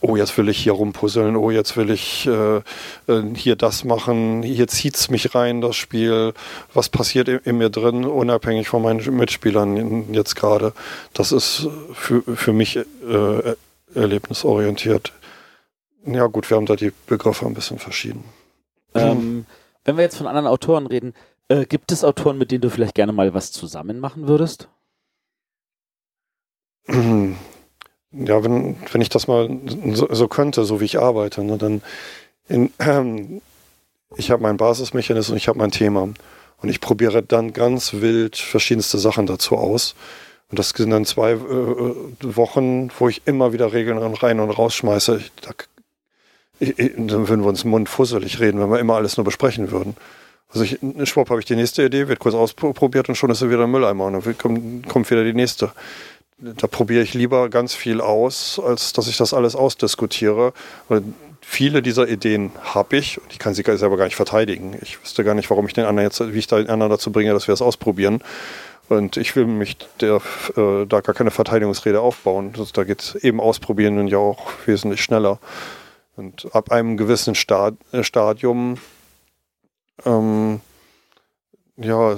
oh, 0.00 0.16
jetzt 0.16 0.36
will 0.38 0.48
ich 0.48 0.58
hier 0.58 0.72
rumpuzzeln, 0.72 1.36
oh, 1.36 1.50
jetzt 1.50 1.76
will 1.76 1.90
ich 1.90 2.26
äh, 2.26 2.56
äh 2.56 3.22
hier 3.34 3.56
das 3.56 3.84
machen, 3.84 4.42
hier 4.42 4.68
zieht 4.68 4.96
es 4.96 5.10
mich 5.10 5.34
rein, 5.34 5.60
das 5.60 5.76
Spiel, 5.76 6.32
was 6.74 6.88
passiert 6.88 7.28
in, 7.28 7.38
in, 7.44 7.58
mir 7.58 7.70
drin, 7.70 8.04
unabhängig 8.04 8.68
von 8.68 8.82
meinen 8.82 9.16
Mitspielern 9.16 10.12
jetzt 10.12 10.36
gerade. 10.36 10.72
Das 11.12 11.32
ist 11.32 11.68
für, 11.92 12.22
für 12.22 12.52
mich 12.52 12.76
äh, 12.76 13.54
erlebnisorientiert. 13.94 15.12
Ja 16.06 16.26
gut, 16.26 16.48
wir 16.48 16.56
haben 16.56 16.66
da 16.66 16.76
die 16.76 16.92
Begriffe 17.06 17.46
ein 17.46 17.54
bisschen 17.54 17.78
verschieden. 17.78 18.24
Ähm, 18.94 19.44
wenn 19.84 19.96
wir 19.96 20.04
jetzt 20.04 20.16
von 20.16 20.26
anderen 20.26 20.46
Autoren 20.46 20.86
reden, 20.86 21.14
äh, 21.48 21.66
gibt 21.66 21.92
es 21.92 22.04
Autoren, 22.04 22.38
mit 22.38 22.50
denen 22.50 22.62
du 22.62 22.70
vielleicht 22.70 22.94
gerne 22.94 23.12
mal 23.12 23.34
was 23.34 23.52
zusammen 23.52 24.00
machen 24.00 24.28
würdest? 24.28 24.68
ja, 28.12 28.42
wenn, 28.42 28.76
wenn 28.90 29.00
ich 29.00 29.08
das 29.08 29.28
mal 29.28 29.48
so, 29.92 30.08
so 30.10 30.28
könnte, 30.28 30.64
so 30.64 30.80
wie 30.80 30.84
ich 30.84 30.98
arbeite, 30.98 31.44
ne, 31.44 31.58
dann 31.58 31.82
in, 32.48 32.72
ähm, 32.78 33.40
ich 34.16 34.30
habe 34.30 34.42
meinen 34.42 34.56
Basismechanismus 34.56 35.30
und 35.30 35.36
ich 35.36 35.48
habe 35.48 35.58
mein 35.58 35.70
Thema. 35.70 36.08
Und 36.62 36.68
ich 36.68 36.80
probiere 36.80 37.22
dann 37.22 37.52
ganz 37.52 37.94
wild 37.94 38.36
verschiedenste 38.36 38.98
Sachen 38.98 39.26
dazu 39.26 39.56
aus. 39.56 39.94
Und 40.50 40.58
das 40.58 40.70
sind 40.70 40.90
dann 40.90 41.04
zwei 41.06 41.32
äh, 41.32 41.36
Wochen, 42.22 42.90
wo 42.98 43.08
ich 43.08 43.22
immer 43.24 43.52
wieder 43.52 43.72
Regeln 43.72 43.98
rein 43.98 44.40
und 44.40 44.50
rausschmeiße. 44.50 45.18
Ich, 45.18 45.32
da, 45.40 45.52
ich, 46.58 46.74
dann 46.96 47.28
würden 47.28 47.42
wir 47.42 47.48
uns 47.48 47.64
im 47.64 47.70
Mund 47.70 47.88
fusselig 47.88 48.40
reden, 48.40 48.60
wenn 48.60 48.70
wir 48.70 48.80
immer 48.80 48.96
alles 48.96 49.16
nur 49.16 49.24
besprechen 49.24 49.70
würden. 49.70 49.96
Also 50.52 50.64
ich, 50.64 50.80
schwupp 51.08 51.30
habe 51.30 51.38
ich 51.38 51.46
die 51.46 51.54
nächste 51.54 51.84
Idee, 51.84 52.08
wird 52.08 52.18
kurz 52.18 52.34
ausprobiert 52.34 53.08
und 53.08 53.14
schon 53.14 53.30
ist 53.30 53.40
er 53.40 53.50
wieder 53.50 53.64
im 53.64 53.70
Mülleimer 53.70 54.06
und 54.06 54.26
dann 54.26 54.36
kommt, 54.38 54.88
kommt 54.88 55.10
wieder 55.10 55.22
die 55.22 55.32
nächste 55.32 55.70
da 56.40 56.66
probiere 56.66 57.02
ich 57.02 57.14
lieber 57.14 57.48
ganz 57.48 57.74
viel 57.74 58.00
aus, 58.00 58.60
als 58.64 58.92
dass 58.92 59.08
ich 59.08 59.16
das 59.16 59.34
alles 59.34 59.54
ausdiskutiere. 59.54 60.52
Weil 60.88 61.02
viele 61.40 61.82
dieser 61.82 62.08
Ideen 62.08 62.52
habe 62.62 62.96
ich 62.96 63.20
und 63.20 63.30
ich 63.32 63.38
kann 63.38 63.54
sie 63.54 63.62
selber 63.62 63.96
gar 63.96 64.04
nicht 64.04 64.16
verteidigen. 64.16 64.76
Ich 64.82 65.00
wüsste 65.02 65.24
gar 65.24 65.34
nicht, 65.34 65.50
warum 65.50 65.66
ich 65.66 65.74
den 65.74 65.84
anderen 65.84 66.06
jetzt, 66.06 66.20
wie 66.32 66.38
ich 66.38 66.46
den 66.46 66.68
anderen 66.68 66.90
dazu 66.90 67.12
bringe, 67.12 67.32
dass 67.32 67.46
wir 67.46 67.52
es 67.52 67.58
das 67.58 67.66
ausprobieren. 67.66 68.22
Und 68.88 69.16
ich 69.16 69.36
will 69.36 69.46
mich 69.46 69.76
der, 70.00 70.20
äh, 70.56 70.84
da 70.86 71.00
gar 71.00 71.14
keine 71.14 71.30
Verteidigungsrede 71.30 72.00
aufbauen. 72.00 72.52
Das, 72.56 72.72
da 72.72 72.84
geht 72.84 73.16
eben 73.22 73.40
ausprobieren 73.40 73.98
und 73.98 74.08
ja 74.08 74.18
auch 74.18 74.50
wesentlich 74.66 75.02
schneller. 75.02 75.38
Und 76.16 76.48
ab 76.54 76.72
einem 76.72 76.96
gewissen 76.96 77.34
Stad 77.34 77.74
äh, 77.92 78.02
Stadium 78.02 78.78
ähm, 80.04 80.60
ja, 81.80 82.16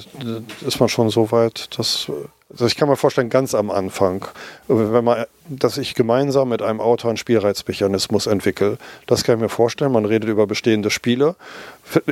ist 0.67 0.81
man 0.81 0.89
schon 0.89 1.11
so 1.11 1.31
weit, 1.33 1.79
dass 1.79 2.11
Also 2.53 2.67
ich 2.67 2.77
kann 2.77 2.89
mir 2.89 2.97
vorstellen, 2.97 3.31
ganz 3.31 3.55
am 3.55 3.71
Anfang, 3.71 4.27
wenn 4.69 5.05
man, 5.05 5.25
dass 5.49 5.79
ich 5.79 5.95
gemeinsam 5.95 6.51
mit 6.51 6.61
einem 6.61 6.83
Autor 6.83 7.09
einen 7.09 7.17
Spielreizmechanismus 7.17 8.27
entwickle. 8.27 8.77
Das 9.07 9.25
kann 9.25 9.37
ich 9.37 9.41
mir 9.41 9.49
vorstellen. 9.49 9.93
Man 9.93 10.05
redet 10.05 10.29
über 10.29 10.47
bestehende 10.47 10.91
Spiele. 10.91 11.35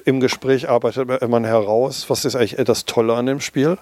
Im 0.07 0.21
Gespräch 0.21 0.69
arbeitet 0.69 1.29
man 1.29 1.45
heraus, 1.45 2.09
was 2.09 2.25
ist 2.25 2.37
eigentlich 2.37 2.57
das 2.65 2.87
Tolle 2.87 3.15
an 3.15 3.27
dem 3.27 3.41
Spiel. 3.41 3.77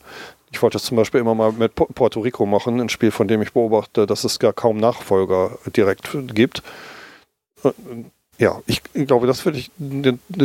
Ich 0.50 0.60
wollte 0.60 0.74
das 0.74 0.84
zum 0.84 0.96
Beispiel 0.96 1.20
immer 1.20 1.36
mal 1.36 1.52
mit 1.52 1.74
Puerto 1.76 2.20
Rico 2.20 2.44
machen, 2.44 2.80
ein 2.80 2.88
Spiel, 2.88 3.12
von 3.12 3.28
dem 3.28 3.40
ich 3.40 3.52
beobachte, 3.52 4.06
dass 4.06 4.24
es 4.24 4.40
gar 4.40 4.52
kaum 4.52 4.78
Nachfolger 4.78 5.58
direkt 5.76 6.08
gibt. 6.34 6.62
Ja, 8.39 8.62
ich 8.66 8.82
glaube, 8.95 9.26
das 9.26 9.45
würde 9.45 9.59
ich 9.59 9.70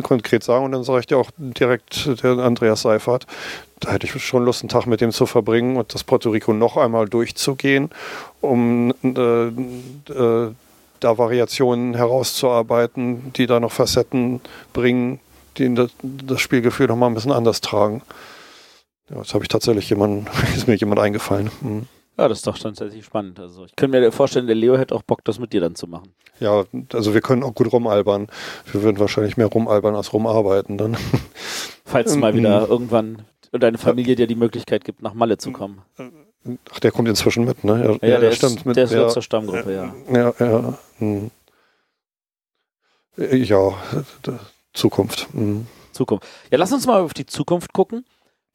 konkret 0.01 0.43
sagen 0.43 0.65
und 0.65 0.71
dann 0.71 0.83
sage 0.83 1.01
ich 1.01 1.05
dir 1.05 1.17
auch 1.19 1.29
direkt, 1.37 2.23
der 2.23 2.39
Andreas 2.39 2.81
Seifert, 2.81 3.27
da 3.79 3.91
hätte 3.91 4.07
ich 4.07 4.23
schon 4.23 4.45
Lust, 4.45 4.63
einen 4.63 4.69
Tag 4.69 4.87
mit 4.87 4.99
dem 4.99 5.11
zu 5.11 5.27
verbringen 5.27 5.77
und 5.77 5.93
das 5.93 6.03
Puerto 6.03 6.31
Rico 6.31 6.53
noch 6.53 6.75
einmal 6.75 7.07
durchzugehen, 7.07 7.91
um 8.41 8.93
äh, 9.03 9.47
äh, 9.47 10.51
da 11.01 11.17
Variationen 11.17 11.93
herauszuarbeiten, 11.93 13.31
die 13.33 13.45
da 13.45 13.59
noch 13.59 13.71
Facetten 13.71 14.41
bringen, 14.71 15.19
die 15.57 15.75
das, 15.75 15.91
das 16.01 16.41
Spielgefühl 16.41 16.87
noch 16.87 16.95
mal 16.95 17.07
ein 17.07 17.13
bisschen 17.13 17.31
anders 17.31 17.61
tragen. 17.61 18.01
Ja, 19.11 19.17
jetzt 19.17 19.35
habe 19.35 19.43
ich 19.43 19.49
tatsächlich 19.49 19.89
jemanden, 19.89 20.27
ist 20.55 20.67
mir 20.67 20.75
jemand 20.75 20.99
eingefallen. 20.99 21.51
Hm. 21.61 21.87
Ja, 22.17 22.27
das 22.27 22.39
ist 22.39 22.47
doch 22.47 22.57
tatsächlich 22.57 23.03
spannend. 23.05 23.39
Also 23.39 23.65
ich 23.65 23.75
könnte 23.75 23.99
mir 23.99 24.11
vorstellen, 24.11 24.45
der 24.45 24.55
Leo 24.55 24.77
hätte 24.77 24.93
auch 24.93 25.01
Bock, 25.01 25.23
das 25.23 25.39
mit 25.39 25.51
dir 25.51 25.61
dann 25.61 25.75
zu 25.75 25.87
machen. 25.87 26.13
Ja, 26.39 26.63
also 26.93 27.13
wir 27.13 27.21
können 27.21 27.43
auch 27.43 27.55
gut 27.55 27.71
rumalbern. 27.71 28.27
Wir 28.71 28.83
würden 28.83 28.99
wahrscheinlich 28.99 29.37
mehr 29.37 29.47
rumalbern 29.47 29.95
als 29.95 30.13
rumarbeiten 30.13 30.77
dann. 30.77 30.97
Falls 31.85 32.15
mal 32.15 32.33
wieder 32.33 32.67
irgendwann 32.67 33.23
deine 33.51 33.77
Familie 33.77 34.15
dir 34.15 34.27
die 34.27 34.35
Möglichkeit 34.35 34.83
gibt, 34.83 35.01
nach 35.01 35.13
Malle 35.13 35.37
zu 35.37 35.51
kommen. 35.51 35.81
Ach, 36.71 36.79
der 36.79 36.91
kommt 36.91 37.07
inzwischen 37.07 37.45
mit, 37.45 37.63
ne? 37.63 37.97
Ja, 38.01 38.07
ja, 38.07 38.13
ja 38.15 38.19
der, 38.19 38.31
stimmt. 38.31 38.57
Ist, 38.57 38.65
mit, 38.65 38.75
der 38.75 38.83
ist 38.85 38.93
ja, 38.93 39.07
zur 39.07 39.21
Stammgruppe, 39.21 39.73
ja. 39.73 39.95
Ja, 40.11 40.33
ja. 40.39 40.77
Hm. 40.97 41.31
Ja, 43.15 43.73
Zukunft. 44.73 45.27
Hm. 45.33 45.67
Zukunft. 45.91 46.27
Ja, 46.51 46.57
lass 46.57 46.73
uns 46.73 46.87
mal 46.87 47.01
auf 47.01 47.13
die 47.13 47.25
Zukunft 47.25 47.73
gucken. 47.73 48.05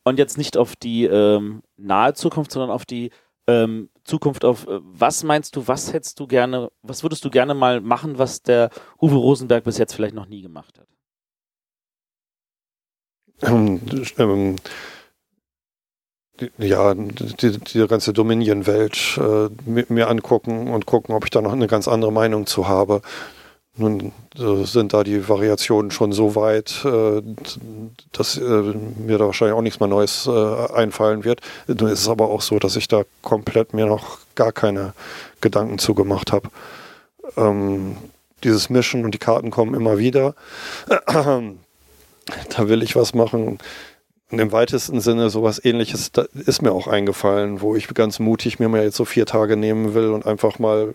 Und 0.05 0.19
jetzt 0.19 0.39
nicht 0.39 0.57
auf 0.57 0.75
die 0.75 1.05
ähm, 1.05 1.63
nahe 1.77 2.15
Zukunft, 2.15 2.51
sondern 2.51 2.71
auf 2.71 2.87
die 2.87 3.11
ähm, 3.49 3.89
Zukunft 4.05 4.45
auf, 4.45 4.67
äh, 4.69 4.79
was 4.83 5.25
meinst 5.25 5.57
du, 5.57 5.67
was 5.67 5.93
hättest 5.93 6.21
du 6.21 6.27
gerne, 6.27 6.71
was 6.83 7.03
würdest 7.03 7.25
du 7.25 7.31
gerne 7.31 7.55
mal 7.55 7.81
machen, 7.81 8.19
was 8.19 8.43
der 8.43 8.71
Uwe 9.01 9.17
Rosenberg 9.17 9.65
bis 9.65 9.79
jetzt 9.79 9.95
vielleicht 9.95 10.15
noch 10.15 10.27
nie 10.27 10.43
gemacht 10.43 10.79
hat? 10.79 10.87
Ähm, 13.43 13.81
ähm, 14.19 14.57
ja, 16.59 16.95
die, 16.95 17.59
die 17.59 17.87
ganze 17.87 18.13
Dominion-Welt 18.13 19.19
äh, 19.19 19.49
mir 19.93 20.09
angucken 20.09 20.69
und 20.69 20.87
gucken, 20.87 21.15
ob 21.15 21.25
ich 21.25 21.31
da 21.31 21.41
noch 21.41 21.53
eine 21.53 21.67
ganz 21.67 21.89
andere 21.89 22.13
Meinung 22.13 22.47
zu 22.47 22.69
habe. 22.69 23.01
Nun 23.79 24.13
äh, 24.37 24.65
sind 24.65 24.93
da 24.93 25.05
die 25.05 25.29
Variationen 25.29 25.93
schon 25.93 26.11
so 26.13 26.35
weit, 26.35 26.85
äh, 26.85 27.23
dass 28.13 28.37
äh, 28.37 28.43
mir 28.43 29.19
da 29.19 29.27
wahrscheinlich 29.27 29.57
auch 29.57 29.63
nichts 29.63 29.79
mehr 29.79 29.89
Neues 29.89 30.29
einfallen 30.29 31.25
wird. 31.25 31.41
Nun 31.69 31.89
ist 31.89 32.01
es 32.01 32.09
aber 32.09 32.29
auch 32.29 32.43
so, 32.43 32.59
dass 32.59 32.77
ich 32.77 32.89
da 32.89 33.05
komplett 33.23 33.75
mir 33.75 33.87
noch 33.87 34.19
gar 34.35 34.53
keine 34.53 34.95
Gedanken 35.41 35.79
zu 35.79 35.95
gemacht 35.95 36.33
habe. 36.33 36.51
Ähm, 37.37 37.97
dieses 38.43 38.69
Mischen 38.69 39.05
und 39.05 39.13
die 39.13 39.19
Karten 39.19 39.51
kommen 39.51 39.75
immer 39.75 39.99
wieder. 39.99 40.35
da 40.87 41.49
will 42.59 42.83
ich 42.83 42.97
was 42.97 43.15
machen. 43.15 43.59
Und 44.31 44.41
im 44.41 44.53
weitesten 44.53 45.01
Sinne 45.01 45.31
sowas 45.31 45.65
ähnliches 45.65 46.11
ist 46.35 46.61
mir 46.61 46.73
auch 46.73 46.87
eingefallen, 46.87 47.63
wo 47.63 47.75
ich 47.75 47.89
ganz 47.95 48.19
mutig 48.19 48.59
mir 48.59 48.69
mal 48.69 48.83
jetzt 48.83 48.97
so 48.97 49.07
vier 49.07 49.25
Tage 49.25 49.57
nehmen 49.57 49.95
will 49.95 50.11
und 50.11 50.27
einfach 50.27 50.59
mal 50.59 50.95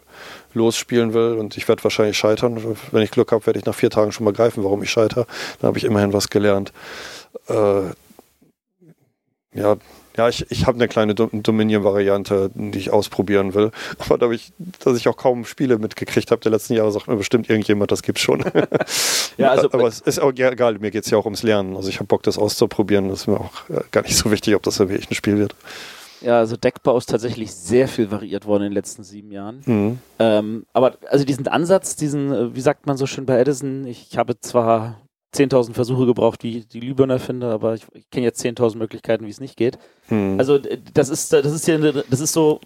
losspielen 0.54 1.16
will. 1.16 1.34
Und 1.40 1.58
ich 1.58 1.68
werde 1.68 1.84
wahrscheinlich 1.84 2.16
scheitern. 2.16 2.78
Wenn 2.92 3.02
ich 3.02 3.10
Glück 3.10 3.32
habe, 3.32 3.44
werde 3.48 3.58
ich 3.58 3.66
nach 3.66 3.74
vier 3.74 3.90
Tagen 3.90 4.12
schon 4.12 4.26
mal 4.26 4.34
greifen, 4.34 4.64
warum 4.64 4.84
ich 4.84 4.92
scheitere. 4.92 5.26
Dann 5.60 5.70
habe 5.70 5.80
ich 5.80 5.84
immerhin 5.84 6.14
was 6.14 6.30
gelernt. 6.30 6.72
Äh, 7.48 7.86
ja, 9.56 9.78
ja, 10.16 10.30
ich, 10.30 10.46
ich 10.52 10.68
habe 10.68 10.78
eine 10.78 10.88
kleine 10.88 11.16
Dominion-Variante, 11.16 12.52
die 12.54 12.78
ich 12.78 12.92
ausprobieren 12.92 13.54
will. 13.54 13.72
Aber 13.98 14.18
dadurch, 14.18 14.52
dass 14.80 14.98
ich 14.98 15.08
auch 15.08 15.18
kaum 15.18 15.46
Spiele 15.46 15.78
mitgekriegt 15.80 16.32
habe 16.32 16.42
der 16.42 16.52
letzten 16.52 16.74
Jahre, 16.74 16.92
sagt 16.92 17.08
mir 17.08 17.16
bestimmt 17.16 17.50
irgendjemand, 17.50 17.92
das 17.92 18.04
gibt's 18.04 18.22
schon. 18.22 18.44
ja, 19.38 19.50
also 19.50 19.70
Aber 19.74 19.88
es 19.88 20.00
ist 20.02 20.20
auch 20.20 20.32
egal, 20.32 20.78
mir 20.80 20.92
geht 20.92 21.06
es 21.06 21.10
ja 21.10 21.18
auch 21.18 21.26
ums 21.26 21.44
Lernen. 21.44 21.76
Also 21.76 21.90
ich 21.90 21.96
habe 21.96 22.06
Bock, 22.06 22.24
das 22.24 22.38
auszuprobieren. 22.38 23.10
Das 23.10 23.22
ist 23.22 23.28
mir 23.28 23.40
auch 23.40 23.70
äh, 23.70 23.82
gar 23.92 24.04
nicht 24.04 24.16
so 24.16 24.30
wichtig, 24.32 24.56
ob 24.56 24.64
das 24.64 24.80
wirklich 24.80 25.10
ein 25.10 25.16
Spiel 25.16 25.38
wird. 25.38 25.56
Ja, 26.22 26.40
also 26.40 26.56
Deckbau 26.56 26.98
ist 26.98 27.10
tatsächlich 27.10 27.54
sehr 27.54 27.88
viel 27.88 28.10
variiert 28.10 28.46
worden 28.46 28.64
in 28.64 28.70
den 28.70 28.76
letzten 28.76 29.04
sieben 29.04 29.32
Jahren. 29.32 29.62
Mhm. 29.66 30.00
Ähm, 30.20 30.66
aber 30.72 30.98
also 31.10 31.26
diesen 31.26 31.48
Ansatz, 31.48 31.98
diesen, 31.98 32.32
äh, 32.32 32.56
wie 32.56 32.62
sagt 32.62 32.86
man 32.88 32.96
so 32.96 33.06
schön 33.06 33.26
bei 33.26 33.38
Edison, 33.40 33.86
ich 33.86 34.18
habe 34.18 34.40
zwar 34.40 35.03
10.000 35.34 35.74
Versuche 35.74 36.06
gebraucht, 36.06 36.44
wie 36.44 36.60
ich 36.60 36.68
die 36.68 36.80
Glühbirne 36.80 37.20
finde, 37.20 37.50
aber 37.50 37.74
ich, 37.74 37.86
ich 37.94 38.10
kenne 38.10 38.26
jetzt 38.26 38.44
10.000 38.44 38.78
Möglichkeiten, 38.78 39.26
wie 39.26 39.32
es 39.32 39.40
nicht 39.40 39.58
geht. 39.58 39.78
Hm. 40.08 40.36
Also 40.38 40.60
das 40.94 41.10
ist, 41.10 41.34
das 41.34 41.52
ist 41.52 41.66
hier, 41.66 42.04
das 42.10 42.20
ist 42.20 42.34
so 42.34 42.62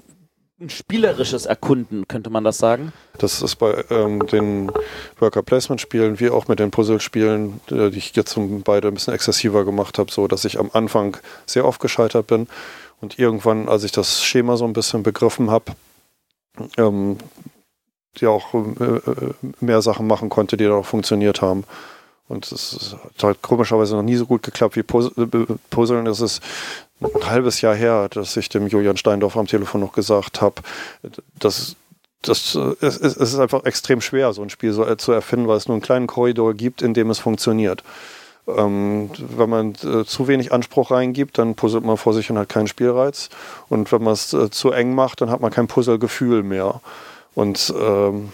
ein 0.60 0.70
spielerisches 0.70 1.46
Erkunden, 1.46 2.08
könnte 2.08 2.32
man 2.32 2.44
das 2.44 2.58
sagen? 2.58 2.92
Das 3.20 3.42
ist 3.44 3.58
bei 3.58 3.86
ähm, 3.92 4.26
den 4.26 4.72
Worker 5.20 5.44
Placement 5.44 5.80
Spielen 5.80 6.20
wie 6.20 6.32
auch 6.32 6.48
mit 6.48 6.60
den 6.60 6.72
Puzzle-Spielen, 6.72 7.62
äh, 7.70 7.92
die 7.92 8.00
ich 8.00 8.16
jetzt 8.16 8.36
beide 8.64 8.88
ein 8.88 8.96
bisschen 8.96 9.14
exzessiver 9.14 9.66
gemacht 9.66 10.00
habe, 10.00 10.12
so 10.12 10.28
dass 10.28 10.46
ich 10.46 10.60
am 10.60 10.72
Anfang 10.74 11.18
sehr 11.46 11.66
oft 11.66 11.80
gescheitert 11.80 12.26
bin 12.26 12.48
und 13.02 13.20
irgendwann, 13.20 13.70
als 13.70 13.84
ich 13.84 13.92
das 13.92 14.24
Schema 14.24 14.58
so 14.58 14.66
ein 14.66 14.74
bisschen 14.74 15.04
begriffen 15.04 15.52
habe, 15.52 15.74
ähm, 16.78 17.18
ja 18.18 18.30
auch 18.30 18.56
äh, 18.56 18.84
äh 18.84 19.34
mehr 19.60 19.84
Sachen 19.84 20.08
machen 20.08 20.30
konnte, 20.30 20.58
die 20.58 20.64
dann 20.64 20.74
auch 20.74 20.86
funktioniert 20.86 21.42
haben. 21.42 21.66
Und 22.28 22.52
es 22.52 22.96
hat 23.16 23.24
halt 23.24 23.42
komischerweise 23.42 23.96
noch 23.96 24.04
nie 24.04 24.16
so 24.18 24.26
gut 24.26 24.44
geklappt 24.44 24.76
wie 24.76 24.84
Puzzeln. 24.84 26.06
Das 26.06 26.20
ist 26.20 26.42
ein 27.00 27.30
halbes 27.30 27.62
Jahr 27.62 27.76
her, 27.76 28.10
dass 28.10 28.36
ich 28.36 28.50
dem 28.50 28.68
Julian 28.68 28.98
Steindorf 28.98 29.38
am 29.38 29.48
Telefon 29.48 29.82
noch 29.82 29.94
gesagt 29.94 30.42
habe, 30.42 30.62
dass 31.40 31.76
das, 32.22 32.56
es, 32.56 32.98
es 32.98 33.16
ist 33.16 33.40
einfach 33.40 33.64
extrem 33.64 34.02
schwer, 34.02 34.34
so 34.34 34.42
ein 34.42 34.50
Spiel 34.50 34.74
so, 34.74 34.96
zu 34.96 35.12
erfinden, 35.12 35.48
weil 35.48 35.58
es 35.58 35.68
nur 35.68 35.76
einen 35.76 35.84
kleinen 35.84 36.08
Korridor 36.08 36.54
gibt, 36.54 36.82
in 36.82 36.94
dem 36.94 37.10
es 37.10 37.20
funktioniert. 37.20 37.84
Ähm, 38.48 39.10
wenn 39.18 39.50
man 39.50 39.74
äh, 39.84 40.06
zu 40.06 40.28
wenig 40.28 40.52
Anspruch 40.52 40.92
reingibt, 40.92 41.38
dann 41.38 41.56
puzzelt 41.56 41.84
man 41.84 41.98
vor 41.98 42.14
sich 42.14 42.32
und 42.32 42.38
hat 42.38 42.50
keinen 42.50 42.68
Spielreiz. 42.68 43.30
Und 43.70 43.92
wenn 43.92 44.04
man 44.04 44.14
es 44.14 44.34
äh, 44.34 44.50
zu 44.50 44.72
eng 44.72 44.96
macht, 44.96 45.22
dann 45.22 45.30
hat 45.30 45.42
man 45.42 45.52
kein 45.52 45.68
Puzzlegefühl 45.68 46.44
mehr. 46.44 46.82
Und 47.36 47.74
ähm, 47.80 48.32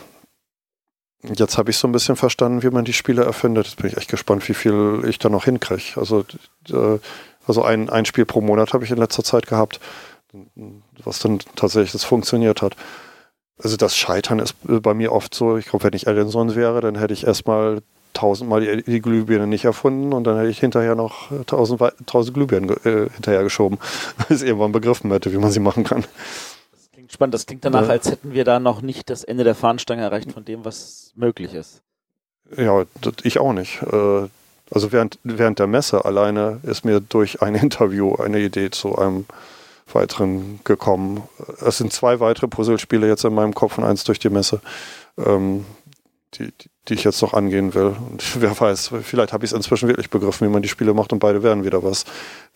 Jetzt 1.24 1.57
habe 1.57 1.71
ich 1.71 1.78
so 1.78 1.88
ein 1.88 1.93
bisschen 1.93 2.17
verstanden, 2.17 2.63
wie 2.63 2.69
man 2.69 2.84
die 2.84 2.93
Spiele 2.93 3.24
erfindet. 3.24 3.65
Jetzt 3.65 3.78
bin 3.78 3.88
ich 3.88 3.97
echt 3.97 4.09
gespannt, 4.09 4.47
wie 4.49 4.53
viel 4.53 5.03
ich 5.07 5.19
da 5.19 5.30
noch 5.30 5.45
hinkriege. 5.45 5.93
Also, 5.95 6.26
äh, 6.69 6.99
also 7.47 7.63
ein, 7.63 7.89
ein 7.89 8.05
Spiel 8.05 8.26
pro 8.26 8.41
Monat 8.41 8.74
habe 8.74 8.84
ich 8.84 8.91
in 8.91 8.97
letzter 8.97 9.24
Zeit 9.24 9.47
gehabt, 9.47 9.80
was 11.03 11.19
dann 11.19 11.39
tatsächlich 11.55 11.93
das 11.93 12.03
funktioniert 12.03 12.61
hat. 12.61 12.76
Also 13.57 13.78
das 13.78 13.95
Scheitern 13.95 14.39
ist 14.39 14.55
bei 14.63 14.93
mir 14.93 15.13
oft 15.13 15.34
so, 15.34 15.57
ich 15.57 15.67
glaube, 15.67 15.86
wenn 15.86 15.93
ich 15.93 16.07
Ellenson 16.07 16.55
wäre, 16.55 16.82
dann 16.82 16.97
hätte 16.97 17.13
ich 17.13 17.26
erstmal 17.26 17.82
tausendmal 18.13 18.61
die, 18.61 18.84
die 18.84 19.01
Glühbirne 19.01 19.47
nicht 19.47 19.65
erfunden 19.65 20.11
und 20.13 20.26
dann 20.26 20.38
hätte 20.38 20.49
ich 20.49 20.59
hinterher 20.59 20.95
noch 20.95 21.32
tausend, 21.45 21.82
tausend 22.05 22.34
Glühbirnen 22.34 22.69
äh, 22.84 23.09
hinterher 23.13 23.43
geschoben, 23.43 23.80
weil 24.17 24.36
ich 24.36 24.43
irgendwann 24.43 24.71
begriffen 24.74 25.11
hätte, 25.11 25.32
wie 25.32 25.38
man 25.38 25.51
sie 25.51 25.59
machen 25.59 25.84
kann 25.84 26.03
spannend. 27.24 27.34
Das 27.34 27.45
klingt 27.45 27.65
danach, 27.65 27.84
ja. 27.84 27.89
als 27.89 28.09
hätten 28.09 28.34
wir 28.34 28.43
da 28.43 28.59
noch 28.59 28.82
nicht 28.82 29.09
das 29.09 29.24
Ende 29.24 29.43
der 29.43 29.55
Fahnenstange 29.55 30.01
erreicht 30.01 30.32
von 30.32 30.45
dem, 30.45 30.65
was 30.65 31.11
möglich 31.15 31.53
ist. 31.53 31.82
Ja, 32.55 32.84
ich 33.24 33.39
auch 33.39 33.53
nicht. 33.53 33.82
Äh, 33.82 34.28
also 34.71 34.91
während, 34.91 35.19
während 35.24 35.59
der 35.59 35.67
Messe 35.67 36.05
alleine 36.05 36.59
ist 36.63 36.86
mir 36.86 36.99
durch 36.99 37.41
ein 37.41 37.55
Interview 37.67 38.15
eine 38.15 38.39
Idee 38.39 38.69
zu 38.69 38.97
einem 38.97 39.26
weiteren 39.91 40.59
gekommen. 40.63 41.24
Es 41.59 41.78
sind 41.78 41.93
zwei 41.93 42.19
weitere 42.19 42.47
Puzzlespiele 42.47 43.07
jetzt 43.07 43.26
in 43.26 43.34
meinem 43.34 43.53
Kopf 43.53 43.78
und 43.78 43.84
eins 43.84 44.03
durch 44.03 44.17
die 44.17 44.30
Messe, 44.30 44.61
ähm, 45.17 45.65
die, 46.36 46.51
die 46.88 46.93
ich 46.95 47.03
jetzt 47.03 47.21
noch 47.21 47.34
angehen 47.34 47.74
will. 47.74 47.95
Und 48.09 48.24
wer 48.41 48.59
weiß, 48.59 48.91
vielleicht 49.03 49.34
habe 49.34 49.45
ich 49.45 49.51
es 49.51 49.55
inzwischen 49.55 49.88
wirklich 49.88 50.09
begriffen, 50.09 50.47
wie 50.47 50.51
man 50.51 50.61
die 50.61 50.69
Spiele 50.69 50.93
macht 50.93 51.13
und 51.13 51.19
beide 51.19 51.43
werden 51.43 51.63
wieder 51.63 51.84
was. 51.84 52.05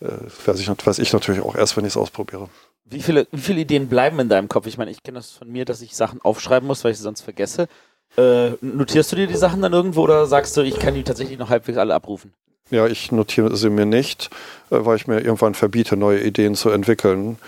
Äh, 0.00 0.08
weiß, 0.46 0.58
ich, 0.60 0.68
weiß 0.68 0.98
ich 0.98 1.12
natürlich 1.12 1.42
auch 1.42 1.54
erst, 1.54 1.76
wenn 1.76 1.84
ich 1.84 1.92
es 1.92 1.96
ausprobiere. 1.96 2.48
Wie 2.90 3.02
viele, 3.02 3.26
wie 3.32 3.40
viele 3.40 3.60
Ideen 3.60 3.88
bleiben 3.88 4.18
in 4.18 4.28
deinem 4.28 4.48
Kopf? 4.48 4.66
Ich 4.66 4.78
meine, 4.78 4.90
ich 4.90 5.02
kenne 5.02 5.18
das 5.18 5.30
von 5.30 5.50
mir, 5.50 5.64
dass 5.64 5.82
ich 5.82 5.94
Sachen 5.94 6.22
aufschreiben 6.22 6.66
muss, 6.66 6.84
weil 6.84 6.92
ich 6.92 6.98
sie 6.98 7.02
sonst 7.02 7.20
vergesse. 7.20 7.68
Äh, 8.16 8.52
notierst 8.60 9.12
du 9.12 9.16
dir 9.16 9.26
die 9.26 9.36
Sachen 9.36 9.60
dann 9.62 9.72
irgendwo 9.72 10.02
oder 10.02 10.26
sagst 10.26 10.56
du, 10.56 10.62
ich 10.62 10.78
kann 10.78 10.94
die 10.94 11.02
tatsächlich 11.02 11.38
noch 11.38 11.50
halbwegs 11.50 11.78
alle 11.78 11.94
abrufen? 11.94 12.32
Ja, 12.70 12.86
ich 12.86 13.12
notiere 13.12 13.56
sie 13.56 13.70
mir 13.70 13.86
nicht, 13.86 14.30
äh, 14.70 14.78
weil 14.80 14.96
ich 14.96 15.06
mir 15.06 15.20
irgendwann 15.20 15.54
verbiete, 15.54 15.96
neue 15.96 16.22
Ideen 16.22 16.54
zu 16.54 16.70
entwickeln. 16.70 17.38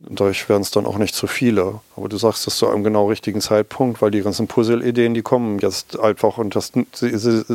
Dadurch 0.00 0.48
werden 0.48 0.62
es 0.62 0.70
dann 0.70 0.86
auch 0.86 0.98
nicht 0.98 1.14
zu 1.14 1.26
viele. 1.26 1.80
Aber 1.96 2.08
du 2.08 2.16
sagst 2.16 2.46
das 2.46 2.56
zu 2.56 2.68
einem 2.68 2.84
genau 2.84 3.08
richtigen 3.08 3.40
Zeitpunkt, 3.40 4.00
weil 4.00 4.12
die 4.12 4.22
ganzen 4.22 4.46
Puzzle-Ideen, 4.46 5.14
die 5.14 5.22
kommen 5.22 5.58
jetzt 5.58 5.98
einfach 5.98 6.38
und 6.38 6.54
das, 6.54 6.72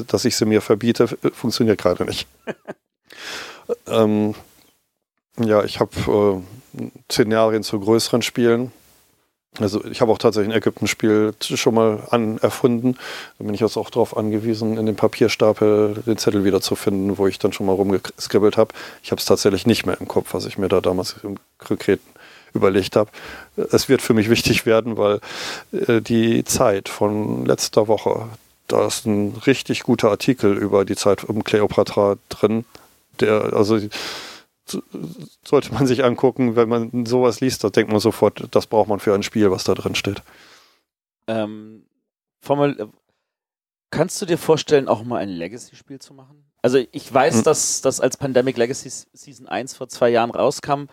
dass 0.08 0.26
ich 0.26 0.36
sie 0.36 0.46
mir 0.46 0.62
verbiete, 0.62 1.08
funktioniert 1.34 1.80
gerade 1.80 2.06
nicht. 2.06 2.28
ähm, 3.88 4.36
Ja, 5.39 5.64
ich 5.64 5.80
habe 5.80 6.41
äh, 6.41 6.62
Szenarien 7.09 7.63
zu 7.63 7.80
größeren 7.80 8.21
Spielen. 8.21 8.71
Also 9.59 9.86
ich 9.86 10.01
habe 10.01 10.11
auch 10.11 10.17
tatsächlich 10.17 10.51
ein 10.51 10.57
Ägypten-Spiel 10.57 11.36
schon 11.39 11.76
mal 11.76 11.99
an, 12.09 12.39
erfunden. 12.39 12.97
Da 13.38 13.45
bin 13.45 13.53
ich 13.53 13.59
jetzt 13.59 13.78
auch 13.78 13.91
darauf 13.91 14.17
angewiesen, 14.17 14.78
in 14.78 14.88
dem 14.88 14.95
Papierstapel 14.95 16.01
den 16.05 16.17
Zettel 16.17 16.43
wiederzufinden, 16.43 17.17
wo 17.19 17.28
ich 17.28 17.38
dann 17.38 17.53
schon 17.53 17.67
mal 17.67 17.74
rumgeskribbelt 17.74 18.57
habe. 18.57 18.74
Ich 19.03 19.11
habe 19.11 19.19
es 19.19 19.26
tatsächlich 19.26 19.67
nicht 19.67 19.86
mehr 19.86 19.99
im 19.99 20.07
Kopf, 20.07 20.34
was 20.34 20.45
ich 20.45 20.57
mir 20.57 20.69
da 20.69 20.82
damals 20.82 21.17
im 21.24 21.38
Konkreten 21.59 22.01
überlegt 22.53 22.95
habe. 22.95 23.11
Es 23.71 23.89
wird 23.89 24.01
für 24.01 24.13
mich 24.13 24.30
wichtig 24.30 24.65
werden, 24.65 24.97
weil 24.97 25.19
äh, 25.71 26.01
die 26.01 26.43
Zeit 26.45 26.89
von 26.89 27.45
letzter 27.45 27.88
Woche, 27.88 28.28
da 28.67 28.88
ist 28.88 29.05
ein 29.05 29.36
richtig 29.45 29.84
guter 29.84 30.09
Artikel 30.09 30.57
über 30.57 30.86
die 30.86 30.95
Zeit 30.95 31.24
um 31.24 31.43
Kleopatra 31.43 32.17
drin. 32.30 32.65
Der, 33.19 33.53
also 33.53 33.80
sollte 35.43 35.74
man 35.74 35.88
sich 35.88 36.03
angucken, 36.03 36.55
wenn 36.55 36.69
man 36.69 37.05
sowas 37.05 37.41
liest, 37.41 37.63
da 37.63 37.69
denkt 37.69 37.91
man 37.91 37.99
sofort, 37.99 38.47
das 38.51 38.67
braucht 38.67 38.89
man 38.89 38.99
für 38.99 39.13
ein 39.13 39.24
Spiel, 39.24 39.51
was 39.51 39.63
da 39.63 39.74
drin 39.74 39.95
steht. 39.95 40.21
Ähm, 41.28 41.86
Formel, 42.41 42.89
kannst 43.89 44.21
du 44.21 44.26
dir 44.26 44.38
vorstellen, 44.38 44.88
auch 44.88 45.03
mal 45.03 45.17
ein 45.17 45.30
Legacy-Spiel 45.30 45.99
zu 45.99 46.13
machen? 46.13 46.43
Also 46.61 46.80
ich 46.91 47.13
weiß, 47.13 47.38
hm. 47.38 47.43
dass 47.43 47.82
das 47.82 47.99
als 47.99 48.17
Pandemic 48.17 48.57
Legacy 48.57 48.89
Season 49.13 49.47
1 49.47 49.76
vor 49.76 49.89
zwei 49.89 50.09
Jahren 50.09 50.32
rauskam, 50.32 50.86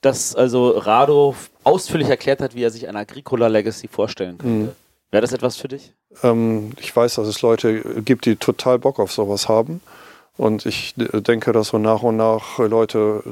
dass 0.00 0.34
also 0.34 0.70
Rado 0.70 1.34
ausführlich 1.64 2.08
erklärt 2.08 2.40
hat, 2.40 2.54
wie 2.54 2.62
er 2.62 2.70
sich 2.70 2.88
ein 2.88 2.96
Agricola 2.96 3.48
Legacy 3.48 3.88
vorstellen 3.88 4.38
könnte. 4.38 4.68
Hm. 4.68 4.76
Wäre 5.10 5.20
das 5.20 5.32
etwas 5.32 5.56
für 5.56 5.68
dich? 5.68 5.92
Ähm, 6.22 6.72
ich 6.80 6.94
weiß, 6.94 7.16
dass 7.16 7.28
es 7.28 7.42
Leute 7.42 8.02
gibt, 8.02 8.26
die 8.26 8.36
total 8.36 8.78
Bock 8.78 8.98
auf 8.98 9.12
sowas 9.12 9.48
haben. 9.48 9.80
Und 10.36 10.66
ich 10.66 10.94
denke, 10.96 11.52
dass 11.52 11.68
so 11.68 11.78
nach 11.78 12.02
und 12.02 12.16
nach 12.16 12.58
Leute 12.58 13.22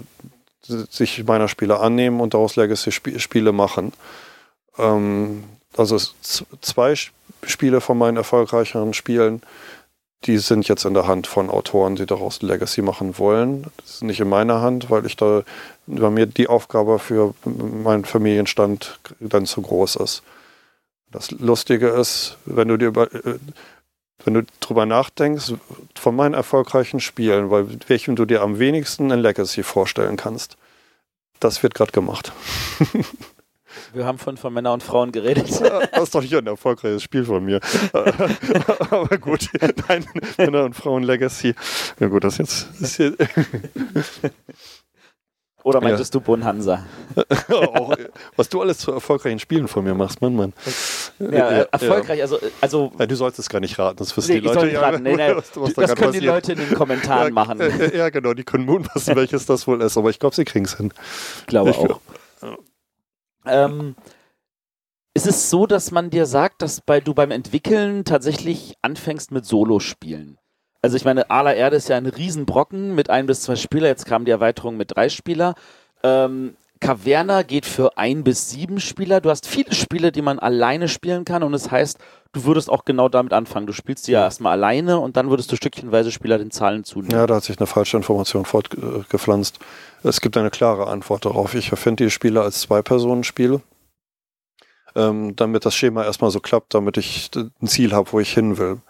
sich 0.63 1.25
meiner 1.25 1.49
Spiele 1.49 1.81
annehmen 1.81 2.21
und 2.21 2.35
daraus 2.35 2.57
Legacy-Spiele 2.57 3.53
machen. 3.53 3.93
Ähm, 4.79 5.45
also 5.77 5.99
zwei 6.61 6.95
Spiele 7.43 7.81
von 7.81 7.99
meinen 7.99 8.17
erfolgreicheren 8.17 8.95
Spielen, 8.95 9.43
die 10.25 10.39
sind 10.39 10.67
jetzt 10.69 10.85
in 10.85 10.95
der 10.95 11.07
Hand 11.07 11.27
von 11.27 11.51
Autoren, 11.51 11.97
die 11.97 12.07
daraus 12.07 12.41
Legacy 12.41 12.81
machen 12.81 13.19
wollen. 13.19 13.67
Das 13.77 13.97
ist 13.97 14.03
nicht 14.03 14.21
in 14.21 14.29
meiner 14.29 14.63
Hand, 14.63 14.91
weil 14.91 15.05
ich 15.05 15.17
da 15.17 15.43
bei 15.87 16.09
mir 16.11 16.27
die 16.27 16.49
Aufgabe 16.49 16.99
für 16.99 17.35
meinen 17.45 18.07
Familienstand 18.07 18.99
dann 19.21 19.45
zu 19.45 19.61
groß 19.61 19.97
ist. 19.97 20.23
Das 21.11 21.31
Lustige 21.31 21.89
ist, 21.89 22.39
wenn 22.47 22.69
du 22.69 22.77
dir 22.77 22.89
über, 22.89 23.13
äh, 23.13 23.39
wenn 24.25 24.35
du 24.35 24.43
drüber 24.61 24.87
nachdenkst, 24.87 25.55
von 25.97 26.17
meinen 26.17 26.35
erfolgreichen 26.35 27.01
Spielen, 27.01 27.51
weil 27.51 27.67
welchem 27.89 28.17
du 28.17 28.25
dir 28.25 28.43
am 28.43 28.59
wenigsten 28.59 29.11
ein 29.13 29.21
Legacy 29.21 29.63
vorstellen 29.63 30.17
kannst, 30.17 30.57
das 31.41 31.63
wird 31.63 31.75
gerade 31.75 31.93
gemacht. 31.93 32.33
Wir 33.93 34.07
haben 34.07 34.19
von, 34.19 34.37
von 34.37 34.53
Männern 34.53 34.75
und 34.75 34.83
Frauen 34.83 35.11
geredet. 35.13 35.51
das 35.51 36.03
ist 36.05 36.15
doch 36.15 36.23
nicht 36.23 36.35
ein 36.35 36.47
erfolgreiches 36.47 37.03
Spiel 37.03 37.25
von 37.25 37.45
mir. 37.45 37.61
Aber 37.93 39.19
gut, 39.19 39.49
nein, 39.89 40.07
Männer 40.39 40.65
und 40.65 40.75
Frauen 40.75 41.03
Legacy. 41.03 41.55
Ja 41.99 42.09
gut, 42.09 42.25
das 42.25 42.39
jetzt 42.39 42.69
ist 42.81 42.99
jetzt 42.99 43.19
oder 45.65 45.81
meintest 45.81 46.15
ja. 46.15 46.21
du 46.21 46.25
Bonhansa? 46.25 46.85
Auch, 47.51 47.97
was 48.37 48.49
du 48.49 48.61
alles 48.61 48.79
zu 48.79 48.93
erfolgreichen 48.93 49.39
Spielen 49.41 49.67
von 49.67 49.83
mir 49.83 49.95
machst, 49.95 50.21
Mann, 50.21 50.37
Mann. 50.37 50.53
Ja, 51.19 51.29
ja 51.31 51.63
erfolgreich, 51.63 52.21
also. 52.21 52.39
also 52.61 52.93
ja, 52.99 53.07
du 53.07 53.17
solltest 53.17 53.41
es 53.41 53.49
gar 53.49 53.61
nicht 53.61 53.79
raten, 53.79 53.97
das 53.97 54.17
wissen 54.17 54.35
nee, 54.35 54.41
die 54.41 54.47
Leute. 54.47 54.71
ja, 54.71 54.81
raten. 54.81 55.03
Nee, 55.03 55.17
nee, 55.17 55.35
was, 55.35 55.51
was 55.57 55.75
das 55.75 55.91
da 55.91 55.95
können 55.95 56.09
passiert. 56.09 56.23
die 56.23 56.27
Leute 56.27 56.53
in 56.53 56.59
den 56.59 56.75
Kommentaren 56.75 57.33
machen. 57.33 57.61
Ja, 57.95 58.11
genau, 58.11 58.35
die 58.35 58.45
können 58.45 58.67
mutmaßen, 58.67 59.17
welches 59.17 59.47
das 59.47 59.67
wohl 59.67 59.81
ist, 59.81 59.97
aber 59.97 60.11
ich 60.11 60.19
glaube, 60.19 60.35
sie 60.35 60.45
kriegen 60.45 60.65
es 60.65 60.77
hin. 60.77 60.93
Ich 61.41 61.47
glaube 61.47 61.71
ich 61.71 61.77
auch. 61.79 62.01
Ähm, 63.47 63.95
ist 65.15 65.27
es 65.27 65.51
so, 65.51 65.67
dass 65.67 65.91
man 65.91 66.11
dir 66.11 66.27
sagt, 66.27 66.63
dass 66.63 66.81
bei, 66.81 67.01
du 67.01 67.15
beim 67.15 67.31
Entwickeln 67.31 68.05
tatsächlich 68.05 68.75
anfängst 68.83 69.31
mit 69.31 69.45
Solo-Spielen? 69.45 70.39
Also 70.85 70.99
ich 70.99 71.07
meine, 71.07 71.31
Ala 71.31 71.55
Erde 71.55 71.77
ist 71.77 71.89
ja 71.89 71.97
ein 71.97 72.05
Riesenbrocken 72.05 72.95
mit 72.95 73.09
ein 73.09 73.25
bis 73.25 73.41
zwei 73.41 73.57
Spieler. 73.57 73.89
Jetzt 73.89 74.05
kam 74.05 74.27
die 74.27 74.31
Erweiterung 74.31 74.77
mit 74.77 74.95
drei 74.95 75.09
Spieler. 75.09 75.55
Ähm, 76.03 76.59
Caverna 76.79 77.41
geht 77.41 77.65
für 77.65 77.97
ein 77.97 78.23
bis 78.23 78.51
sieben 78.51 78.79
Spieler. 78.81 79.23
Du 79.23 79.31
hast 79.31 79.47
viele 79.47 79.73
Spiele, 79.73 80.13
die 80.13 80.21
man 80.21 80.39
alleine 80.39 80.89
spielen 80.89 81.25
kann 81.25 81.43
und 81.43 81.53
das 81.53 81.71
heißt, 81.71 81.97
du 82.35 82.45
würdest 82.45 82.69
auch 82.69 82.85
genau 82.85 83.09
damit 83.09 83.33
anfangen. 83.33 83.67
Du 83.67 83.73
spielst 83.73 84.09
die 84.09 84.13
ja 84.13 84.25
erstmal 84.25 84.53
alleine 84.53 85.01
und 85.01 85.17
dann 85.17 85.31
würdest 85.31 85.51
du 85.51 85.57
stückchenweise 85.57 86.13
Spieler 86.13 86.37
den 86.37 86.51
Zahlen 86.51 86.85
zunehmen. 86.85 87.13
Ja, 87.13 87.27
da 87.27 87.37
hat 87.37 87.45
sich 87.45 87.59
eine 87.59 87.67
falsche 87.67 87.97
Information 87.97 88.45
fortgepflanzt. 88.45 89.61
Es 90.03 90.21
gibt 90.21 90.37
eine 90.37 90.51
klare 90.51 90.89
Antwort 90.89 91.25
darauf. 91.25 91.55
Ich 91.55 91.71
erfinde 91.71 92.05
die 92.05 92.11
Spiele 92.11 92.43
als 92.43 92.61
Zwei-Personen-Spiel, 92.61 93.63
ähm, 94.97 95.35
damit 95.35 95.65
das 95.65 95.75
Schema 95.75 96.05
erstmal 96.05 96.31
so 96.31 96.41
klappt, 96.41 96.75
damit 96.75 96.99
ich 96.99 97.31
ein 97.35 97.69
Ziel 97.69 97.95
habe, 97.95 98.13
wo 98.13 98.21
ich 98.21 98.35
hin 98.35 98.59
will. 98.59 98.83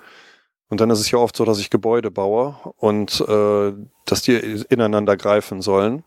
Und 0.74 0.80
dann 0.80 0.90
ist 0.90 0.98
es 0.98 1.12
ja 1.12 1.20
oft 1.20 1.36
so, 1.36 1.44
dass 1.44 1.60
ich 1.60 1.70
Gebäude 1.70 2.10
baue 2.10 2.56
und 2.78 3.20
äh, 3.20 3.72
dass 4.06 4.22
die 4.22 4.34
ineinander 4.68 5.16
greifen 5.16 5.62
sollen. 5.62 6.02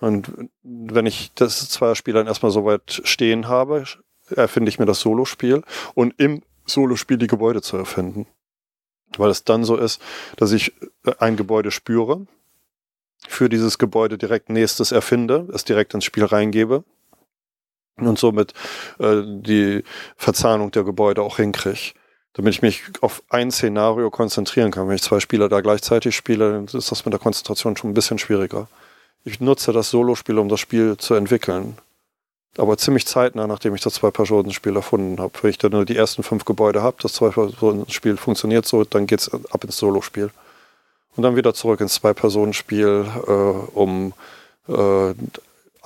Und 0.00 0.32
wenn 0.62 1.04
ich 1.04 1.34
das 1.34 1.68
zwei 1.68 1.94
Spielern 1.94 2.26
erstmal 2.26 2.50
so 2.50 2.64
weit 2.64 3.02
stehen 3.04 3.48
habe, 3.48 3.84
erfinde 4.30 4.70
ich 4.70 4.78
mir 4.78 4.86
das 4.86 5.00
Solospiel 5.00 5.62
und 5.92 6.14
im 6.18 6.40
Solospiel 6.64 7.18
die 7.18 7.26
Gebäude 7.26 7.60
zu 7.60 7.76
erfinden. 7.76 8.26
Weil 9.18 9.28
es 9.28 9.44
dann 9.44 9.62
so 9.62 9.76
ist, 9.76 10.00
dass 10.36 10.52
ich 10.52 10.72
ein 11.18 11.36
Gebäude 11.36 11.70
spüre, 11.70 12.26
für 13.28 13.50
dieses 13.50 13.76
Gebäude 13.76 14.16
direkt 14.16 14.48
nächstes 14.48 14.90
erfinde, 14.90 15.46
es 15.52 15.64
direkt 15.64 15.92
ins 15.92 16.06
Spiel 16.06 16.24
reingebe 16.24 16.82
und 17.96 18.18
somit 18.18 18.54
äh, 19.00 19.20
die 19.26 19.84
Verzahnung 20.16 20.70
der 20.70 20.84
Gebäude 20.84 21.20
auch 21.20 21.36
hinkriege 21.36 21.92
damit 22.34 22.54
ich 22.54 22.62
mich 22.62 22.82
auf 23.00 23.22
ein 23.28 23.50
Szenario 23.50 24.10
konzentrieren 24.10 24.70
kann. 24.70 24.88
Wenn 24.88 24.94
ich 24.94 25.02
zwei 25.02 25.20
Spieler 25.20 25.48
da 25.48 25.60
gleichzeitig 25.60 26.14
spiele, 26.14 26.52
dann 26.52 26.64
ist 26.66 26.90
das 26.90 27.04
mit 27.04 27.12
der 27.12 27.20
Konzentration 27.20 27.76
schon 27.76 27.90
ein 27.90 27.94
bisschen 27.94 28.18
schwieriger. 28.18 28.68
Ich 29.24 29.40
nutze 29.40 29.72
das 29.72 29.90
Solo-Spiel, 29.90 30.38
um 30.38 30.48
das 30.48 30.60
Spiel 30.60 30.96
zu 30.96 31.14
entwickeln. 31.14 31.76
Aber 32.56 32.76
ziemlich 32.76 33.06
zeitnah, 33.06 33.46
nachdem 33.46 33.74
ich 33.74 33.82
das 33.82 33.94
Zwei-Personen-Spiel 33.94 34.74
erfunden 34.74 35.20
habe. 35.20 35.32
Wenn 35.42 35.50
ich 35.50 35.58
dann 35.58 35.72
nur 35.72 35.84
die 35.84 35.96
ersten 35.96 36.22
fünf 36.22 36.44
Gebäude 36.44 36.82
habe, 36.82 36.96
das 37.00 37.12
Zwei-Personen-Spiel 37.12 38.16
funktioniert 38.16 38.66
so, 38.66 38.84
dann 38.84 39.06
geht 39.06 39.20
es 39.20 39.30
ab 39.32 39.64
ins 39.64 39.76
Solo-Spiel. 39.76 40.30
Und 41.16 41.22
dann 41.22 41.36
wieder 41.36 41.54
zurück 41.54 41.80
ins 41.80 41.94
Zwei-Personen-Spiel, 41.94 43.06
äh, 43.26 43.30
um 43.30 44.12
äh, 44.68 45.14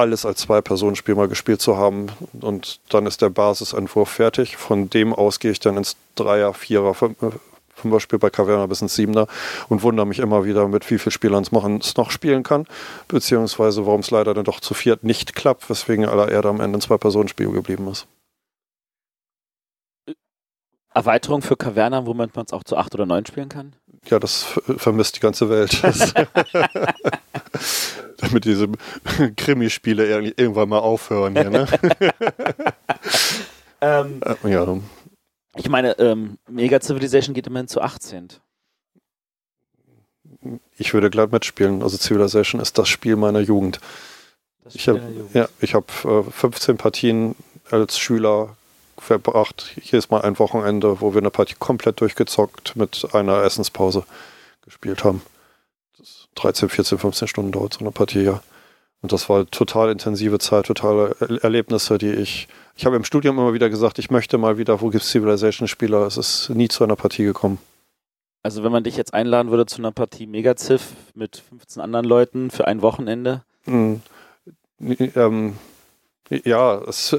alles 0.03 0.27
als 0.27 0.41
Zwei-Personen-Spiel 0.41 1.15
mal 1.15 1.29
gespielt 1.29 1.61
zu 1.61 1.77
haben. 1.77 2.09
Und 2.41 2.81
dann 2.91 3.07
ist 3.07 3.23
der 3.23 3.31
Basisentwurf 3.31 4.11
fertig. 4.11 4.57
Von 4.57 4.91
dem 4.91 5.15
aus 5.15 5.41
gehe 5.41 5.53
ich 5.53 5.61
dann 5.61 5.77
ins 5.77 5.97
Dreier, 6.15 6.53
Vierer, 6.53 6.95
Fünfer-Spiel 6.95 8.19
bei 8.19 8.31
Caverna 8.31 8.67
bis 8.67 8.83
ins 8.83 8.95
Siebener 8.95 9.27
und 9.69 9.83
wundere 9.83 10.07
mich 10.07 10.19
immer 10.19 10.45
wieder, 10.45 10.69
mit 10.69 10.89
wie 10.91 10.99
vielen 10.99 11.13
Spielern 11.13 11.43
es 11.43 11.97
noch 11.97 12.11
spielen 12.11 12.43
kann, 12.43 12.67
beziehungsweise 13.09 13.87
warum 13.87 14.01
es 14.01 14.11
leider 14.11 14.35
dann 14.35 14.45
doch 14.45 14.61
zu 14.61 14.75
viert 14.75 15.05
nicht 15.05 15.35
klappt, 15.35 15.69
weswegen 15.71 16.07
aller 16.07 16.31
Erde 16.31 16.49
am 16.49 16.61
Ende 16.61 16.79
ein 16.79 16.83
Zwei-Personen-Spiel 16.83 17.51
geblieben 17.51 17.89
ist. 17.89 18.07
Erweiterung 20.95 21.41
für 21.41 21.57
Caverna, 21.57 22.05
womit 22.05 22.37
man 22.37 22.45
es 22.45 22.53
auch 22.53 22.65
zu 22.65 22.77
acht 22.77 22.95
oder 22.95 23.07
neun 23.07 23.25
spielen 23.25 23.49
kann? 23.49 23.75
Ja, 24.09 24.19
das 24.19 24.45
vermisst 24.77 25.17
die 25.17 25.21
ganze 25.21 25.49
Welt. 25.49 25.81
Damit 28.19 28.45
diese 28.45 28.69
Krimispiele 29.37 30.33
irgendwann 30.37 30.69
mal 30.69 30.79
aufhören 30.79 31.35
hier, 31.35 31.51
ne? 31.51 31.67
ähm, 33.81 34.21
äh, 34.25 34.51
ja. 34.51 34.79
Ich 35.57 35.69
meine, 35.69 35.99
ähm, 35.99 36.39
Mega 36.49 36.81
Civilization 36.81 37.35
geht 37.35 37.47
immerhin 37.47 37.69
zu 37.69 37.81
18. 37.81 38.29
Ich 40.77 40.95
würde 40.95 41.11
glatt 41.11 41.33
mitspielen. 41.33 41.83
Also 41.83 41.97
Civilization 41.97 42.61
ist 42.61 42.79
das 42.79 42.89
Spiel 42.89 43.17
meiner 43.17 43.41
Jugend. 43.41 43.81
ich 44.73 44.89
habe 44.89 45.03
ja, 45.35 45.49
ich 45.61 45.75
hab, 45.75 46.05
äh, 46.05 46.23
15 46.23 46.77
Partien 46.77 47.35
als 47.71 47.99
Schüler 47.99 48.57
verbracht. 49.03 49.75
Hier 49.81 49.99
ist 49.99 50.11
mal 50.11 50.23
ein 50.23 50.39
Wochenende, 50.39 51.01
wo 51.01 51.13
wir 51.13 51.21
eine 51.21 51.31
Partie 51.31 51.57
komplett 51.59 52.01
durchgezockt 52.01 52.77
mit 52.77 53.15
einer 53.15 53.43
Essenspause 53.43 54.05
gespielt 54.65 55.05
haben. 55.05 55.23
13, 56.37 56.69
14, 56.69 56.99
15 56.99 57.29
Stunden 57.29 57.53
dauert 57.53 57.75
so 57.75 57.81
eine 57.81 57.91
Partie, 57.91 58.23
ja. 58.23 58.43
Und 59.03 59.13
das 59.13 59.29
war 59.29 59.47
total 59.51 59.91
intensive 59.91 60.39
Zeit, 60.39 60.67
totale 60.67 61.17
Erlebnisse, 61.43 61.99
die 61.99 62.13
ich. 62.13 62.47
Ich 62.77 62.87
habe 62.87 62.97
im 62.97 63.05
Studium 63.05 63.37
immer 63.39 63.53
wieder 63.53 63.69
gesagt, 63.69 63.99
ich 63.99 64.11
möchte 64.11 64.39
mal 64.39 64.57
wieder, 64.57 64.81
wo 64.81 64.89
gibt 64.89 65.03
es 65.03 65.11
Civilization-Spieler? 65.11 66.07
Es 66.07 66.17
ist 66.17 66.51
nie 66.51 66.69
zu 66.69 66.85
einer 66.85 66.97
Partie 66.97 67.25
gekommen. 67.25 67.59
Also 68.45 68.65
wenn 68.65 68.73
man 68.73 68.85
dich 68.85 68.97
jetzt 68.97 69.13
einladen 69.13 69.51
würde 69.51 69.67
zu 69.67 69.79
einer 69.79 69.93
Partie 69.93 70.27
Megaziff 70.27 70.95
mit 71.15 71.43
15 71.49 71.83
anderen 71.83 72.07
Leuten 72.07 72.51
für 72.51 72.67
ein 72.67 72.81
Wochenende? 72.81 73.43
Mhm. 73.67 74.01
Ähm, 74.81 75.57
Ja, 76.31 76.81
es 76.89 77.13
äh, 77.13 77.19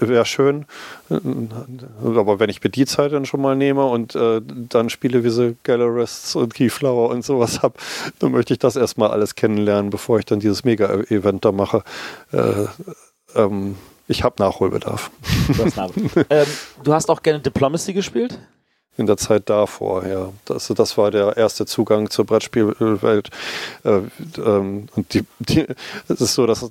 wäre 0.00 0.26
schön, 0.26 0.66
aber 1.08 2.40
wenn 2.40 2.50
ich 2.50 2.62
mir 2.62 2.68
die 2.68 2.84
Zeit 2.84 3.12
dann 3.12 3.24
schon 3.24 3.40
mal 3.40 3.56
nehme 3.56 3.86
und 3.86 4.14
äh, 4.16 4.42
dann 4.44 4.90
Spiele 4.90 5.24
wie 5.24 5.30
so 5.30 5.54
Gallerists 5.62 6.36
und 6.36 6.52
Keyflower 6.52 7.08
und 7.08 7.24
sowas 7.24 7.62
habe, 7.62 7.74
dann 8.18 8.32
möchte 8.32 8.52
ich 8.52 8.58
das 8.58 8.76
erstmal 8.76 9.10
alles 9.10 9.34
kennenlernen, 9.34 9.90
bevor 9.90 10.18
ich 10.18 10.26
dann 10.26 10.40
dieses 10.40 10.64
Mega-Event 10.64 11.44
da 11.44 11.52
mache. 11.52 11.84
Äh, 12.32 12.66
ähm, 13.34 13.76
ich 14.08 14.22
habe 14.22 14.34
Nachholbedarf. 14.38 15.10
Du 15.56 15.64
hast, 15.64 15.78
ähm, 16.30 16.46
du 16.82 16.92
hast 16.92 17.08
auch 17.08 17.22
gerne 17.22 17.40
Diplomacy 17.40 17.94
gespielt? 17.94 18.38
in 18.96 19.06
der 19.06 19.16
Zeit 19.16 19.50
davor, 19.50 20.06
ja. 20.06 20.32
Das, 20.44 20.68
das 20.68 20.96
war 20.96 21.10
der 21.10 21.36
erste 21.36 21.66
Zugang 21.66 22.10
zur 22.10 22.26
Brettspielwelt. 22.26 23.30
Äh, 23.82 24.00
ähm, 24.38 24.86
und 24.94 25.14
die, 25.14 25.24
die, 25.40 25.66
es 26.08 26.20
ist 26.20 26.34
so, 26.34 26.46
dass 26.46 26.70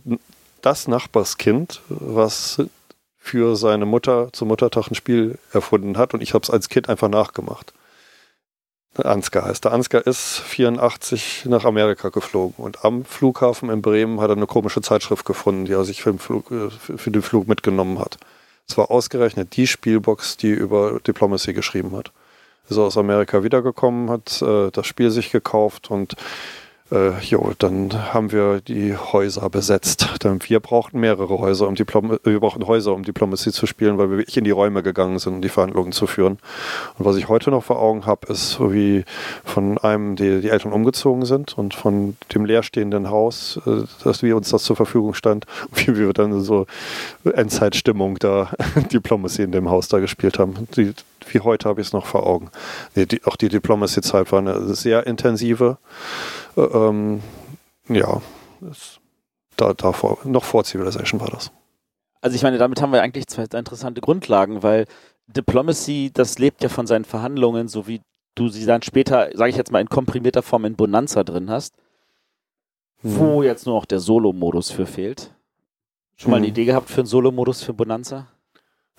das 0.64 0.88
Nachbarskind, 0.88 1.82
was 1.90 2.62
für 3.20 3.56
seine 3.56 3.86
Mutter 3.86 4.30
zum 4.34 4.48
Muttertag 4.48 4.90
ein 4.90 4.96
Spiel 4.96 5.38
erfunden 5.52 5.98
hat 5.98 6.14
und 6.14 6.22
ich 6.22 6.34
habe 6.34 6.44
es 6.44 6.50
als 6.50 6.70
Kind 6.70 6.90
einfach 6.90 7.10
nachgemacht. 7.10 7.74
Ansgar 8.96 9.46
heißt 9.46 9.66
der. 9.66 9.72
Ansgar 9.72 10.06
ist 10.06 10.40
84 10.40 11.46
nach 11.46 11.66
Amerika 11.66 12.10
geflogen 12.10 12.64
und 12.64 12.86
am 12.86 13.06
Flughafen 13.06 13.70
in 13.70 13.82
Bremen 13.82 14.22
hat 14.22 14.30
er 14.30 14.38
eine 14.38 14.46
komische 14.46 14.82
Zeitschrift 14.82 15.26
gefunden, 15.26 15.66
die 15.66 15.72
er 15.72 15.84
sich 15.84 16.04
für 16.04 16.12
den 16.12 16.20
Flug, 16.20 16.52
äh, 16.52 16.70
für 16.70 17.12
den 17.12 17.24
Flug 17.24 17.48
mitgenommen 17.48 18.00
hat. 18.00 18.18
Es 18.68 18.78
war 18.78 18.92
ausgerechnet 18.92 19.56
die 19.56 19.68
Spielbox, 19.68 20.38
die 20.38 20.52
über 20.52 21.00
Diplomacy 21.00 21.54
geschrieben 21.54 21.96
hat. 21.96 22.12
Ist 22.70 22.78
aus 22.78 22.98
Amerika 22.98 23.44
wiedergekommen, 23.44 24.10
hat 24.10 24.42
äh, 24.42 24.70
das 24.72 24.86
Spiel 24.88 25.12
sich 25.12 25.32
gekauft 25.32 25.90
und 25.90 26.16
äh, 26.94 27.20
jo, 27.22 27.54
dann 27.58 28.14
haben 28.14 28.32
wir 28.32 28.62
die 28.62 28.96
Häuser 28.96 29.50
besetzt. 29.50 30.08
Denn 30.24 30.40
wir 30.48 30.60
brauchten 30.60 31.00
mehrere 31.00 31.40
Häuser, 31.40 31.68
um 31.68 31.76
Diplom 31.76 32.20
wir 32.24 32.40
brauchten 32.40 32.68
Häuser, 32.68 32.94
um 32.94 33.04
Diplomacy 33.04 33.52
zu 33.52 33.66
spielen, 33.66 33.98
weil 33.98 34.12
wir 34.12 34.18
wirklich 34.18 34.38
in 34.38 34.44
die 34.44 34.52
Räume 34.52 34.84
gegangen 34.84 35.18
sind, 35.18 35.34
um 35.34 35.42
die 35.42 35.50
Verhandlungen 35.50 35.92
zu 35.92 36.06
führen. 36.06 36.38
Und 36.98 37.06
was 37.06 37.16
ich 37.16 37.28
heute 37.28 37.50
noch 37.50 37.64
vor 37.64 37.80
Augen 37.80 38.06
habe, 38.06 38.32
ist, 38.32 38.60
wie 38.60 39.06
von 39.44 39.78
einem 39.80 40.16
die, 40.16 40.42
die 40.42 40.50
Eltern 40.50 40.72
umgezogen 40.72 41.26
sind 41.26 41.58
und 41.58 41.74
von 41.74 42.16
dem 42.34 42.46
leerstehenden 42.46 43.10
Haus, 43.10 43.60
äh, 43.66 43.84
dass 44.04 44.22
wir 44.22 44.38
uns 44.38 44.50
das 44.50 44.64
zur 44.64 44.76
Verfügung 44.76 45.14
stand, 45.16 45.46
wie 45.74 45.98
wir 45.98 46.14
dann 46.14 46.42
so 46.42 46.68
Endzeitstimmung 47.24 48.20
da 48.20 48.52
Diplomacy 48.94 49.42
in 49.42 49.52
dem 49.52 49.70
Haus 49.70 49.88
da 49.88 50.00
gespielt 50.00 50.38
haben. 50.38 50.68
Die, 50.76 50.94
wie 51.32 51.40
heute 51.40 51.70
habe 51.70 51.82
ich 51.82 51.88
es 51.88 51.94
noch 51.94 52.06
vor 52.06 52.28
Augen. 52.28 52.50
Nee, 52.96 53.06
die, 53.06 53.24
auch 53.26 53.36
die 53.36 53.50
Diplomacy-Zeit 53.50 54.32
war 54.32 54.40
eine 54.40 54.76
sehr 54.76 55.08
intensive. 55.08 55.78
Äh, 56.56 56.62
ähm, 56.62 57.22
ja, 57.90 58.22
das, 58.62 59.00
da, 59.56 59.74
davor, 59.74 60.20
noch 60.24 60.44
vor 60.44 60.64
Civilization 60.64 61.20
war 61.20 61.30
das. 61.30 61.52
Also 62.22 62.36
ich 62.36 62.44
meine, 62.44 62.58
damit 62.58 62.82
haben 62.82 62.94
wir 62.94 63.02
eigentlich 63.02 63.28
zwei 63.28 63.44
interessante 63.44 64.02
Grundlagen, 64.02 64.64
weil 64.64 64.86
Diplomacy, 65.28 66.12
das 66.14 66.40
lebt 66.40 66.64
ja 66.64 66.70
von 66.70 66.88
seinen 66.88 67.06
Verhandlungen, 67.06 67.68
so 67.68 67.88
wie 67.88 68.02
du 68.36 68.48
sie 68.50 68.66
dann 68.66 68.82
später, 68.82 69.30
sage 69.34 69.50
ich 69.50 69.58
jetzt 69.58 69.72
mal, 69.72 69.82
in 69.82 69.90
komprimierter 69.90 70.42
Form 70.42 70.66
in 70.66 70.76
Bonanza 70.76 71.24
drin 71.24 71.50
hast, 71.50 71.76
hm. 73.02 73.20
wo 73.20 73.44
jetzt 73.44 73.66
nur 73.66 73.76
noch 73.76 73.86
der 73.86 74.00
Solo-Modus 74.00 74.72
für 74.72 74.86
fehlt. 74.86 75.32
Schon 76.16 76.32
mal 76.32 76.38
eine 76.38 76.46
hm. 76.46 76.52
Idee 76.52 76.66
gehabt 76.66 76.90
für 76.90 77.02
einen 77.02 77.08
Solo-Modus 77.08 77.64
für 77.64 77.74
Bonanza? 77.74 78.28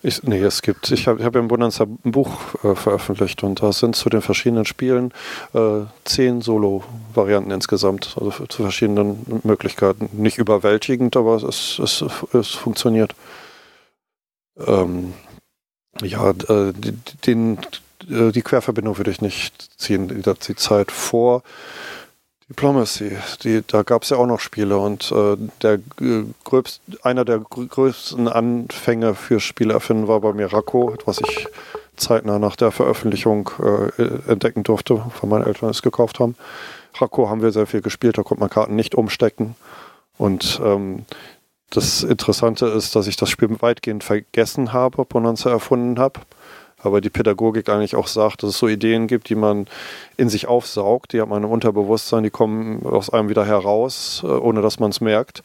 Ich, 0.07 0.22
nee, 0.22 0.38
es 0.38 0.61
gibt, 0.61 0.90
ich 0.90 1.09
habe 1.09 1.24
hab 1.24 1.34
im 1.34 1.48
Bonanza 1.48 1.84
ein 1.84 2.12
Buch 2.12 2.30
äh, 2.62 2.74
veröffentlicht 2.74 3.42
und 3.42 3.62
da 3.62 3.72
sind 3.72 3.96
zu 3.96 4.11
den 4.11 4.20
verschiedenen 4.20 4.66
Spielen 4.66 5.14
äh, 5.55 5.86
zehn 6.05 6.42
Solo-Varianten 6.42 7.50
insgesamt, 7.50 8.14
also 8.20 8.44
zu 8.44 8.62
verschiedenen 8.64 9.40
Möglichkeiten. 9.44 10.11
Nicht 10.12 10.36
überwältigend, 10.36 11.16
aber 11.16 11.36
es, 11.36 11.78
es, 11.78 12.05
es 12.34 12.48
funktioniert. 12.50 13.14
Ähm, 14.59 15.14
ja, 16.02 16.32
äh, 16.32 16.74
den, 17.24 17.57
äh, 18.11 18.30
die 18.30 18.42
Querverbindung 18.42 18.98
würde 18.98 19.11
ich 19.11 19.22
nicht 19.22 19.80
ziehen. 19.80 20.09
Die, 20.09 20.57
Zeit 20.57 20.92
vor 20.92 21.42
Diplomacy, 22.51 23.16
die, 23.42 23.62
da 23.66 23.82
gab 23.82 24.03
es 24.03 24.11
ja 24.11 24.18
auch 24.18 24.26
noch 24.26 24.40
Spiele 24.40 24.76
und 24.76 25.11
äh, 25.12 25.36
der 25.62 25.74
äh, 26.01 26.24
gröbst, 26.45 26.82
einer 27.03 27.24
der 27.24 27.38
größten 27.38 28.28
Anfänge 28.28 29.14
für 29.14 29.40
Spieleerfinden 29.40 30.09
war 30.09 30.20
bei 30.20 30.34
mir 30.34 30.53
Racco, 30.53 30.95
was 31.07 31.20
ich 31.20 31.47
zeitnah 31.97 32.38
nach 32.38 32.57
der 32.57 32.70
Veröffentlichung 32.70 33.51
äh, 33.59 34.30
entdecken 34.30 34.62
durfte, 34.62 34.97
weil 35.20 35.30
meine 35.30 35.47
Eltern 35.47 35.70
es 35.70 35.80
gekauft 35.80 36.20
haben. 36.20 36.36
Racco 36.97 37.30
haben 37.30 37.40
wir 37.40 37.51
sehr 37.51 37.66
viel 37.66 37.80
gespielt, 37.80 38.18
da 38.18 38.22
konnte 38.22 38.40
man 38.40 38.51
Karten 38.51 38.76
nicht 38.76 38.95
umstecken 38.95 39.57
und 40.18 40.61
ähm, 40.62 41.07
das 41.70 42.03
Interessante 42.03 42.66
ist, 42.66 42.95
dass 42.95 43.07
ich 43.07 43.16
das 43.16 43.30
Spiel 43.30 43.49
weitgehend 43.61 44.05
vergessen 44.05 44.74
habe, 44.74 45.05
Bonanza 45.07 45.51
erfunden 45.51 45.99
habe 45.99 46.20
aber 46.85 47.01
die 47.01 47.11
Pädagogik 47.11 47.68
eigentlich 47.68 47.97
auch 47.97 48.07
sagt, 48.07 48.43
dass 48.43 48.51
es 48.51 48.59
so 48.59 48.68
Ideen 48.68 49.07
gibt, 49.07 49.28
die 49.28 49.35
man 49.35 49.66
in 50.16 50.28
sich 50.28 50.47
aufsaugt, 50.47 51.12
die 51.12 51.20
hat 51.20 51.28
man 51.28 51.43
im 51.45 51.51
Unterbewusstsein, 51.51 52.22
die 52.22 52.30
kommen 52.30 52.85
aus 52.85 53.11
einem 53.11 53.28
wieder 53.28 53.45
heraus, 53.45 54.22
äh, 54.24 54.28
ohne 54.28 54.62
dass 54.62 54.78
man 54.78 54.91
es 54.91 55.01
merkt. 55.01 55.43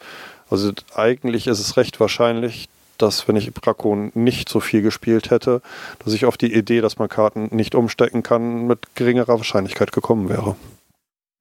Also 0.50 0.72
eigentlich 0.94 1.46
ist 1.46 1.60
es 1.60 1.76
recht 1.76 2.00
wahrscheinlich, 2.00 2.68
dass 2.98 3.26
wenn 3.28 3.36
ich 3.36 3.52
Brakon 3.54 4.10
nicht 4.14 4.48
so 4.48 4.60
viel 4.60 4.82
gespielt 4.82 5.30
hätte, 5.30 5.62
dass 6.04 6.12
ich 6.12 6.26
auf 6.26 6.36
die 6.36 6.52
Idee, 6.52 6.80
dass 6.80 6.98
man 6.98 7.08
Karten 7.08 7.48
nicht 7.50 7.74
umstecken 7.74 8.22
kann, 8.22 8.66
mit 8.66 8.94
geringerer 8.94 9.38
Wahrscheinlichkeit 9.38 9.92
gekommen 9.92 10.28
wäre. 10.28 10.56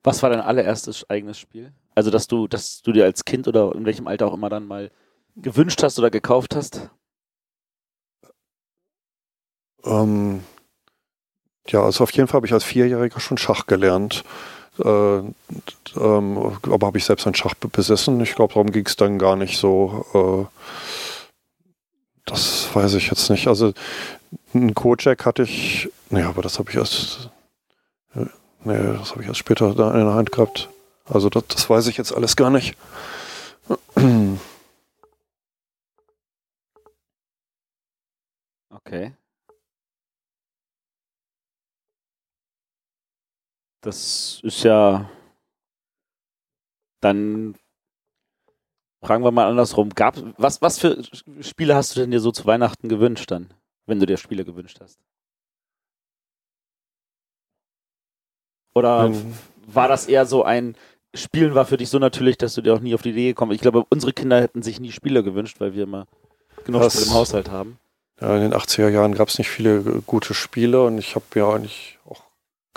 Was 0.04 0.24
war 0.24 0.30
dein 0.30 0.40
allererstes 0.40 1.10
eigenes 1.10 1.38
Spiel? 1.38 1.74
Also, 1.96 2.12
dass 2.12 2.28
du, 2.28 2.48
dass 2.48 2.82
du 2.82 2.94
dir 2.94 3.04
als 3.04 3.26
Kind 3.26 3.48
oder 3.48 3.76
in 3.76 3.86
welchem 3.86 4.08
Alter 4.08 4.28
auch 4.28 4.34
immer 4.34 4.50
dann 4.50 4.66
mal 4.66 4.92
gewünscht 5.36 5.84
hast 5.84 6.00
oder 6.00 6.10
gekauft 6.10 6.56
hast? 6.56 6.90
Ähm, 9.86 10.44
ja, 11.68 11.84
also 11.84 12.04
auf 12.04 12.12
jeden 12.12 12.28
Fall 12.28 12.38
habe 12.38 12.48
ich 12.48 12.54
als 12.54 12.64
Vierjähriger 12.64 13.20
schon 13.20 13.38
Schach 13.38 13.68
gelernt. 13.68 14.24
Äh, 14.80 15.18
ähm, 15.20 15.34
aber 15.96 16.88
habe 16.88 16.98
ich 16.98 17.06
selbst 17.06 17.28
ein 17.28 17.36
Schach 17.36 17.54
besessen? 17.56 18.20
Ich 18.22 18.36
glaube, 18.36 18.54
darum 18.54 18.72
ging 18.72 18.86
es 18.86 18.96
dann 18.96 19.20
gar 19.20 19.36
nicht 19.36 19.58
so. 19.58 20.06
Äh, 20.14 20.46
das 22.26 22.74
weiß 22.74 22.94
ich 22.94 23.10
jetzt 23.10 23.30
nicht. 23.30 23.48
Also 23.48 23.74
ein 24.54 24.74
Kojak 24.74 25.26
hatte 25.26 25.44
ich, 25.44 25.90
nee, 26.10 26.24
aber 26.24 26.42
das 26.42 26.60
habe 26.60 26.70
ich 26.70 26.78
erst, 26.78 27.30
äh, 28.16 28.26
nee, 28.64 28.98
das 28.98 29.12
habe 29.12 29.22
ich 29.22 29.28
erst 29.28 29.40
später 29.40 29.74
da 29.74 29.92
in 29.92 30.06
der 30.06 30.14
Hand 30.14 30.32
gehabt. 30.32 30.70
Also 31.06 31.30
das, 31.30 31.44
das 31.48 31.70
weiß 31.70 31.88
ich 31.88 31.98
jetzt 31.98 32.14
alles 32.14 32.36
gar 32.36 32.50
nicht. 32.50 32.76
Okay. 38.72 39.12
Das 43.82 44.42
ist 44.44 44.64
ja 44.64 45.10
dann 47.02 47.56
fragen 49.02 49.24
wir 49.24 49.32
mal 49.32 49.48
andersrum. 49.48 49.90
Gab, 49.92 50.18
was, 50.38 50.62
was 50.62 50.80
für 50.80 51.02
Spiele 51.42 51.76
hast 51.76 51.96
du 51.96 52.02
denn 52.02 52.12
dir 52.12 52.20
so 52.20 52.32
zu 52.32 52.46
Weihnachten 52.46 52.90
gewünscht 52.90 53.32
dann, 53.32 53.54
wenn 53.86 54.00
du 54.00 54.06
dir 54.06 54.18
Spiele 54.18 54.46
gewünscht 54.46 54.80
hast? 54.82 55.00
Oder 58.76 59.06
ähm, 59.06 59.34
war 59.68 59.88
das 59.88 60.08
eher 60.08 60.26
so 60.26 60.44
ein 60.44 60.76
Spielen 61.16 61.56
war 61.56 61.66
für 61.66 61.78
dich 61.78 61.90
so 61.90 61.98
natürlich, 61.98 62.38
dass 62.38 62.54
du 62.54 62.62
dir 62.62 62.74
auch 62.76 62.82
nie 62.82 62.94
auf 62.94 63.02
die 63.02 63.10
Idee 63.10 63.30
gekommen 63.30 63.50
bist? 63.50 63.58
Ich 63.58 63.62
glaube, 63.64 63.84
unsere 63.90 64.14
Kinder 64.14 64.40
hätten 64.40 64.62
sich 64.62 64.80
nie 64.80 64.92
Spiele 64.92 65.24
gewünscht, 65.24 65.60
weil 65.60 65.74
wir 65.74 65.84
immer 65.84 66.06
genug 66.66 66.84
Spiele 66.92 67.06
im 67.06 67.14
Haushalt 67.14 67.50
haben. 67.50 67.80
Ja, 68.22 68.36
in 68.36 68.42
den 68.42 68.54
80er 68.54 68.90
Jahren 68.90 69.16
gab 69.16 69.30
es 69.30 69.40
nicht 69.40 69.50
viele 69.50 69.82
gute 70.06 70.36
Spiele 70.36 70.84
und 70.84 71.00
ich 71.00 71.16
habe 71.16 71.26
mir 71.34 71.48
eigentlich 71.48 71.98
auch 72.06 72.22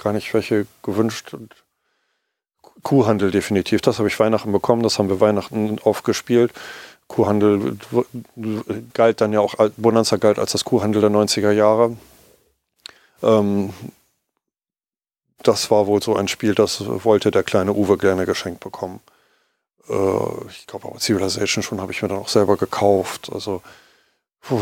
gar 0.02 0.12
nicht 0.12 0.32
welche 0.34 0.66
gewünscht. 0.82 1.36
Kuhhandel 2.82 3.30
definitiv, 3.30 3.80
das 3.80 3.98
habe 3.98 4.08
ich 4.08 4.18
Weihnachten 4.18 4.50
bekommen, 4.50 4.82
das 4.82 4.98
haben 4.98 5.08
wir 5.08 5.20
Weihnachten 5.20 5.78
aufgespielt. 5.78 6.52
Kuhhandel 7.06 7.76
galt 8.94 9.20
dann 9.20 9.32
ja 9.32 9.40
auch, 9.40 9.54
Bonanza 9.76 10.16
galt 10.16 10.38
als 10.38 10.52
das 10.52 10.64
Kuhhandel 10.64 11.00
der 11.00 11.10
90er 11.10 11.52
Jahre. 11.52 11.96
Ähm, 13.22 13.72
das 15.42 15.70
war 15.70 15.86
wohl 15.86 16.02
so 16.02 16.16
ein 16.16 16.28
Spiel, 16.28 16.54
das 16.54 16.82
wollte 16.86 17.30
der 17.30 17.42
kleine 17.42 17.72
Uwe 17.72 17.98
gerne 17.98 18.26
geschenkt 18.26 18.60
bekommen. 18.60 19.00
Äh, 19.88 20.46
ich 20.48 20.66
glaube 20.66 20.88
auch 20.88 20.98
Civilization 20.98 21.62
schon 21.62 21.80
habe 21.80 21.92
ich 21.92 22.02
mir 22.02 22.08
dann 22.08 22.18
auch 22.18 22.28
selber 22.28 22.56
gekauft. 22.56 23.30
Also 23.32 23.62
Puh, 24.42 24.60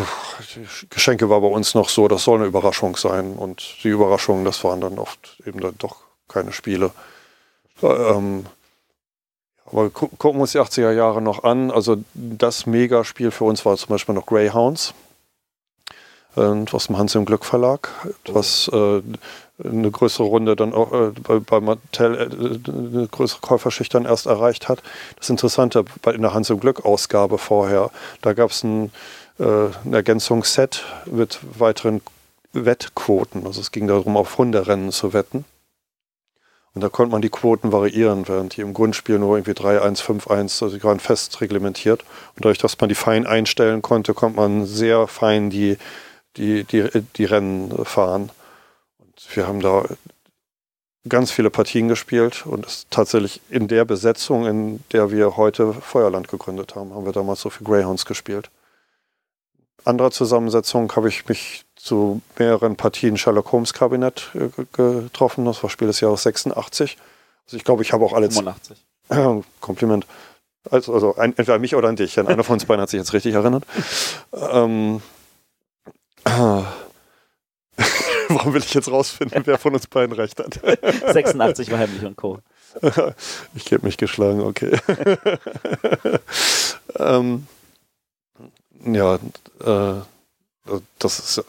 Geschenke 0.90 1.30
war 1.30 1.40
bei 1.40 1.46
uns 1.46 1.74
noch 1.74 1.88
so, 1.88 2.06
das 2.06 2.24
soll 2.24 2.38
eine 2.38 2.46
Überraschung 2.46 2.96
sein. 2.96 3.34
Und 3.34 3.82
die 3.82 3.88
Überraschungen, 3.88 4.44
das 4.44 4.62
waren 4.62 4.80
dann 4.80 4.98
oft 4.98 5.38
eben 5.46 5.60
dann 5.60 5.74
doch 5.78 5.96
keine 6.28 6.52
Spiele. 6.52 6.90
Ähm, 7.82 8.46
aber 9.64 9.88
gu 9.90 10.08
gucken 10.08 10.38
wir 10.38 10.42
uns 10.42 10.52
die 10.52 10.60
80er 10.60 10.92
Jahre 10.92 11.22
noch 11.22 11.44
an. 11.44 11.70
Also 11.70 11.96
das 12.14 12.66
Megaspiel 12.66 13.30
für 13.30 13.44
uns 13.44 13.64
war 13.64 13.76
zum 13.76 13.88
Beispiel 13.88 14.14
noch 14.14 14.26
Greyhounds. 14.26 14.92
aus 16.34 16.86
dem 16.86 16.98
Hans 16.98 17.14
im 17.14 17.24
Glück 17.24 17.44
Verlag, 17.44 17.88
was 18.26 18.68
äh, 18.72 19.02
eine 19.64 19.90
größere 19.90 20.26
Runde 20.26 20.56
dann 20.56 20.72
auch 20.72 20.92
äh, 20.92 21.10
bei, 21.22 21.38
bei 21.38 21.60
Mattel 21.60 22.14
äh, 22.14 22.70
eine 22.70 23.08
größere 23.08 23.40
Käuferschicht 23.40 23.92
dann 23.94 24.04
erst 24.04 24.26
erreicht 24.26 24.68
hat. 24.68 24.82
Das 25.16 25.30
Interessante 25.30 25.84
bei 26.02 26.12
in 26.12 26.22
der 26.22 26.34
Hans 26.34 26.50
im 26.50 26.60
Glück 26.60 26.84
Ausgabe 26.84 27.38
vorher, 27.38 27.90
da 28.22 28.32
gab 28.32 28.50
es 28.50 28.62
ein, 28.62 28.92
ein 29.41 29.93
Ergänzungsset 29.93 30.84
mit 31.07 31.41
weiteren 31.59 32.03
Wettquoten. 32.53 33.47
Also 33.47 33.61
es 33.61 33.72
ging 33.72 33.86
darum, 33.86 34.16
auf 34.16 34.38
Hunderennen 34.38 34.93
zu 34.93 35.12
wetten. 35.12 35.45
Und 36.72 36.82
da 36.82 36.88
konnte 36.88 37.11
man 37.11 37.22
die 37.22 37.30
Quoten 37.30 37.72
variieren, 37.72 38.28
während 38.28 38.57
die 38.57 38.61
im 38.61 38.74
Grundspiel 38.74 39.18
nur 39.18 39.36
irgendwie 39.36 39.55
3, 39.55 39.82
1, 39.82 40.01
5, 40.01 40.28
1, 40.28 40.62
also 40.62 40.76
die 40.76 40.84
waren 40.84 41.01
fest 41.01 41.41
reglementiert. 41.41 42.03
Und 42.36 42.45
dadurch, 42.45 42.59
dass 42.59 42.78
man 42.78 42.88
die 42.88 42.95
fein 42.95 43.26
einstellen 43.26 43.82
konnte, 43.82 44.14
konnte 44.14 44.36
man 44.36 44.66
sehr 44.66 45.09
fein 45.09 45.51
die, 45.51 45.78
die, 46.36 46.62
die, 46.64 46.88
die 47.16 47.24
Rennen 47.24 47.84
fahren. 47.84 48.30
Und 48.99 49.36
wir 49.36 49.49
haben 49.49 49.61
da 49.61 49.84
ganz 51.09 51.32
viele 51.32 51.51
Partien 51.51 51.88
gespielt 51.88 52.47
und 52.47 52.66
es 52.66 52.86
tatsächlich 52.91 53.41
in 53.49 53.66
der 53.66 53.84
Besetzung, 53.84 54.47
in 54.47 54.84
der 54.93 55.11
wir 55.11 55.36
heute 55.36 55.72
Feuerland 55.72 56.28
gegründet 56.28 56.76
haben, 56.76 56.95
haben 56.95 57.07
wir 57.07 57.12
damals 57.12 57.41
so 57.41 57.51
viel 57.51 57.66
Greyhounds 57.66 58.05
gespielt. 58.05 58.51
Anderer 59.84 60.10
Zusammensetzung 60.10 60.94
habe 60.94 61.08
ich 61.08 61.28
mich 61.28 61.64
zu 61.76 62.20
mehreren 62.38 62.76
Partien 62.76 63.16
Sherlock 63.16 63.52
Holmes 63.52 63.72
Kabinett 63.72 64.30
äh, 64.34 64.48
getroffen. 64.72 65.44
Das 65.44 65.62
war 65.62 65.70
Spiel 65.70 65.88
des 65.88 66.00
Jahres 66.00 66.22
86. 66.22 66.98
Also 67.46 67.56
ich 67.56 67.64
glaube, 67.64 67.82
ich 67.82 67.92
habe 67.92 68.04
auch 68.04 68.12
alle... 68.12 68.30
85. 68.30 68.76
Äh, 69.08 69.40
Kompliment. 69.60 70.06
Also, 70.70 70.92
also 70.92 71.16
ein, 71.16 71.30
entweder 71.30 71.54
an 71.54 71.60
mich 71.60 71.74
oder 71.74 71.88
an 71.88 71.96
dich. 71.96 72.14
Denn 72.14 72.26
einer 72.26 72.44
von 72.44 72.54
uns 72.54 72.66
beiden 72.66 72.82
hat 72.82 72.90
sich 72.90 72.98
jetzt 72.98 73.12
richtig 73.12 73.34
erinnert. 73.34 73.64
ähm, 74.32 75.00
ah. 76.24 76.64
Warum 78.28 78.54
will 78.54 78.62
ich 78.62 78.74
jetzt 78.74 78.90
rausfinden, 78.90 79.42
wer 79.46 79.58
von 79.58 79.74
uns 79.74 79.86
beiden 79.86 80.14
recht 80.14 80.38
hat? 80.38 80.60
86 81.12 81.70
war 81.70 81.78
Heimlich 81.78 82.04
und 82.04 82.16
Co. 82.16 82.38
ich 83.54 83.64
gebe 83.64 83.84
mich 83.84 83.96
geschlagen, 83.96 84.42
okay. 84.42 84.78
ähm, 86.98 87.46
ja, 88.84 89.18
äh, 89.64 90.00
das 90.98 91.18
ist 91.18 91.44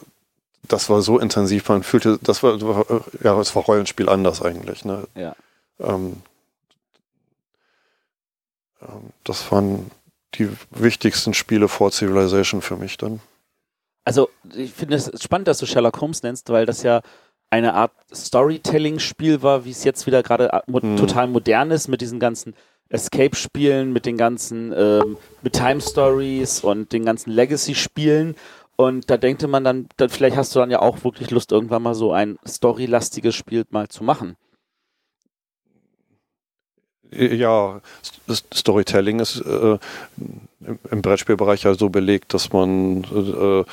das 0.68 0.88
war 0.88 1.02
so 1.02 1.18
intensiv, 1.18 1.68
man 1.68 1.82
fühlte, 1.82 2.18
das 2.22 2.42
war, 2.42 2.56
ja, 3.22 3.38
es 3.40 3.54
war 3.54 3.62
Rollenspiel 3.64 4.08
anders 4.08 4.42
eigentlich. 4.42 4.84
Ne? 4.84 5.06
Ja. 5.14 5.34
Ähm, 5.80 6.22
ähm, 8.80 9.10
das 9.24 9.50
waren 9.50 9.90
die 10.34 10.48
wichtigsten 10.70 11.34
Spiele 11.34 11.68
vor 11.68 11.90
Civilization 11.90 12.62
für 12.62 12.76
mich 12.76 12.96
dann. 12.96 13.20
Also, 14.04 14.30
ich 14.54 14.72
finde 14.72 14.96
es 14.96 15.10
spannend, 15.22 15.48
dass 15.48 15.58
du 15.58 15.66
Sherlock 15.66 16.00
Holmes 16.00 16.22
nennst, 16.22 16.48
weil 16.48 16.66
das 16.66 16.82
ja 16.82 17.02
eine 17.50 17.74
Art 17.74 17.92
Storytelling-Spiel 18.12 19.42
war, 19.42 19.64
wie 19.64 19.70
es 19.70 19.84
jetzt 19.84 20.06
wieder 20.06 20.22
gerade 20.22 20.62
mo 20.66 20.80
hm. 20.80 20.96
total 20.96 21.28
modern 21.28 21.70
ist, 21.70 21.86
mit 21.86 22.00
diesen 22.00 22.18
ganzen 22.18 22.54
Escape-Spielen, 22.92 23.92
mit 23.92 24.06
den 24.06 24.16
ganzen, 24.16 24.72
ähm, 24.76 25.16
mit 25.42 25.54
Time-Stories 25.54 26.60
und 26.60 26.92
den 26.92 27.04
ganzen 27.04 27.30
Legacy-Spielen. 27.30 28.36
Und 28.76 29.10
da 29.10 29.16
denkte 29.16 29.48
man 29.48 29.64
dann, 29.64 29.88
dann, 29.96 30.10
vielleicht 30.10 30.36
hast 30.36 30.54
du 30.54 30.60
dann 30.60 30.70
ja 30.70 30.80
auch 30.80 31.02
wirklich 31.04 31.30
Lust, 31.30 31.52
irgendwann 31.52 31.82
mal 31.82 31.94
so 31.94 32.12
ein 32.12 32.38
storylastiges 32.46 33.34
Spiel 33.34 33.64
mal 33.70 33.88
zu 33.88 34.04
machen. 34.04 34.36
Ja, 37.10 37.82
Storytelling 38.54 39.20
ist 39.20 39.40
äh, 39.40 39.78
im 40.90 41.02
Brettspielbereich 41.02 41.64
ja 41.64 41.74
so 41.74 41.90
belegt, 41.90 42.32
dass 42.32 42.52
man 42.52 43.04
äh, 43.04 43.64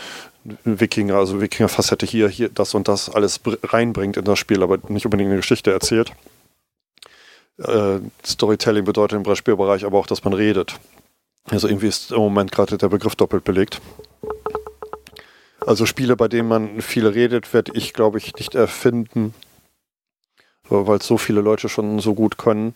Wikinger, 0.66 1.16
also 1.16 1.40
Wikinger-Facette 1.40 2.06
hier, 2.06 2.28
hier, 2.28 2.50
das 2.50 2.74
und 2.74 2.90
das 2.90 3.10
alles 3.10 3.40
reinbringt 3.64 4.18
in 4.18 4.26
das 4.26 4.40
Spiel, 4.40 4.62
aber 4.62 4.80
nicht 4.90 5.06
unbedingt 5.06 5.30
eine 5.30 5.38
Geschichte 5.38 5.72
erzählt. 5.72 6.12
Äh, 7.64 8.00
Storytelling 8.26 8.86
bedeutet 8.86 9.18
im 9.18 9.24
Brettspielbereich 9.24 9.86
aber 9.86 9.98
auch, 9.98 10.08
dass 10.08 10.24
man 10.24 10.34
redet. 10.34 10.76
Also 11.50 11.68
irgendwie 11.68 11.88
ist 11.88 12.12
im 12.12 12.18
Moment 12.20 12.52
gerade 12.52 12.78
der 12.78 12.90
Begriff 12.90 13.16
doppelt 13.16 13.44
belegt. 13.44 13.82
Also 15.66 15.86
Spiele, 15.86 16.16
bei 16.16 16.28
denen 16.28 16.48
man 16.48 16.82
viel 16.82 17.08
redet, 17.08 17.54
werde 17.54 17.74
ich, 17.76 17.94
glaube 17.94 18.18
ich, 18.18 18.34
nicht 18.36 18.56
erfinden, 18.56 19.34
weil 20.70 21.00
es 21.00 21.08
so 21.08 21.18
viele 21.18 21.42
Leute 21.42 21.70
schon 21.70 22.00
so 22.00 22.14
gut 22.14 22.38
können. 22.38 22.74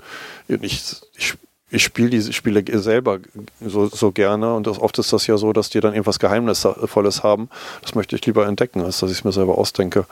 Ich, 0.48 0.82
ich, 1.16 1.36
ich 1.70 1.84
spiele 1.84 2.10
diese 2.10 2.34
Spiele 2.34 2.64
selber 2.80 3.20
so, 3.62 3.88
so 3.88 4.12
gerne 4.12 4.54
und 4.54 4.68
das, 4.68 4.80
oft 4.80 4.98
ist 5.00 5.14
das 5.14 5.28
ja 5.28 5.38
so, 5.38 5.54
dass 5.54 5.70
die 5.70 5.80
dann 5.80 5.94
irgendwas 5.94 6.20
Geheimnisvolles 6.20 7.24
haben. 7.24 7.50
Das 7.82 7.96
möchte 7.96 8.16
ich 8.16 8.26
lieber 8.26 8.48
entdecken, 8.48 8.82
als 8.82 9.00
dass 9.00 9.12
ich 9.12 9.20
es 9.20 9.24
mir 9.24 9.32
selber 9.32 9.58
ausdenke. 9.58 10.06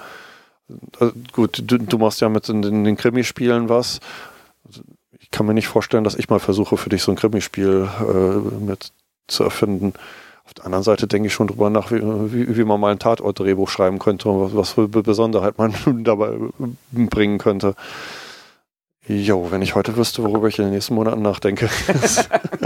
Also 0.99 1.13
gut, 1.33 1.61
du, 1.65 1.77
du, 1.77 1.97
machst 1.97 2.21
ja 2.21 2.29
mit 2.29 2.47
in 2.47 2.61
den 2.61 2.95
Krimispielen 2.95 3.67
was. 3.67 3.99
Ich 5.31 5.37
kann 5.37 5.45
mir 5.45 5.53
nicht 5.53 5.69
vorstellen, 5.69 6.03
dass 6.03 6.15
ich 6.15 6.29
mal 6.29 6.41
versuche, 6.41 6.75
für 6.75 6.89
dich 6.89 7.03
so 7.03 7.11
ein 7.11 7.15
Krimispiel 7.15 7.87
äh, 8.01 8.63
mit 8.65 8.91
zu 9.27 9.45
erfinden. 9.45 9.93
Auf 10.43 10.53
der 10.53 10.65
anderen 10.65 10.83
Seite 10.83 11.07
denke 11.07 11.27
ich 11.27 11.33
schon 11.33 11.47
drüber 11.47 11.69
nach, 11.69 11.89
wie, 11.91 12.01
wie, 12.01 12.57
wie 12.57 12.63
man 12.65 12.81
mal 12.81 12.91
ein 12.91 12.99
Tatort-Drehbuch 12.99 13.69
schreiben 13.69 13.97
könnte 13.97 14.27
und 14.27 14.41
was, 14.41 14.55
was 14.55 14.71
für 14.71 14.89
Besonderheit 14.89 15.57
man 15.57 15.73
dabei 16.03 16.37
bringen 16.91 17.37
könnte. 17.37 17.75
Jo, 19.07 19.49
wenn 19.51 19.61
ich 19.61 19.73
heute 19.73 19.95
wüsste, 19.95 20.21
worüber 20.21 20.49
ich 20.49 20.59
in 20.59 20.65
den 20.65 20.73
nächsten 20.73 20.95
Monaten 20.95 21.21
nachdenke. 21.21 21.69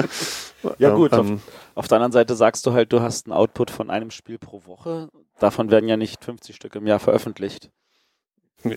ja 0.80 0.90
gut, 0.96 1.14
ähm, 1.14 1.36
auf, 1.76 1.84
auf, 1.84 1.88
der 1.88 1.98
anderen 1.98 2.14
Seite 2.14 2.36
sagst 2.36 2.66
du 2.66 2.74
halt, 2.74 2.92
du 2.92 3.02
hast 3.02 3.28
einen 3.28 3.34
Output 3.34 3.70
von 3.70 3.92
einem 3.92 4.10
Spiel 4.10 4.40
pro 4.40 4.64
Woche. 4.66 5.10
Davon 5.38 5.70
werden 5.70 5.88
ja 5.88 5.98
nicht 5.98 6.26
50 6.26 6.56
Stück 6.56 6.74
im 6.74 6.88
Jahr 6.88 7.00
veröffentlicht. 7.00 7.70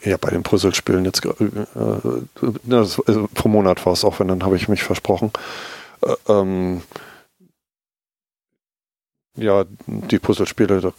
Ja, 0.05 0.18
bei 0.18 0.30
den 0.30 0.43
Puzzlespielen 0.43 1.05
jetzt 1.05 1.24
äh, 1.24 1.30
äh, 1.30 2.74
also 2.74 3.28
pro 3.34 3.49
Monat 3.49 3.84
war 3.86 3.95
es 3.95 4.05
auch, 4.05 4.20
wenn 4.20 4.28
dann 4.28 4.45
habe 4.45 4.57
ich 4.57 4.68
mich 4.68 4.82
versprochen. 4.82 5.32
Äh, 6.03 6.14
ähm, 6.28 6.82
ja, 9.36 9.64
die 9.86 10.18
Puzzlespiele. 10.18 10.93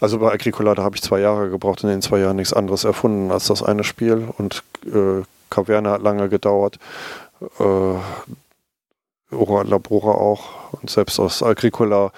Also 0.00 0.18
bei 0.18 0.32
Agricola, 0.32 0.74
da 0.74 0.82
habe 0.82 0.96
ich 0.96 1.02
zwei 1.02 1.20
Jahre 1.20 1.48
gebraucht, 1.50 1.82
in 1.82 1.88
den 1.88 2.02
zwei 2.02 2.18
Jahren 2.18 2.36
nichts 2.36 2.52
anderes 2.52 2.84
erfunden 2.84 3.30
als 3.30 3.46
das 3.46 3.62
eine 3.62 3.84
Spiel. 3.84 4.28
Und 4.36 4.64
äh, 4.84 5.22
Caverne 5.50 5.90
hat 5.90 6.02
lange 6.02 6.28
gedauert. 6.28 6.78
Äh, 7.58 7.94
Ora 9.32 9.62
Labora 9.62 10.12
auch. 10.12 10.72
Und 10.72 10.90
selbst 10.90 11.18
aus 11.18 11.42
Agricola 11.42 12.12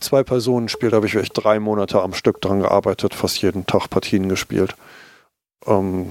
zwei 0.00 0.22
Personen 0.22 0.68
spielt, 0.68 0.92
habe 0.92 1.06
ich 1.06 1.14
echt 1.14 1.32
drei 1.34 1.60
Monate 1.60 2.02
am 2.02 2.14
Stück 2.14 2.40
dran 2.40 2.60
gearbeitet, 2.60 3.14
fast 3.14 3.40
jeden 3.42 3.66
Tag 3.66 3.88
Partien 3.88 4.28
gespielt. 4.28 4.74
Ähm, 5.66 6.06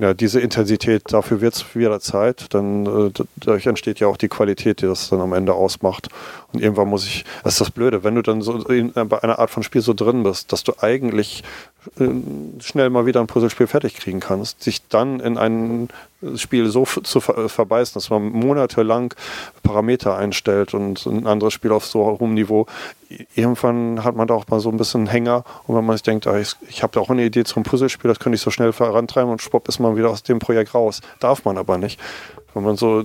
ja, 0.00 0.14
diese 0.14 0.40
Intensität, 0.40 1.12
dafür 1.12 1.42
wird 1.42 1.54
es 1.54 1.76
wieder 1.76 2.00
Zeit. 2.00 2.54
Dann 2.54 2.86
äh, 2.86 3.10
dadurch 3.36 3.66
entsteht 3.66 4.00
ja 4.00 4.06
auch 4.06 4.16
die 4.16 4.28
Qualität, 4.28 4.80
die 4.80 4.86
das 4.86 5.10
dann 5.10 5.20
am 5.20 5.34
Ende 5.34 5.52
ausmacht. 5.52 6.08
Und 6.52 6.62
irgendwann 6.62 6.88
muss 6.88 7.04
ich, 7.06 7.26
das 7.44 7.54
ist 7.54 7.60
das 7.60 7.70
Blöde, 7.70 8.02
wenn 8.02 8.14
du 8.14 8.22
dann 8.22 8.40
so 8.40 8.56
in, 8.68 8.96
äh, 8.96 9.04
bei 9.04 9.22
einer 9.22 9.38
Art 9.38 9.50
von 9.50 9.62
Spiel 9.62 9.82
so 9.82 9.92
drin 9.92 10.22
bist, 10.22 10.52
dass 10.52 10.64
du 10.64 10.72
eigentlich 10.80 11.44
äh, 11.98 12.08
schnell 12.60 12.88
mal 12.88 13.04
wieder 13.04 13.20
ein 13.20 13.26
Puzzlespiel 13.26 13.66
fertig 13.66 13.94
kriegen 13.94 14.20
kannst, 14.20 14.62
sich 14.62 14.88
dann 14.88 15.20
in 15.20 15.36
ein 15.36 15.88
Spiel 16.36 16.68
so 16.68 16.84
zu 16.84 17.20
ver 17.20 17.48
verbeißen, 17.48 17.94
dass 17.94 18.10
man 18.10 18.30
monatelang 18.30 19.14
Parameter 19.62 20.16
einstellt 20.16 20.74
und 20.74 21.06
ein 21.06 21.26
anderes 21.26 21.54
Spiel 21.54 21.72
auf 21.72 21.86
so 21.86 22.04
hohem 22.04 22.34
Niveau. 22.34 22.66
Irgendwann 23.34 24.04
hat 24.04 24.16
man 24.16 24.28
da 24.28 24.34
auch 24.34 24.46
mal 24.48 24.60
so 24.60 24.70
ein 24.70 24.76
bisschen 24.76 25.06
Hänger 25.06 25.44
und 25.66 25.76
wenn 25.76 25.84
man 25.84 25.96
sich 25.96 26.02
denkt, 26.02 26.26
ah, 26.26 26.38
ich, 26.38 26.54
ich 26.68 26.82
habe 26.82 26.92
da 26.92 27.00
auch 27.00 27.10
eine 27.10 27.24
Idee 27.24 27.44
zum 27.44 27.62
Puzzlespiel, 27.62 28.08
das 28.08 28.18
könnte 28.18 28.36
ich 28.36 28.42
so 28.42 28.50
schnell 28.50 28.72
vorantreiben 28.72 29.30
und 29.30 29.40
schwupp 29.40 29.68
ist 29.68 29.78
man 29.78 29.96
wieder 29.96 30.10
aus 30.10 30.22
dem 30.22 30.38
Projekt 30.38 30.74
raus. 30.74 31.00
Darf 31.20 31.44
man 31.44 31.56
aber 31.56 31.78
nicht. 31.78 31.98
Wenn 32.54 32.64
man 32.64 32.76
so 32.76 33.04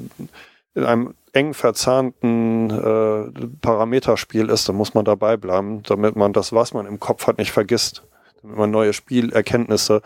in 0.75 0.83
einem 0.83 1.13
eng 1.31 1.53
verzahnten 1.53 2.69
äh, 2.69 3.47
Parameterspiel 3.61 4.49
ist, 4.49 4.67
dann 4.67 4.75
muss 4.75 4.93
man 4.93 5.05
dabei 5.05 5.37
bleiben, 5.37 5.83
damit 5.83 6.15
man 6.15 6.33
das, 6.33 6.51
was 6.51 6.73
man 6.73 6.85
im 6.85 6.99
Kopf 6.99 7.27
hat, 7.27 7.37
nicht 7.37 7.51
vergisst 7.51 8.03
man 8.45 8.71
neue 8.71 8.93
Spielerkenntnisse 8.93 10.01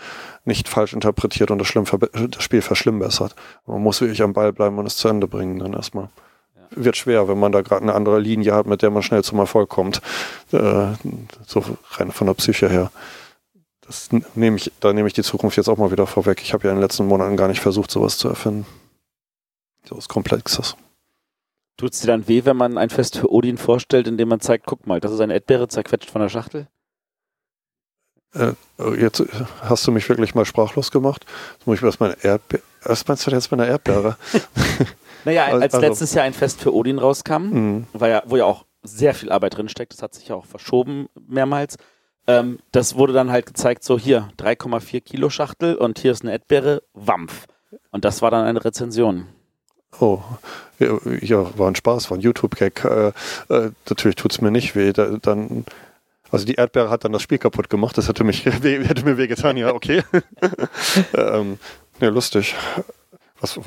nicht 0.46 0.68
falsch 0.68 0.94
interpretiert 0.94 1.52
und 1.52 1.60
das, 1.60 1.72
das 1.72 2.44
Spiel 2.44 2.62
verschlimmbessert. 2.62 3.36
Man 3.66 3.82
muss 3.82 4.02
wirklich 4.02 4.22
am 4.22 4.34
Ball 4.34 4.54
bleiben 4.54 4.78
und 4.78 4.86
es 4.86 4.98
zu 4.98 5.08
Ende 5.08 5.28
bringen 5.28 5.60
dann 5.60 5.74
erstmal. 5.74 6.10
Ja. 6.56 6.84
Wird 6.84 6.98
schwer, 6.98 7.28
wenn 7.28 7.40
man 7.40 7.52
da 7.52 7.62
gerade 7.62 7.82
eine 7.82 7.94
andere 7.94 8.20
Linie 8.20 8.54
hat, 8.54 8.66
mit 8.66 8.82
der 8.82 8.90
man 8.90 9.04
schnell 9.04 9.24
zum 9.24 9.40
Erfolg 9.40 9.70
kommt. 9.70 10.02
Äh, 10.52 10.88
so 11.46 11.64
rein 11.92 12.12
von 12.12 12.28
der 12.28 12.34
Psyche 12.34 12.70
her. 12.70 12.92
Das 13.82 14.10
nehme 14.36 14.58
ich, 14.58 14.72
da 14.80 14.94
nehme 14.94 15.08
ich 15.08 15.14
die 15.14 15.24
Zukunft 15.24 15.58
jetzt 15.58 15.68
auch 15.68 15.78
mal 15.78 15.92
wieder 15.92 16.06
vorweg. 16.06 16.42
Ich 16.44 16.54
habe 16.54 16.66
ja 16.66 16.70
in 16.72 16.78
den 16.78 16.84
letzten 16.84 17.08
Monaten 17.08 17.38
gar 17.38 17.48
nicht 17.48 17.60
versucht, 17.60 17.90
sowas 17.90 18.18
zu 18.18 18.30
erfinden. 18.30 18.66
So 19.84 19.98
was 19.98 20.08
Komplexes. 20.08 20.76
Tut 21.78 21.94
es 21.94 22.02
dir 22.02 22.08
dann 22.08 22.28
weh, 22.28 22.44
wenn 22.46 22.58
man 22.58 22.78
ein 22.78 22.90
Fest 22.90 23.18
für 23.18 23.32
Odin 23.32 23.58
vorstellt, 23.58 24.08
indem 24.08 24.28
man 24.28 24.42
zeigt, 24.42 24.66
guck 24.68 24.86
mal, 24.86 25.00
das 25.00 25.12
ist 25.12 25.22
eine 25.22 25.34
Erdbeere 25.34 25.70
zerquetscht 25.70 26.12
von 26.12 26.22
der 26.22 26.30
Schachtel? 26.30 26.68
Äh, 28.34 28.54
jetzt 29.00 29.24
hast 29.62 29.88
du 29.88 29.92
mich 29.92 30.08
wirklich 30.08 30.36
mal 30.36 30.46
sprachlos 30.46 30.92
gemacht. 30.92 31.26
Jetzt 31.58 31.68
muss 31.68 31.78
ich 31.78 31.82
mir 31.82 31.88
erstmal 31.88 32.12
eine 32.12 32.24
Erdbeere. 32.24 32.64
Was 32.84 33.08
meinst 33.08 33.26
du 33.26 33.32
jetzt 33.32 33.52
mit 33.52 33.60
einer 33.60 33.70
Erdbeere? 33.70 34.18
naja, 35.26 35.46
als 35.46 35.74
also, 35.74 35.86
letztes 35.86 36.14
Jahr 36.14 36.26
ein 36.26 36.34
Fest 36.34 36.62
für 36.62 36.74
Odin 36.74 37.00
rauskam, 37.00 37.44
mhm. 37.44 37.88
ja, 38.00 38.24
wo 38.26 38.38
ja 38.38 38.46
auch 38.46 38.66
sehr 38.84 39.14
viel 39.14 39.32
Arbeit 39.32 39.58
drinsteckt, 39.58 39.94
das 39.94 40.02
hat 40.02 40.14
sich 40.14 40.30
ja 40.30 40.36
auch 40.36 40.46
verschoben 40.46 41.10
mehrmals, 41.28 41.78
Ähm, 42.28 42.60
das 42.72 42.96
wurde 42.96 43.14
dann 43.14 43.32
halt 43.32 43.48
gezeigt, 43.48 43.84
so 43.84 43.98
hier 43.98 44.30
3,4 44.38 45.02
Kilo 45.02 45.30
Schachtel 45.30 45.76
und 45.76 46.00
hier 46.00 46.12
ist 46.12 46.22
eine 46.22 46.32
Erdbeere, 46.32 46.84
Wampf. 46.94 47.48
Und 47.92 48.06
das 48.06 48.22
war 48.22 48.30
dann 48.30 48.46
eine 48.46 48.64
Rezension. 48.64 49.28
Oh, 50.00 50.20
ja, 50.78 50.98
ja 51.22 51.58
war 51.58 51.68
ein 51.68 51.76
Spaß, 51.76 52.10
war 52.12 52.18
ein 52.18 52.22
YouTube-Gag. 52.22 52.86
Äh, 52.86 53.08
äh, 53.50 53.72
natürlich 53.90 54.16
tut 54.16 54.32
es 54.32 54.42
mir 54.42 54.52
nicht 54.52 54.76
weh. 54.76 54.94
Da, 54.94 55.18
dann, 55.22 55.66
also 56.32 56.46
die 56.46 56.56
Erdbeere 56.56 56.90
hat 56.90 57.04
dann 57.04 57.14
das 57.14 57.22
Spiel 57.22 57.38
kaputt 57.38 57.70
gemacht. 57.70 57.98
Das 57.98 58.08
hätte, 58.08 58.24
mich, 58.24 58.46
hätte 58.46 59.06
mir 59.06 59.18
wehgetan, 59.18 59.58
ja, 59.58 59.74
okay. 59.74 60.04
ähm, 61.14 61.60
ja, 62.00 62.10
lustig. 62.10 62.56
Was, 63.42 63.58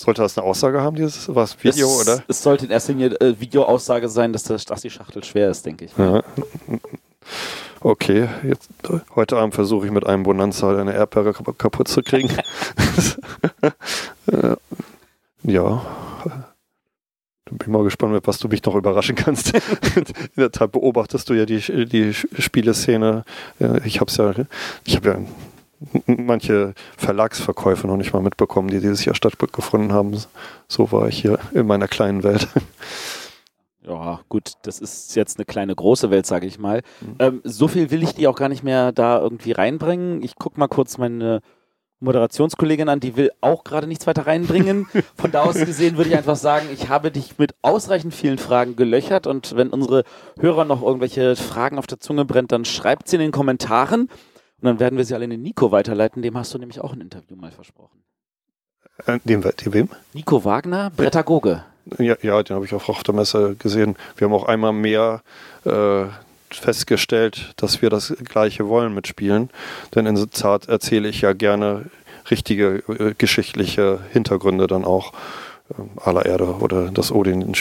sollte 0.00 0.22
das 0.22 0.38
eine 0.38 0.46
Aussage 0.46 0.80
haben, 0.80 0.96
dieses 0.96 1.34
was 1.34 1.62
Video, 1.62 1.86
es, 1.88 2.00
oder? 2.00 2.22
Es 2.28 2.42
sollte 2.42 2.64
in 2.64 2.70
erster 2.70 2.94
Linie 2.94 3.20
äh, 3.20 3.38
Videoaussage 3.38 4.08
sein, 4.08 4.32
dass, 4.32 4.44
das, 4.44 4.64
dass 4.64 4.80
die 4.80 4.90
Schachtel 4.90 5.22
schwer 5.22 5.50
ist, 5.50 5.66
denke 5.66 5.84
ich. 5.84 5.96
Ja. 5.98 6.22
Okay, 7.80 8.28
jetzt, 8.42 8.70
heute 9.14 9.36
Abend 9.36 9.54
versuche 9.54 9.86
ich 9.86 9.92
mit 9.92 10.06
einem 10.06 10.22
Bonanza 10.22 10.78
eine 10.78 10.94
Erdbeere 10.94 11.32
kaputt 11.32 11.88
zu 11.88 12.02
kriegen. 12.02 12.30
Ja. 15.44 15.82
Bin 17.58 17.72
mal 17.72 17.84
gespannt, 17.84 18.20
was 18.24 18.38
du 18.38 18.48
mich 18.48 18.64
noch 18.64 18.74
überraschen 18.74 19.16
kannst. 19.16 19.54
In 19.96 20.04
der 20.36 20.50
Tat 20.50 20.72
beobachtest 20.72 21.28
du 21.28 21.34
ja 21.34 21.46
die, 21.46 21.60
die 21.86 22.14
Spieleszene. 22.14 23.24
Ich 23.84 24.00
habe 24.00 24.12
ja, 24.12 24.44
ich 24.84 24.96
habe 24.96 25.08
ja 25.08 25.18
manche 26.06 26.74
Verlagsverkäufe 26.96 27.86
noch 27.86 27.96
nicht 27.96 28.12
mal 28.12 28.22
mitbekommen, 28.22 28.68
die 28.68 28.80
dieses 28.80 29.04
Jahr 29.04 29.14
stattgefunden 29.14 29.92
haben. 29.92 30.16
So 30.68 30.92
war 30.92 31.08
ich 31.08 31.20
hier 31.20 31.38
in 31.52 31.66
meiner 31.66 31.88
kleinen 31.88 32.22
Welt. 32.22 32.48
Ja, 33.84 34.20
gut, 34.28 34.52
das 34.62 34.78
ist 34.78 35.16
jetzt 35.16 35.38
eine 35.38 35.44
kleine 35.44 35.74
große 35.74 36.10
Welt, 36.10 36.24
sage 36.24 36.46
ich 36.46 36.58
mal. 36.58 36.82
Mhm. 37.00 37.16
Ähm, 37.18 37.40
so 37.42 37.66
viel 37.66 37.90
will 37.90 38.02
ich 38.02 38.14
die 38.14 38.28
auch 38.28 38.36
gar 38.36 38.48
nicht 38.48 38.62
mehr 38.62 38.92
da 38.92 39.20
irgendwie 39.20 39.52
reinbringen. 39.52 40.22
Ich 40.22 40.36
gucke 40.36 40.60
mal 40.60 40.68
kurz 40.68 40.98
meine 40.98 41.40
Moderationskollegin 42.02 42.88
an, 42.88 43.00
die 43.00 43.16
will 43.16 43.30
auch 43.40 43.64
gerade 43.64 43.86
nichts 43.86 44.06
weiter 44.06 44.26
reinbringen. 44.26 44.86
Von 45.16 45.30
da 45.30 45.42
aus 45.42 45.54
gesehen 45.54 45.96
würde 45.96 46.10
ich 46.10 46.16
einfach 46.16 46.36
sagen, 46.36 46.66
ich 46.72 46.88
habe 46.88 47.10
dich 47.10 47.38
mit 47.38 47.54
ausreichend 47.62 48.14
vielen 48.14 48.38
Fragen 48.38 48.76
gelöchert 48.76 49.26
und 49.26 49.56
wenn 49.56 49.70
unsere 49.70 50.04
Hörer 50.38 50.64
noch 50.64 50.82
irgendwelche 50.82 51.36
Fragen 51.36 51.78
auf 51.78 51.86
der 51.86 52.00
Zunge 52.00 52.24
brennt, 52.24 52.52
dann 52.52 52.64
schreibt 52.64 53.08
sie 53.08 53.16
in 53.16 53.22
den 53.22 53.32
Kommentaren 53.32 54.02
und 54.02 54.10
dann 54.60 54.80
werden 54.80 54.96
wir 54.96 55.04
sie 55.04 55.14
alle 55.14 55.24
in 55.24 55.30
den 55.30 55.42
Nico 55.42 55.72
weiterleiten. 55.72 56.22
Dem 56.22 56.36
hast 56.36 56.52
du 56.54 56.58
nämlich 56.58 56.80
auch 56.80 56.92
ein 56.92 57.00
Interview 57.00 57.36
mal 57.36 57.50
versprochen. 57.50 58.02
Äh, 59.06 59.18
dem, 59.24 59.42
dem 59.42 59.72
wem? 59.72 59.88
Nico 60.12 60.44
Wagner, 60.44 60.90
Brettagoge. 60.90 61.64
Ja, 61.98 62.16
ja 62.22 62.42
den 62.42 62.54
habe 62.54 62.64
ich 62.64 62.74
auf 62.74 62.88
Rochtermesse 62.88 63.56
gesehen. 63.56 63.96
Wir 64.16 64.26
haben 64.26 64.34
auch 64.34 64.44
einmal 64.44 64.72
mehr 64.72 65.22
äh, 65.64 66.04
festgestellt, 66.54 67.52
dass 67.56 67.82
wir 67.82 67.90
das 67.90 68.14
Gleiche 68.24 68.68
wollen 68.68 68.94
mit 68.94 69.06
Spielen. 69.06 69.50
Denn 69.94 70.06
in 70.06 70.30
Zart 70.30 70.68
erzähle 70.68 71.08
ich 71.08 71.20
ja 71.20 71.32
gerne 71.32 71.86
richtige 72.30 72.82
äh, 72.88 73.14
geschichtliche 73.16 74.00
Hintergründe 74.12 74.66
dann 74.66 74.84
auch. 74.84 75.12
Äh, 75.70 76.00
aller 76.04 76.26
Erde 76.26 76.56
oder 76.60 76.90
das 76.90 77.12
Odin 77.12 77.54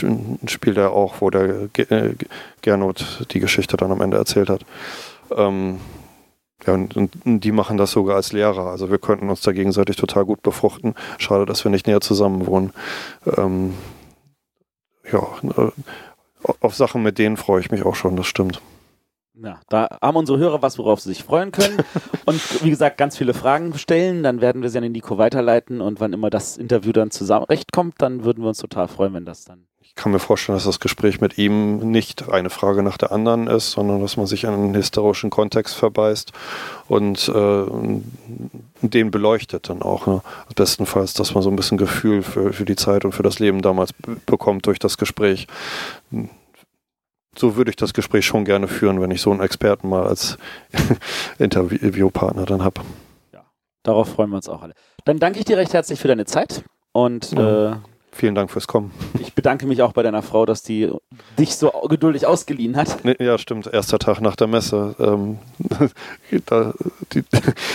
spielt 0.48 0.78
er 0.78 0.92
auch, 0.92 1.16
wo 1.20 1.30
der 1.30 1.70
äh, 1.78 2.16
Gernot 2.62 3.28
die 3.32 3.40
Geschichte 3.40 3.78
dann 3.78 3.92
am 3.92 4.02
Ende 4.02 4.18
erzählt 4.18 4.50
hat. 4.50 4.66
Ähm, 5.36 5.80
ja, 6.66 6.74
und, 6.74 6.96
und, 6.96 7.12
die 7.26 7.52
machen 7.52 7.78
das 7.78 7.92
sogar 7.92 8.18
als 8.18 8.34
Lehrer. 8.34 8.68
Also 8.68 8.92
wir 8.92 9.00
könnten 9.00 9.30
uns 9.30 9.42
da 9.42 9.52
gegenseitig 9.52 9.96
total 9.96 10.26
gut 10.26 10.44
befruchten. 10.44 10.94
Schade, 11.18 11.46
dass 11.46 11.64
wir 11.64 11.72
nicht 11.72 11.88
näher 11.88 12.02
zusammen 12.02 12.46
wohnen. 12.46 12.72
Ähm, 13.38 13.74
ja, 15.12 15.28
äh, 15.58 15.72
auf 16.60 16.76
Sachen 16.76 17.04
mit 17.04 17.18
denen 17.18 17.38
freue 17.38 17.62
ich 17.62 17.72
mich 17.72 17.84
auch 17.84 17.96
schon, 17.96 18.16
das 18.16 18.28
stimmt. 18.28 18.62
Ja, 19.34 19.60
da 19.70 19.88
haben 20.02 20.18
unsere 20.18 20.38
Hörer 20.38 20.62
was, 20.62 20.78
worauf 20.78 21.00
sie 21.00 21.10
sich 21.10 21.24
freuen 21.24 21.52
können. 21.52 21.78
und 22.26 22.64
wie 22.64 22.70
gesagt, 22.70 22.98
ganz 22.98 23.18
viele 23.18 23.34
Fragen 23.34 23.78
stellen. 23.78 24.24
Dann 24.24 24.42
werden 24.42 24.62
wir 24.62 24.70
sie 24.70 24.78
an 24.78 24.84
den 24.84 24.92
Nico 24.92 25.18
weiterleiten. 25.18 25.82
Und 25.82 26.00
wann 26.00 26.14
immer 26.14 26.30
das 26.30 26.58
Interview 26.58 26.92
dann 26.92 27.12
zusammen 27.12 27.46
recht 27.46 27.72
kommt, 27.72 28.02
dann 28.02 28.24
würden 28.24 28.44
wir 28.44 28.50
uns 28.50 28.58
total 28.58 28.88
freuen, 28.88 29.14
wenn 29.14 29.26
das 29.26 29.46
dann. 29.46 29.68
Ich 29.80 29.96
kann 29.96 30.14
mir 30.14 30.20
vorstellen, 30.20 30.56
dass 30.56 30.64
das 30.64 30.80
Gespräch 30.80 31.20
mit 31.20 31.38
ihm 31.38 31.92
nicht 31.92 32.30
eine 32.30 32.50
Frage 32.50 32.82
nach 32.82 32.98
der 32.98 33.12
anderen 33.12 33.48
ist, 33.48 33.72
sondern 33.72 34.00
dass 34.00 34.16
man 34.16 34.26
sich 34.26 34.46
in 34.46 34.52
einen 34.52 34.74
historischen 34.74 35.30
Kontext 35.30 35.76
verbeißt 35.76 36.32
und 36.88 37.28
äh, 37.28 37.66
den 38.82 39.12
beleuchtet 39.12 39.68
dann 39.68 39.82
auch. 39.82 40.08
Ne? 40.08 40.22
Bestenfalls, 40.56 41.14
dass 41.14 41.34
man 41.34 41.44
so 41.44 41.50
ein 41.50 41.58
bisschen 41.58 41.78
Gefühl 41.78 42.24
für, 42.24 42.54
für 42.54 42.64
die 42.64 42.78
Zeit 42.78 43.04
und 43.04 43.12
für 43.12 43.24
das 43.24 43.40
Leben 43.40 43.62
damals 43.62 43.92
bekommt 44.26 44.66
durch 44.66 44.80
das 44.80 44.98
Gespräch 44.98 45.48
so 47.38 47.56
würde 47.56 47.70
ich 47.70 47.76
das 47.76 47.94
Gespräch 47.94 48.26
schon 48.26 48.46
gerne 48.46 48.68
führen, 48.68 49.02
wenn 49.02 49.12
ich 49.12 49.22
so 49.22 49.32
einen 49.32 49.42
Experten 49.42 49.90
mal 49.90 50.04
als 50.04 50.38
Interviewpartner 51.40 52.46
dann 52.46 52.64
habe. 52.64 52.82
Ja, 53.34 53.46
darauf 53.84 54.10
freuen 54.10 54.30
wir 54.30 54.38
uns 54.38 54.50
auch 54.50 54.62
alle. 54.62 54.74
Dann 55.06 55.20
danke 55.20 55.40
ich 55.40 55.46
dir 55.46 55.58
recht 55.58 55.74
herzlich 55.74 56.00
für 56.00 56.08
deine 56.08 56.26
Zeit 56.26 56.64
und 56.92 57.32
ja. 57.32 57.72
äh, 57.72 57.76
Vielen 58.14 58.36
Dank 58.36 58.52
fürs 58.52 58.68
Kommen. 58.68 58.92
Ich 59.20 59.34
bedanke 59.34 59.66
mich 59.66 59.82
auch 59.82 59.94
bei 59.94 60.04
deiner 60.04 60.22
Frau, 60.22 60.46
dass 60.46 60.64
die 60.64 60.92
dich 61.40 61.56
so 61.56 61.72
geduldig 61.88 62.28
ausgeliehen 62.28 62.76
hat. 62.76 62.98
Ja, 63.20 63.38
stimmt. 63.38 63.68
Erster 63.68 64.00
Tag 64.00 64.20
nach 64.20 64.36
der 64.36 64.48
Messe. 64.48 64.96
Ähm, 65.00 65.40
da, 66.46 66.74
die, 67.14 67.24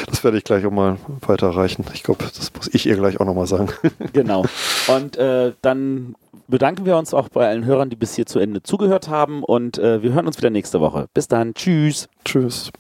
das 0.07 0.25
werde 0.25 0.37
ich 0.37 0.45
gleich 0.45 0.67
auch 0.67 0.71
mal 0.71 0.99
weiterreichen. 1.27 1.87
Ich 1.95 2.03
glaube, 2.03 2.23
das 2.23 2.53
muss 2.55 2.69
ich 2.73 2.87
ihr 2.87 2.97
gleich 2.97 3.19
auch 3.19 3.25
nochmal 3.25 3.47
sagen. 3.47 3.71
Genau. 4.13 4.45
Und 4.89 5.17
äh, 5.17 5.53
dann 5.63 6.17
bedanken 6.49 6.87
wir 6.87 6.97
uns 6.97 7.15
auch 7.15 7.29
bei 7.29 7.49
allen 7.49 7.65
Hörern, 7.65 7.91
die 7.91 7.97
bis 7.97 8.15
hier 8.15 8.27
zu 8.27 8.39
Ende 8.39 8.63
zugehört 8.63 9.09
haben. 9.09 9.43
Und 9.43 9.79
äh, 9.79 10.03
wir 10.03 10.13
hören 10.13 10.27
uns 10.27 10.39
wieder 10.39 10.51
nächste 10.51 10.81
Woche. 10.81 11.09
Bis 11.15 11.29
dann. 11.29 11.55
Tschüss. 11.55 12.09
Tschüss. 12.25 12.71